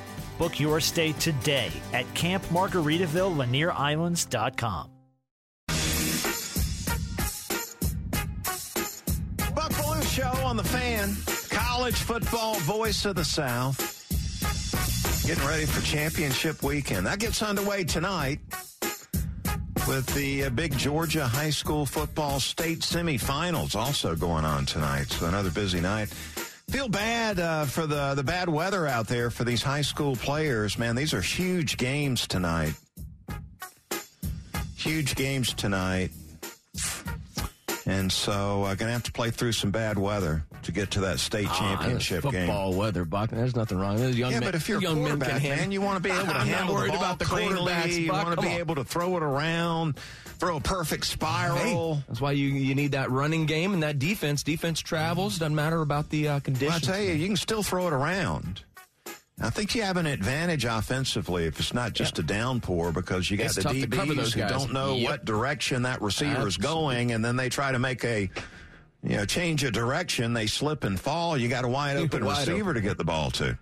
Book 0.41 0.59
your 0.59 0.79
stay 0.79 1.11
today 1.11 1.71
at 1.93 2.07
campmargaritaville.lanierislands.com. 2.15 4.89
Buck 9.53 9.71
Belue 9.71 10.09
Show 10.09 10.31
on 10.43 10.57
the 10.57 10.63
fan. 10.63 11.15
College 11.51 11.93
football 11.93 12.55
voice 12.61 13.05
of 13.05 13.17
the 13.17 13.23
South. 13.23 13.77
Getting 15.27 15.45
ready 15.45 15.67
for 15.67 15.85
championship 15.85 16.63
weekend. 16.63 17.05
That 17.05 17.19
gets 17.19 17.43
underway 17.43 17.83
tonight 17.83 18.39
with 19.87 20.07
the 20.15 20.45
uh, 20.45 20.49
big 20.49 20.75
Georgia 20.75 21.27
high 21.27 21.51
school 21.51 21.85
football 21.85 22.39
state 22.39 22.79
semifinals 22.79 23.75
also 23.75 24.15
going 24.15 24.45
on 24.45 24.65
tonight. 24.65 25.11
So 25.11 25.27
another 25.27 25.51
busy 25.51 25.81
night. 25.81 26.11
Feel 26.71 26.87
bad 26.87 27.37
uh, 27.37 27.65
for 27.65 27.85
the 27.85 28.13
the 28.15 28.23
bad 28.23 28.47
weather 28.47 28.87
out 28.87 29.05
there 29.05 29.29
for 29.29 29.43
these 29.43 29.61
high 29.61 29.81
school 29.81 30.15
players, 30.15 30.79
man. 30.79 30.95
These 30.95 31.13
are 31.13 31.19
huge 31.19 31.75
games 31.75 32.25
tonight. 32.27 32.75
Huge 34.77 35.15
games 35.15 35.53
tonight. 35.53 36.11
And 37.85 38.09
so 38.09 38.63
I'm 38.63 38.71
uh, 38.71 38.75
to 38.75 38.85
have 38.93 39.03
to 39.03 39.11
play 39.11 39.31
through 39.31 39.51
some 39.51 39.71
bad 39.71 39.97
weather 39.97 40.45
to 40.63 40.71
get 40.71 40.91
to 40.91 41.01
that 41.01 41.19
state 41.19 41.47
ah, 41.49 41.57
championship 41.57 42.21
football 42.21 42.31
game. 42.31 42.47
Football 42.47 42.73
weather, 42.73 43.05
Buck. 43.05 43.29
There's 43.29 43.55
nothing 43.55 43.77
wrong. 43.77 43.97
There's 43.97 44.17
young 44.17 44.31
yeah, 44.31 44.39
men, 44.39 44.47
but 44.47 44.55
if 44.55 44.67
you're 44.69 44.79
a 44.79 44.81
young 44.81 44.99
quarterback, 44.99 45.43
man, 45.43 45.71
you 45.71 45.81
want 45.81 46.01
to 46.01 46.09
be 46.09 46.09
able 46.15 46.27
to 46.27 46.35
I'm 46.35 46.47
handle 46.47 46.75
the 46.75 46.87
ball 46.87 46.97
about 46.97 47.19
the 47.19 47.25
cleanly. 47.25 48.01
You 48.01 48.11
want 48.11 48.35
to 48.35 48.41
be 48.41 48.53
on. 48.53 48.59
able 48.59 48.75
to 48.75 48.83
throw 48.83 49.17
it 49.17 49.23
around, 49.23 49.97
throw 50.39 50.57
a 50.57 50.61
perfect 50.61 51.05
spiral. 51.05 51.95
Hey, 51.95 52.03
that's 52.07 52.21
why 52.21 52.31
you 52.33 52.47
you 52.47 52.75
need 52.75 52.91
that 52.91 53.11
running 53.11 53.45
game 53.45 53.73
and 53.73 53.83
that 53.83 53.99
defense. 53.99 54.43
Defense 54.43 54.79
travels. 54.79 55.37
Doesn't 55.39 55.55
matter 55.55 55.81
about 55.81 56.09
the 56.09 56.27
uh, 56.27 56.39
conditions. 56.39 56.87
Well, 56.87 56.95
I 56.95 56.97
tell 56.97 57.05
you, 57.05 57.13
you 57.13 57.27
can 57.27 57.37
still 57.37 57.63
throw 57.63 57.87
it 57.87 57.93
around. 57.93 58.63
I 59.43 59.49
think 59.49 59.73
you 59.73 59.81
have 59.81 59.97
an 59.97 60.05
advantage 60.05 60.65
offensively 60.65 61.45
if 61.45 61.59
it's 61.59 61.73
not 61.73 61.93
just 61.93 62.19
a 62.19 62.23
downpour 62.23 62.91
because 62.91 63.31
you 63.31 63.37
got 63.37 63.45
it's 63.47 63.55
the 63.55 63.63
DBs 63.63 64.33
who 64.33 64.47
don't 64.47 64.71
know 64.71 64.93
yep. 64.93 65.09
what 65.09 65.25
direction 65.25 65.81
that 65.83 66.01
receiver 66.01 66.47
is 66.47 66.57
going, 66.57 67.11
and 67.11 67.25
then 67.25 67.37
they 67.37 67.49
try 67.49 67.71
to 67.71 67.79
make 67.79 68.05
a 68.05 68.29
you 69.03 69.17
know 69.17 69.25
change 69.25 69.63
of 69.63 69.73
direction. 69.73 70.33
They 70.33 70.47
slip 70.47 70.83
and 70.83 70.99
fall. 70.99 71.37
You 71.37 71.47
got 71.47 71.65
a 71.65 71.67
wide 71.67 71.97
open 71.97 72.25
wide 72.25 72.47
receiver 72.47 72.71
open. 72.71 72.75
to 72.75 72.81
get 72.81 72.97
the 72.97 73.03
ball 73.03 73.31
to. 73.31 73.57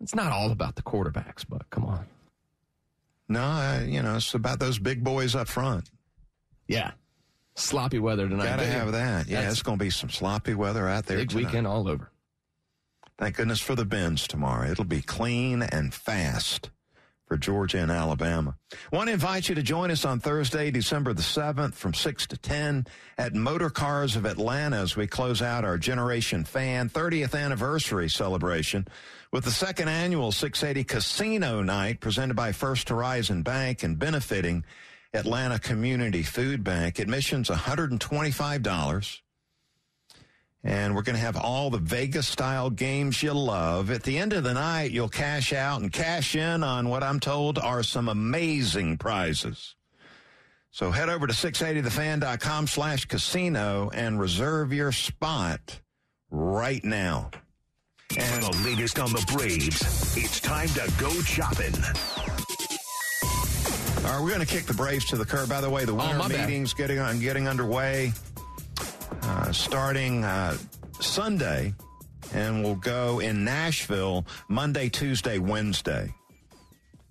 It's 0.00 0.14
not 0.14 0.32
all 0.32 0.50
about 0.50 0.76
the 0.76 0.82
quarterbacks, 0.82 1.44
but 1.48 1.68
come 1.70 1.84
on. 1.84 2.06
No, 3.28 3.42
uh, 3.42 3.82
you 3.86 4.02
know 4.02 4.16
it's 4.16 4.34
about 4.34 4.58
those 4.58 4.78
big 4.78 5.04
boys 5.04 5.34
up 5.34 5.48
front. 5.48 5.90
Yeah, 6.66 6.92
sloppy 7.54 7.98
weather 7.98 8.28
tonight. 8.28 8.44
Got 8.44 8.58
to 8.60 8.66
have 8.66 8.92
that. 8.92 9.28
Yeah, 9.28 9.42
That's 9.42 9.54
it's 9.54 9.62
going 9.62 9.78
to 9.78 9.84
be 9.84 9.90
some 9.90 10.10
sloppy 10.10 10.54
weather 10.54 10.88
out 10.88 11.06
there. 11.06 11.18
Big 11.18 11.30
tonight. 11.30 11.46
weekend 11.46 11.66
all 11.66 11.88
over. 11.88 12.10
Thank 13.18 13.36
goodness 13.36 13.60
for 13.60 13.74
the 13.74 13.84
Benz 13.84 14.26
tomorrow. 14.26 14.70
It'll 14.70 14.84
be 14.84 15.02
clean 15.02 15.62
and 15.62 15.92
fast 15.92 16.70
for 17.30 17.36
Georgia 17.36 17.78
and 17.78 17.92
Alabama. 17.92 18.56
Want 18.92 19.06
to 19.06 19.12
invite 19.12 19.48
you 19.48 19.54
to 19.54 19.62
join 19.62 19.92
us 19.92 20.04
on 20.04 20.18
Thursday, 20.18 20.72
December 20.72 21.12
the 21.12 21.22
7th 21.22 21.74
from 21.74 21.94
6 21.94 22.26
to 22.26 22.36
10 22.36 22.88
at 23.18 23.36
Motor 23.36 23.70
Cars 23.70 24.16
of 24.16 24.24
Atlanta 24.24 24.78
as 24.78 24.96
we 24.96 25.06
close 25.06 25.40
out 25.40 25.64
our 25.64 25.78
Generation 25.78 26.42
Fan 26.44 26.88
30th 26.88 27.40
anniversary 27.40 28.10
celebration 28.10 28.88
with 29.32 29.44
the 29.44 29.52
second 29.52 29.86
annual 29.86 30.32
680 30.32 30.82
Casino 30.82 31.62
Night 31.62 32.00
presented 32.00 32.34
by 32.34 32.50
First 32.50 32.88
Horizon 32.88 33.42
Bank 33.42 33.84
and 33.84 33.96
benefiting 33.96 34.64
Atlanta 35.14 35.60
Community 35.60 36.24
Food 36.24 36.64
Bank. 36.64 36.98
Admissions 36.98 37.48
$125. 37.48 39.20
And 40.62 40.94
we're 40.94 41.02
going 41.02 41.16
to 41.16 41.22
have 41.22 41.36
all 41.36 41.70
the 41.70 41.78
Vegas 41.78 42.28
style 42.28 42.68
games 42.68 43.22
you 43.22 43.32
love. 43.32 43.90
At 43.90 44.02
the 44.02 44.18
end 44.18 44.34
of 44.34 44.44
the 44.44 44.52
night, 44.52 44.90
you'll 44.90 45.08
cash 45.08 45.54
out 45.54 45.80
and 45.80 45.90
cash 45.90 46.34
in 46.34 46.62
on 46.62 46.90
what 46.90 47.02
I'm 47.02 47.18
told 47.18 47.58
are 47.58 47.82
some 47.82 48.08
amazing 48.08 48.98
prizes. 48.98 49.74
So 50.70 50.90
head 50.90 51.08
over 51.08 51.26
to 51.26 51.32
680thefan.com 51.32 52.66
slash 52.66 53.06
casino 53.06 53.90
and 53.92 54.20
reserve 54.20 54.72
your 54.72 54.92
spot 54.92 55.80
right 56.30 56.84
now. 56.84 57.30
And 58.18 58.44
for 58.44 58.52
the 58.52 58.68
latest 58.68 58.98
on 58.98 59.12
the 59.12 59.24
Braves, 59.34 60.16
it's 60.16 60.40
time 60.40 60.68
to 60.68 60.92
go 60.98 61.10
shopping. 61.22 61.72
All 64.04 64.16
right, 64.16 64.22
we're 64.22 64.28
going 64.28 64.40
to 64.40 64.46
kick 64.46 64.64
the 64.66 64.74
Braves 64.74 65.06
to 65.06 65.16
the 65.16 65.24
curb. 65.24 65.48
By 65.48 65.60
the 65.60 65.70
way, 65.70 65.84
the 65.84 65.92
oh, 65.92 65.96
winter 65.96 66.20
oh, 66.22 66.28
meeting's 66.28 66.74
getting 66.74 66.98
on, 66.98 67.18
getting 67.20 67.48
underway 67.48 68.12
uh, 69.30 69.52
starting 69.52 70.24
uh, 70.24 70.56
Sunday, 70.98 71.72
and 72.34 72.64
we'll 72.64 72.74
go 72.74 73.20
in 73.20 73.44
Nashville 73.44 74.26
Monday, 74.48 74.88
Tuesday, 74.88 75.38
Wednesday. 75.38 76.12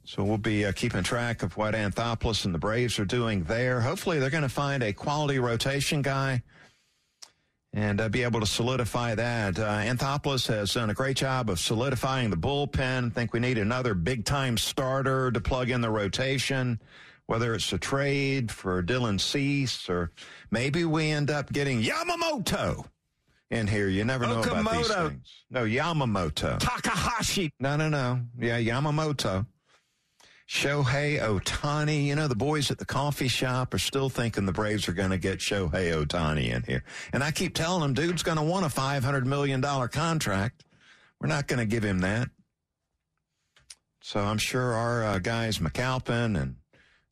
So 0.04 0.26
we'll 0.26 0.38
be 0.38 0.66
uh, 0.66 0.74
keeping 0.74 1.02
track 1.04 1.44
of 1.44 1.56
what 1.56 1.76
Anthopoulos 1.76 2.44
and 2.44 2.54
the 2.54 2.60
Braves 2.60 3.00
are 3.00 3.06
doing 3.06 3.44
there. 3.44 3.80
Hopefully, 3.80 4.20
they're 4.20 4.30
going 4.30 4.44
to 4.44 4.50
find 4.50 4.84
a 4.84 4.92
quality 4.92 5.40
rotation 5.40 6.02
guy 6.02 6.44
and 7.72 8.02
uh, 8.02 8.10
be 8.10 8.24
able 8.24 8.42
to 8.42 8.46
solidify 8.46 9.16
that. 9.16 9.58
Uh, 9.58 9.78
Anthopoulos 9.78 10.48
has 10.48 10.74
done 10.74 10.90
a 10.90 10.94
great 10.94 11.16
job 11.16 11.50
of 11.50 11.58
solidifying 11.58 12.32
the 12.32 12.38
bullpen. 12.38 13.08
I 13.08 13.10
think 13.12 13.32
we 13.32 13.40
need 13.40 13.58
another 13.58 13.94
big 13.94 14.26
time 14.26 14.58
starter 14.58 15.32
to 15.32 15.40
plug 15.40 15.70
in 15.70 15.80
the 15.80 15.90
rotation 15.90 16.82
whether 17.30 17.54
it's 17.54 17.72
a 17.72 17.78
trade 17.78 18.52
for 18.52 18.82
Dylan 18.82 19.22
Cease 19.22 19.88
or 19.88 20.10
maybe 20.50 20.84
we 20.84 21.12
end 21.12 21.30
up 21.30 21.54
getting 21.54 21.80
Yamamoto 21.80 22.88
in 23.52 23.68
here. 23.68 23.88
You 23.88 24.04
never 24.04 24.26
know 24.26 24.42
Okamoto. 24.42 24.62
about 24.62 24.74
these 24.74 24.88
things. 24.88 25.44
No, 25.52 25.64
Yamamoto. 25.64 26.58
Takahashi. 26.58 27.54
No, 27.60 27.76
no, 27.76 27.88
no. 27.88 28.22
Yeah, 28.40 28.58
Yamamoto. 28.58 29.46
Shohei 30.50 31.22
Ohtani. 31.22 32.06
You 32.06 32.16
know, 32.16 32.28
the 32.28 32.34
boys 32.34 32.72
at 32.72 32.80
the 32.80 32.86
coffee 32.86 33.28
shop 33.28 33.76
are 33.76 33.80
still 33.80 34.10
thinking 34.10 34.48
the 34.48 34.52
Braves 34.52 34.90
are 34.90 34.94
going 34.94 35.12
to 35.12 35.20
get 35.20 35.38
Shohei 35.38 35.94
Ohtani 36.04 36.52
in 36.52 36.64
here. 36.64 36.84
And 37.14 37.24
I 37.24 37.30
keep 37.30 37.54
telling 37.54 37.82
them, 37.82 37.94
dude's 37.94 38.24
going 38.24 38.38
to 38.38 38.44
want 38.44 38.66
a 38.66 38.70
$500 38.70 39.26
million 39.26 39.62
contract. 39.62 40.64
We're 41.22 41.28
not 41.28 41.46
going 41.46 41.60
to 41.60 41.68
give 41.68 41.84
him 41.84 42.00
that. 42.00 42.30
So 44.02 44.20
I'm 44.20 44.40
sure 44.40 44.74
our 44.74 45.04
uh, 45.04 45.20
guys, 45.20 45.60
McAlpin 45.60 46.42
and 46.42 46.56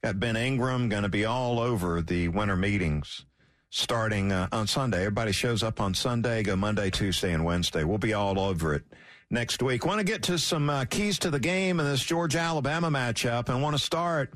Got 0.03 0.19
Ben 0.19 0.35
Ingram 0.35 0.89
going 0.89 1.03
to 1.03 1.09
be 1.09 1.25
all 1.25 1.59
over 1.59 2.01
the 2.01 2.27
winter 2.27 2.55
meetings 2.55 3.25
starting 3.71 4.31
uh, 4.31 4.47
on 4.51 4.67
Sunday. 4.67 4.99
Everybody 4.99 5.31
shows 5.31 5.63
up 5.63 5.81
on 5.81 5.93
Sunday, 5.93 6.43
go 6.43 6.55
Monday, 6.55 6.89
Tuesday, 6.89 7.33
and 7.33 7.43
Wednesday. 7.43 7.83
We'll 7.83 7.97
be 7.97 8.13
all 8.13 8.39
over 8.39 8.75
it 8.75 8.83
next 9.31 9.61
week. 9.63 9.85
Want 9.85 9.99
to 9.99 10.05
get 10.05 10.23
to 10.23 10.37
some 10.37 10.69
uh, 10.69 10.85
keys 10.85 11.17
to 11.19 11.31
the 11.31 11.39
game 11.39 11.79
in 11.79 11.85
this 11.85 12.03
Georgia 12.03 12.39
Alabama 12.39 12.91
matchup 12.91 13.49
and 13.49 13.61
want 13.61 13.75
to 13.75 13.83
start 13.83 14.33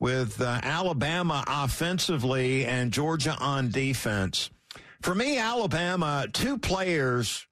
with 0.00 0.40
uh, 0.40 0.60
Alabama 0.62 1.44
offensively 1.46 2.64
and 2.64 2.90
Georgia 2.90 3.36
on 3.40 3.70
defense. 3.70 4.50
For 5.02 5.14
me, 5.14 5.38
Alabama, 5.38 6.26
two 6.32 6.58
players 6.58 7.46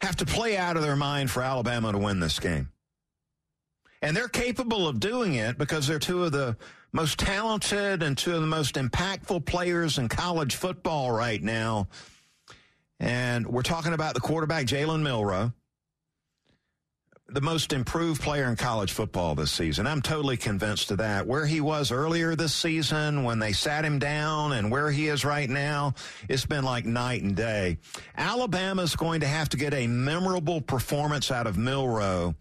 have 0.00 0.16
to 0.16 0.26
play 0.26 0.56
out 0.56 0.76
of 0.76 0.82
their 0.82 0.96
mind 0.96 1.30
for 1.30 1.42
Alabama 1.42 1.92
to 1.92 1.98
win 1.98 2.20
this 2.20 2.38
game. 2.38 2.70
And 4.06 4.16
they're 4.16 4.28
capable 4.28 4.86
of 4.86 5.00
doing 5.00 5.34
it 5.34 5.58
because 5.58 5.88
they're 5.88 5.98
two 5.98 6.22
of 6.22 6.30
the 6.30 6.56
most 6.92 7.18
talented 7.18 8.04
and 8.04 8.16
two 8.16 8.36
of 8.36 8.40
the 8.40 8.46
most 8.46 8.76
impactful 8.76 9.44
players 9.46 9.98
in 9.98 10.08
college 10.08 10.54
football 10.54 11.10
right 11.10 11.42
now. 11.42 11.88
And 13.00 13.48
we're 13.48 13.62
talking 13.62 13.94
about 13.94 14.14
the 14.14 14.20
quarterback, 14.20 14.66
Jalen 14.66 15.02
Milroe, 15.02 15.52
the 17.30 17.40
most 17.40 17.72
improved 17.72 18.22
player 18.22 18.44
in 18.44 18.54
college 18.54 18.92
football 18.92 19.34
this 19.34 19.50
season. 19.50 19.88
I'm 19.88 20.02
totally 20.02 20.36
convinced 20.36 20.92
of 20.92 20.98
that. 20.98 21.26
Where 21.26 21.44
he 21.44 21.60
was 21.60 21.90
earlier 21.90 22.36
this 22.36 22.54
season 22.54 23.24
when 23.24 23.40
they 23.40 23.52
sat 23.52 23.84
him 23.84 23.98
down 23.98 24.52
and 24.52 24.70
where 24.70 24.92
he 24.92 25.08
is 25.08 25.24
right 25.24 25.50
now, 25.50 25.94
it's 26.28 26.46
been 26.46 26.62
like 26.62 26.84
night 26.86 27.24
and 27.24 27.34
day. 27.34 27.78
Alabama's 28.16 28.94
going 28.94 29.22
to 29.22 29.26
have 29.26 29.48
to 29.48 29.56
get 29.56 29.74
a 29.74 29.88
memorable 29.88 30.60
performance 30.60 31.32
out 31.32 31.48
of 31.48 31.58
Milroe 31.58 32.36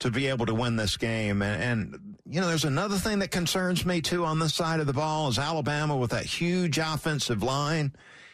to 0.00 0.10
be 0.10 0.26
able 0.26 0.46
to 0.46 0.54
win 0.54 0.76
this 0.76 0.96
game. 0.96 1.40
And, 1.42 1.62
and, 1.62 2.16
you 2.28 2.40
know, 2.40 2.48
there's 2.48 2.64
another 2.64 2.96
thing 2.96 3.20
that 3.20 3.30
concerns 3.30 3.86
me 3.86 4.00
too 4.00 4.24
on 4.24 4.38
this 4.38 4.54
side 4.54 4.80
of 4.80 4.86
the 4.86 4.92
ball 4.92 5.28
is 5.28 5.38
Alabama 5.38 5.96
with 5.96 6.10
that 6.10 6.24
huge 6.26 6.78
offensive 6.78 7.42
line 7.42 7.92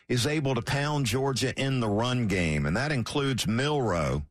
is 0.08 0.26
able 0.26 0.54
to 0.54 0.62
pound 0.62 1.06
Georgia 1.06 1.52
in 1.60 1.80
the 1.80 1.88
run 1.88 2.26
game. 2.28 2.66
And 2.66 2.76
that 2.76 2.92
includes 2.92 3.46
Milroe 3.46 4.22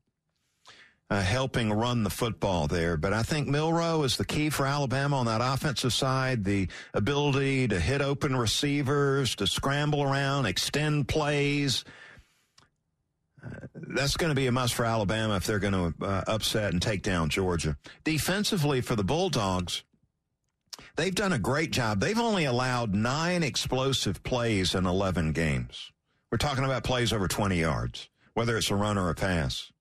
Uh, 1.08 1.22
helping 1.22 1.72
run 1.72 2.04
the 2.04 2.10
football 2.10 2.68
there. 2.68 2.98
But 2.98 3.14
I 3.14 3.22
think 3.22 3.48
Milroe 3.48 4.02
is 4.02 4.18
the 4.18 4.26
key 4.26 4.50
for 4.50 4.66
Alabama 4.66 5.18
on 5.18 5.28
that 5.28 5.40
offensive 5.40 5.94
side. 5.94 6.44
The 6.44 6.68
ability 6.96 7.68
to 7.68 7.80
hit 7.80 8.02
open 8.02 8.36
receivers, 8.36 9.36
to 9.36 9.46
scramble 9.46 10.02
around, 10.02 10.48
extend 10.48 11.08
plays, 11.08 11.86
that's 13.74 14.18
going 14.18 14.30
to 14.30 14.36
be 14.36 14.48
a 14.48 14.52
must 14.52 14.74
for 14.74 14.86
Alabama 14.86 15.36
if 15.36 15.46
they're 15.46 15.60
going 15.60 15.94
to 15.94 16.06
uh, 16.06 16.24
upset 16.28 16.74
and 16.74 16.82
take 16.82 17.02
down 17.02 17.30
Georgia. 17.30 17.78
Defensively 18.04 18.82
for 18.82 18.96
the 18.96 19.04
Bulldogs, 19.04 19.84
they've 20.96 21.16
done 21.16 21.34
a 21.34 21.40
great 21.40 21.72
job. 21.72 22.00
They've 22.00 22.20
only 22.20 22.46
allowed 22.46 22.94
nine 22.94 23.44
explosive 23.44 24.24
plays 24.24 24.76
in 24.76 24.86
11 24.86 25.32
games. 25.32 25.92
We're 26.32 26.38
talking 26.38 26.66
about 26.66 26.84
plays 26.84 27.14
over 27.14 27.28
20 27.28 27.60
yards, 27.60 28.10
whether 28.34 28.58
it's 28.58 28.72
a 28.72 28.76
run 28.76 28.98
or 28.98 29.10
a 29.10 29.16
pass. 29.16 29.72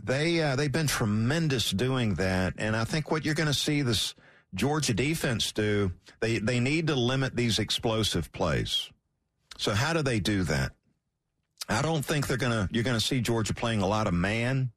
They 0.00 0.40
uh, 0.40 0.56
they've 0.56 0.72
been 0.72 0.86
tremendous 0.86 1.70
doing 1.70 2.14
that, 2.14 2.54
and 2.56 2.76
I 2.76 2.84
think 2.84 3.10
what 3.10 3.24
you're 3.24 3.34
going 3.34 3.48
to 3.48 3.54
see 3.54 3.82
this 3.82 4.14
Georgia 4.54 4.94
defense 4.94 5.52
do, 5.52 5.92
they 6.20 6.38
they 6.38 6.60
need 6.60 6.86
to 6.86 6.94
limit 6.94 7.36
these 7.36 7.58
explosive 7.58 8.32
plays. 8.32 8.90
So 9.58 9.74
how 9.74 9.92
do 9.92 10.02
they 10.02 10.20
do 10.20 10.44
that? 10.44 10.72
I 11.68 11.82
don't 11.82 12.04
think 12.04 12.26
they're 12.26 12.38
to, 12.38 12.68
you're 12.72 12.84
to 12.84 13.00
see 13.00 13.20
Georgia 13.20 13.52
playing 13.52 13.82
a 13.82 13.86
lot 13.86 14.06
of 14.06 14.14
man, 14.14 14.72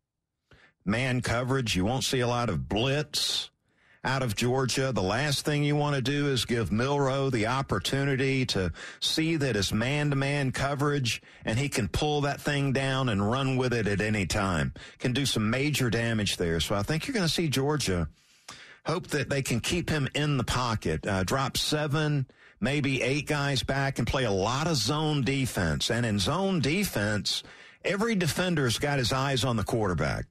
man 0.83 1.21
coverage. 1.21 1.75
You 1.75 1.85
won't 1.85 2.03
see 2.03 2.19
a 2.19 2.27
lot 2.27 2.49
of 2.49 2.67
blitz 2.67 3.49
out 4.03 4.23
of 4.23 4.35
Georgia. 4.35 4.91
The 4.91 5.01
last 5.01 5.45
thing 5.45 5.63
you 5.63 5.75
want 5.75 5.95
to 5.95 6.01
do 6.01 6.27
is 6.27 6.43
give 6.43 6.71
Milroe 6.71 7.29
the 7.29 7.47
opportunity 7.47 8.45
to 8.47 8.73
see 8.99 9.35
that 9.37 9.55
it's 9.55 9.71
man 9.71 10.09
to 10.09 10.15
man 10.15 10.51
coverage 10.51 11.21
and 11.45 11.57
he 11.57 11.69
can 11.69 11.87
pull 11.87 12.21
that 12.21 12.41
thing 12.41 12.73
down 12.73 13.09
and 13.09 13.29
run 13.29 13.57
with 13.57 13.73
it 13.73 13.87
at 13.87 14.01
any 14.01 14.25
time. 14.25 14.73
Can 14.99 15.13
do 15.13 15.25
some 15.25 15.49
major 15.49 15.89
damage 15.89 16.37
there. 16.37 16.59
So 16.59 16.75
I 16.75 16.83
think 16.83 17.07
you're 17.07 17.13
going 17.13 17.27
to 17.27 17.33
see 17.33 17.47
Georgia 17.47 18.09
hope 18.85 19.07
that 19.07 19.29
they 19.29 19.41
can 19.41 19.59
keep 19.59 19.89
him 19.89 20.09
in 20.15 20.37
the 20.37 20.43
pocket, 20.43 21.05
uh, 21.05 21.23
drop 21.23 21.55
seven, 21.55 22.25
maybe 22.61 23.01
eight 23.01 23.27
guys 23.27 23.63
back 23.63 23.97
and 23.97 24.07
play 24.07 24.23
a 24.23 24.31
lot 24.31 24.67
of 24.67 24.77
zone 24.77 25.23
defense. 25.23 25.89
And 25.89 26.05
in 26.05 26.19
zone 26.19 26.61
defense, 26.61 27.43
every 27.83 28.15
defender's 28.15 28.77
got 28.77 28.99
his 28.99 29.11
eyes 29.11 29.43
on 29.43 29.57
the 29.57 29.63
quarterback. 29.63 30.25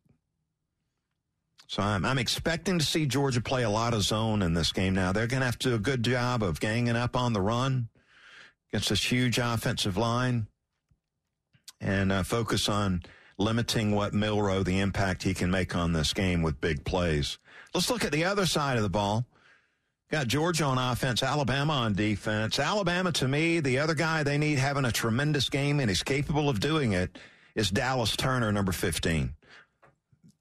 So 1.66 1.82
I'm, 1.82 2.04
I'm 2.04 2.18
expecting 2.18 2.78
to 2.78 2.84
see 2.84 3.06
Georgia 3.06 3.40
play 3.40 3.64
a 3.64 3.70
lot 3.70 3.94
of 3.94 4.02
zone 4.02 4.42
in 4.42 4.54
this 4.54 4.72
game 4.72 4.94
now. 4.94 5.12
They're 5.12 5.26
going 5.26 5.40
to 5.40 5.46
have 5.46 5.58
to 5.60 5.68
do 5.70 5.74
a 5.74 5.78
good 5.78 6.04
job 6.04 6.42
of 6.42 6.60
ganging 6.60 6.96
up 6.96 7.16
on 7.16 7.32
the 7.32 7.40
run 7.40 7.88
against 8.70 8.88
this 8.88 9.10
huge 9.10 9.38
offensive 9.38 9.96
line 9.96 10.46
and 11.80 12.12
uh, 12.12 12.22
focus 12.22 12.68
on 12.68 13.02
limiting 13.38 13.92
what 13.92 14.12
Milroe, 14.12 14.62
the 14.62 14.80
impact 14.80 15.22
he 15.22 15.32
can 15.32 15.50
make 15.50 15.74
on 15.74 15.92
this 15.92 16.12
game 16.12 16.42
with 16.42 16.60
big 16.60 16.84
plays. 16.84 17.38
Let's 17.72 17.88
look 17.88 18.04
at 18.04 18.12
the 18.12 18.24
other 18.24 18.46
side 18.46 18.76
of 18.76 18.82
the 18.82 18.90
ball. 18.90 19.26
Got 20.10 20.26
Georgia 20.26 20.64
on 20.64 20.76
offense, 20.76 21.22
Alabama 21.22 21.72
on 21.72 21.92
defense. 21.92 22.58
Alabama, 22.58 23.12
to 23.12 23.28
me, 23.28 23.60
the 23.60 23.78
other 23.78 23.94
guy 23.94 24.24
they 24.24 24.38
need 24.38 24.58
having 24.58 24.84
a 24.84 24.90
tremendous 24.90 25.48
game 25.48 25.78
and 25.78 25.88
is 25.88 26.02
capable 26.02 26.48
of 26.48 26.58
doing 26.58 26.92
it 26.92 27.16
is 27.54 27.70
Dallas 27.70 28.16
Turner, 28.16 28.50
number 28.50 28.72
15. 28.72 29.34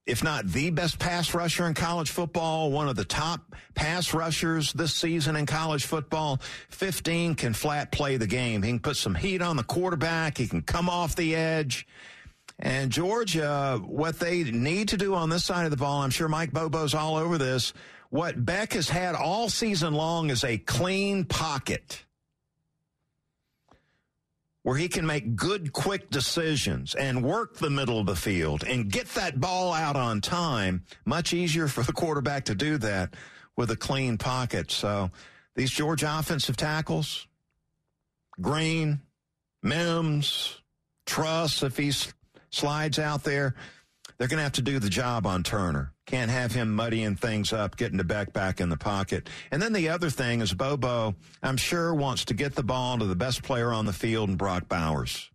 If 0.07 0.23
not 0.23 0.47
the 0.47 0.71
best 0.71 0.97
pass 0.97 1.35
rusher 1.35 1.67
in 1.67 1.75
college 1.75 2.09
football, 2.09 2.71
one 2.71 2.89
of 2.89 2.95
the 2.95 3.05
top 3.05 3.53
pass 3.75 4.11
rushers 4.11 4.73
this 4.73 4.95
season 4.95 5.35
in 5.35 5.45
college 5.45 5.85
football, 5.85 6.41
15 6.69 7.35
can 7.35 7.53
flat 7.53 7.91
play 7.91 8.17
the 8.17 8.25
game. 8.25 8.63
He 8.63 8.71
can 8.71 8.79
put 8.79 8.95
some 8.97 9.13
heat 9.13 9.43
on 9.43 9.55
the 9.55 9.63
quarterback. 9.63 10.39
He 10.39 10.47
can 10.47 10.63
come 10.63 10.89
off 10.89 11.15
the 11.15 11.35
edge. 11.35 11.85
And 12.57 12.91
Georgia, 12.91 13.79
what 13.85 14.17
they 14.17 14.45
need 14.45 14.89
to 14.89 14.97
do 14.97 15.13
on 15.13 15.29
this 15.29 15.45
side 15.45 15.65
of 15.65 15.71
the 15.71 15.77
ball, 15.77 16.01
I'm 16.01 16.09
sure 16.09 16.27
Mike 16.27 16.51
Bobo's 16.51 16.95
all 16.95 17.15
over 17.15 17.37
this, 17.37 17.73
what 18.09 18.43
Beck 18.43 18.73
has 18.73 18.89
had 18.89 19.15
all 19.15 19.49
season 19.49 19.93
long 19.93 20.29
is 20.29 20.43
a 20.43 20.57
clean 20.57 21.25
pocket 21.25 22.03
where 24.63 24.77
he 24.77 24.87
can 24.87 25.05
make 25.05 25.35
good, 25.35 25.71
quick 25.71 26.09
decisions 26.09 26.93
and 26.95 27.23
work 27.23 27.57
the 27.57 27.69
middle 27.69 27.99
of 27.99 28.05
the 28.05 28.15
field 28.15 28.63
and 28.63 28.91
get 28.91 29.07
that 29.09 29.39
ball 29.39 29.73
out 29.73 29.95
on 29.95 30.21
time. 30.21 30.83
Much 31.05 31.33
easier 31.33 31.67
for 31.67 31.83
the 31.83 31.93
quarterback 31.93 32.45
to 32.45 32.55
do 32.55 32.77
that 32.77 33.13
with 33.55 33.71
a 33.71 33.75
clean 33.75 34.17
pocket. 34.17 34.69
So 34.71 35.11
these 35.55 35.71
Georgia 35.71 36.17
offensive 36.19 36.57
tackles, 36.57 37.27
Greene, 38.41 39.01
Mims, 39.63 40.61
Truss, 41.05 41.63
if 41.63 41.77
he 41.77 41.91
slides 42.51 42.99
out 42.99 43.23
there, 43.23 43.55
they're 44.17 44.27
going 44.27 44.37
to 44.37 44.43
have 44.43 44.51
to 44.53 44.61
do 44.61 44.79
the 44.79 44.89
job 44.89 45.25
on 45.25 45.43
Turner. 45.43 45.93
Can't 46.09 46.31
have 46.31 46.51
him 46.51 46.73
muddying 46.73 47.15
things 47.15 47.53
up, 47.53 47.77
getting 47.77 47.99
the 47.99 48.03
back 48.03 48.33
back 48.33 48.59
in 48.59 48.69
the 48.69 48.77
pocket. 48.77 49.29
And 49.51 49.61
then 49.61 49.73
the 49.73 49.89
other 49.89 50.09
thing 50.09 50.41
is 50.41 50.51
Bobo, 50.51 51.13
I'm 51.43 51.55
sure, 51.55 51.93
wants 51.93 52.25
to 52.25 52.33
get 52.33 52.55
the 52.55 52.63
ball 52.63 52.97
to 52.97 53.05
the 53.05 53.15
best 53.15 53.43
player 53.43 53.71
on 53.71 53.85
the 53.85 53.93
field 53.93 54.27
and 54.27 54.37
Brock 54.37 54.67
Bowers. 54.67 55.29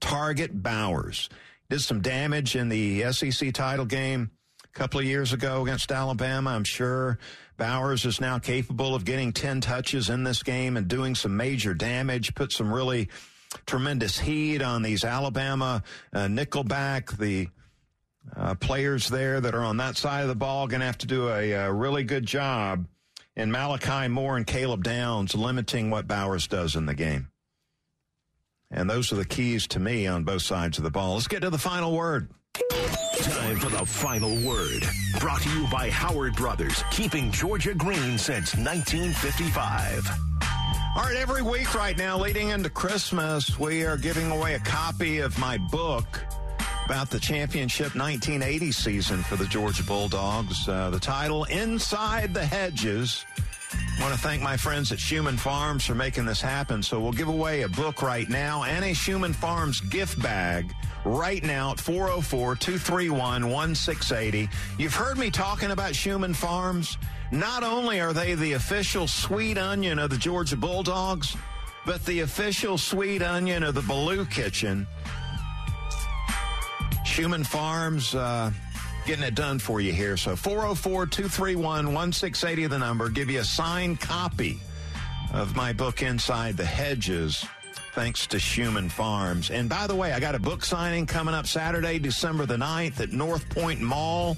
Target 0.00 0.62
Bowers. 0.62 1.28
Did 1.68 1.82
some 1.82 2.00
damage 2.00 2.56
in 2.56 2.70
the 2.70 3.12
SEC 3.12 3.52
title 3.52 3.84
game 3.84 4.30
a 4.64 4.78
couple 4.78 4.98
of 4.98 5.04
years 5.04 5.34
ago 5.34 5.60
against 5.60 5.92
Alabama. 5.92 6.52
I'm 6.52 6.64
sure 6.64 7.18
Bowers 7.58 8.06
is 8.06 8.18
now 8.18 8.38
capable 8.38 8.94
of 8.94 9.04
getting 9.04 9.34
10 9.34 9.60
touches 9.60 10.08
in 10.08 10.24
this 10.24 10.42
game 10.42 10.78
and 10.78 10.88
doing 10.88 11.16
some 11.16 11.36
major 11.36 11.74
damage, 11.74 12.34
put 12.34 12.50
some 12.50 12.72
really 12.72 13.10
tremendous 13.66 14.18
heat 14.18 14.62
on 14.62 14.80
these 14.80 15.04
Alabama 15.04 15.82
uh, 16.14 16.20
nickelback, 16.20 17.14
the 17.18 17.48
uh, 18.36 18.54
players 18.54 19.08
there 19.08 19.40
that 19.40 19.54
are 19.54 19.64
on 19.64 19.76
that 19.78 19.96
side 19.96 20.22
of 20.22 20.28
the 20.28 20.34
ball 20.34 20.66
going 20.66 20.80
to 20.80 20.86
have 20.86 20.98
to 20.98 21.06
do 21.06 21.28
a, 21.28 21.52
a, 21.52 21.72
really 21.72 22.04
good 22.04 22.26
job 22.26 22.86
in 23.36 23.50
Malachi 23.50 24.08
Moore 24.08 24.36
and 24.36 24.46
Caleb 24.46 24.84
Downs 24.84 25.34
limiting 25.34 25.90
what 25.90 26.08
Bowers 26.08 26.46
does 26.46 26.76
in 26.76 26.86
the 26.86 26.94
game. 26.94 27.28
And 28.70 28.88
those 28.88 29.12
are 29.12 29.16
the 29.16 29.24
keys 29.24 29.66
to 29.68 29.80
me 29.80 30.06
on 30.06 30.24
both 30.24 30.42
sides 30.42 30.78
of 30.78 30.84
the 30.84 30.90
ball. 30.90 31.14
Let's 31.14 31.28
get 31.28 31.42
to 31.42 31.50
the 31.50 31.58
final 31.58 31.96
word. 31.96 32.28
Time 33.22 33.56
for 33.58 33.70
the 33.70 33.84
final 33.86 34.34
word. 34.46 34.82
Brought 35.20 35.42
to 35.42 35.48
you 35.50 35.66
by 35.68 35.90
Howard 35.90 36.34
Brothers, 36.36 36.82
keeping 36.90 37.30
Georgia 37.30 37.74
green 37.74 38.18
since 38.18 38.54
1955. 38.54 40.08
All 40.96 41.02
right, 41.04 41.16
every 41.16 41.42
week 41.42 41.74
right 41.74 41.96
now, 41.96 42.18
leading 42.18 42.48
into 42.48 42.70
Christmas, 42.70 43.58
we 43.58 43.84
are 43.84 43.96
giving 43.96 44.30
away 44.30 44.54
a 44.54 44.58
copy 44.58 45.18
of 45.20 45.38
my 45.38 45.56
book 45.56 46.20
about 46.88 47.10
the 47.10 47.20
championship 47.20 47.94
1980 47.94 48.72
season 48.72 49.22
for 49.22 49.36
the 49.36 49.44
Georgia 49.44 49.82
Bulldogs. 49.82 50.66
Uh, 50.66 50.88
the 50.88 50.98
title, 50.98 51.44
Inside 51.44 52.32
the 52.32 52.42
Hedges. 52.42 53.26
I 53.74 54.00
want 54.00 54.14
to 54.14 54.20
thank 54.20 54.40
my 54.40 54.56
friends 54.56 54.90
at 54.90 54.96
Shuman 54.96 55.38
Farms 55.38 55.84
for 55.84 55.94
making 55.94 56.24
this 56.24 56.40
happen. 56.40 56.82
So 56.82 56.98
we'll 56.98 57.12
give 57.12 57.28
away 57.28 57.60
a 57.60 57.68
book 57.68 58.00
right 58.00 58.26
now 58.30 58.62
and 58.62 58.86
a 58.86 58.92
Shuman 58.92 59.34
Farms 59.34 59.82
gift 59.82 60.22
bag 60.22 60.72
right 61.04 61.42
now 61.42 61.72
at 61.72 61.78
404 61.78 62.56
231 62.56 63.50
1680. 63.50 64.48
You've 64.78 64.94
heard 64.94 65.18
me 65.18 65.30
talking 65.30 65.72
about 65.72 65.92
Shuman 65.92 66.34
Farms. 66.34 66.96
Not 67.30 67.64
only 67.64 68.00
are 68.00 68.14
they 68.14 68.34
the 68.34 68.54
official 68.54 69.06
sweet 69.06 69.58
onion 69.58 69.98
of 69.98 70.08
the 70.08 70.16
Georgia 70.16 70.56
Bulldogs, 70.56 71.36
but 71.84 72.02
the 72.06 72.20
official 72.20 72.78
sweet 72.78 73.20
onion 73.20 73.62
of 73.62 73.74
the 73.74 73.82
Belue 73.82 74.30
Kitchen. 74.30 74.86
Shuman 77.18 77.44
Farms, 77.44 78.14
uh, 78.14 78.52
getting 79.04 79.24
it 79.24 79.34
done 79.34 79.58
for 79.58 79.80
you 79.80 79.92
here. 79.92 80.16
So 80.16 80.36
404 80.36 81.06
231 81.06 81.92
1680, 81.92 82.68
the 82.68 82.78
number. 82.78 83.08
Give 83.08 83.28
you 83.28 83.40
a 83.40 83.44
signed 83.44 83.98
copy 83.98 84.60
of 85.32 85.56
my 85.56 85.72
book, 85.72 86.00
Inside 86.00 86.56
the 86.56 86.64
Hedges, 86.64 87.44
thanks 87.92 88.24
to 88.28 88.36
Shuman 88.36 88.88
Farms. 88.88 89.50
And 89.50 89.68
by 89.68 89.88
the 89.88 89.96
way, 89.96 90.12
I 90.12 90.20
got 90.20 90.36
a 90.36 90.38
book 90.38 90.64
signing 90.64 91.06
coming 91.06 91.34
up 91.34 91.48
Saturday, 91.48 91.98
December 91.98 92.46
the 92.46 92.56
9th 92.56 93.00
at 93.00 93.10
North 93.10 93.48
Point 93.48 93.80
Mall. 93.80 94.36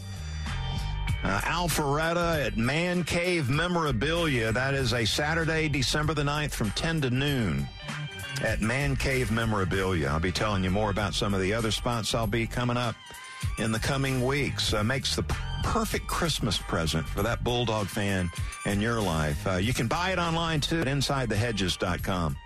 Uh, 1.23 1.39
Alpharetta 1.41 2.47
at 2.47 2.57
Man 2.57 3.05
Cave 3.05 3.51
Memorabilia. 3.51 4.53
That 4.53 4.73
is 4.73 4.95
a 4.95 5.05
Saturday, 5.05 5.69
December 5.69 6.15
the 6.15 6.23
9th 6.23 6.53
from 6.53 6.71
10 6.71 7.03
to 7.03 7.11
noon 7.11 7.69
at 8.43 8.61
Man 8.61 8.97
Cave 8.97 9.31
Memorabilia. 9.31 10.09
I'll 10.09 10.21
be 10.21 10.33
telling 10.33 10.65
you 10.65 10.71
more 10.71 10.91
about 10.91 11.15
some 11.15 11.35
of 11.35 11.41
the 11.41 11.53
other 11.53 11.71
spots 11.71 12.15
I'll 12.15 12.27
be 12.27 12.47
coming 12.47 12.77
up 12.77 12.95
in 13.59 13.73
the 13.73 13.79
coming 13.79 14.25
weeks. 14.25 14.73
Uh, 14.73 14.83
makes 14.85 15.17
the 15.17 15.23
perfect 15.63 16.07
Christmas 16.07 16.59
present 16.59 17.07
for 17.07 17.23
that 17.23 17.45
Bulldog 17.45 17.87
fan 17.87 18.31
in 18.67 18.81
your 18.81 19.01
life. 19.01 19.47
Uh, 19.47 19.57
you 19.57 19.75
can 19.75 19.87
buy 19.87 20.13
it 20.13 20.19
online 20.19 20.61
too 20.61 20.81
at 20.81 20.87
InsideTheHedges.com. 20.87 22.37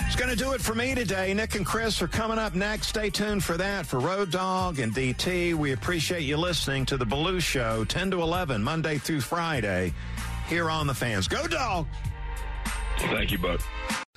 It's 0.00 0.14
going 0.14 0.30
to 0.30 0.36
do 0.36 0.52
it 0.52 0.60
for 0.60 0.74
me 0.74 0.94
today. 0.94 1.34
Nick 1.34 1.56
and 1.56 1.66
Chris 1.66 2.00
are 2.00 2.08
coming 2.08 2.38
up 2.38 2.54
next. 2.54 2.88
Stay 2.88 3.10
tuned 3.10 3.42
for 3.42 3.56
that 3.56 3.86
for 3.86 3.98
Road 3.98 4.30
Dog 4.30 4.78
and 4.78 4.94
DT. 4.94 5.54
We 5.54 5.72
appreciate 5.72 6.22
you 6.22 6.36
listening 6.36 6.86
to 6.86 6.96
the 6.96 7.06
Belue 7.06 7.40
Show, 7.40 7.84
10 7.84 8.12
to 8.12 8.22
11, 8.22 8.62
Monday 8.62 8.98
through 8.98 9.22
Friday, 9.22 9.92
here 10.48 10.70
on 10.70 10.86
the 10.86 10.94
fans. 10.94 11.26
Go 11.26 11.46
Dog! 11.46 11.86
Thank 12.98 13.32
you, 13.32 13.38
Buck. 13.38 13.60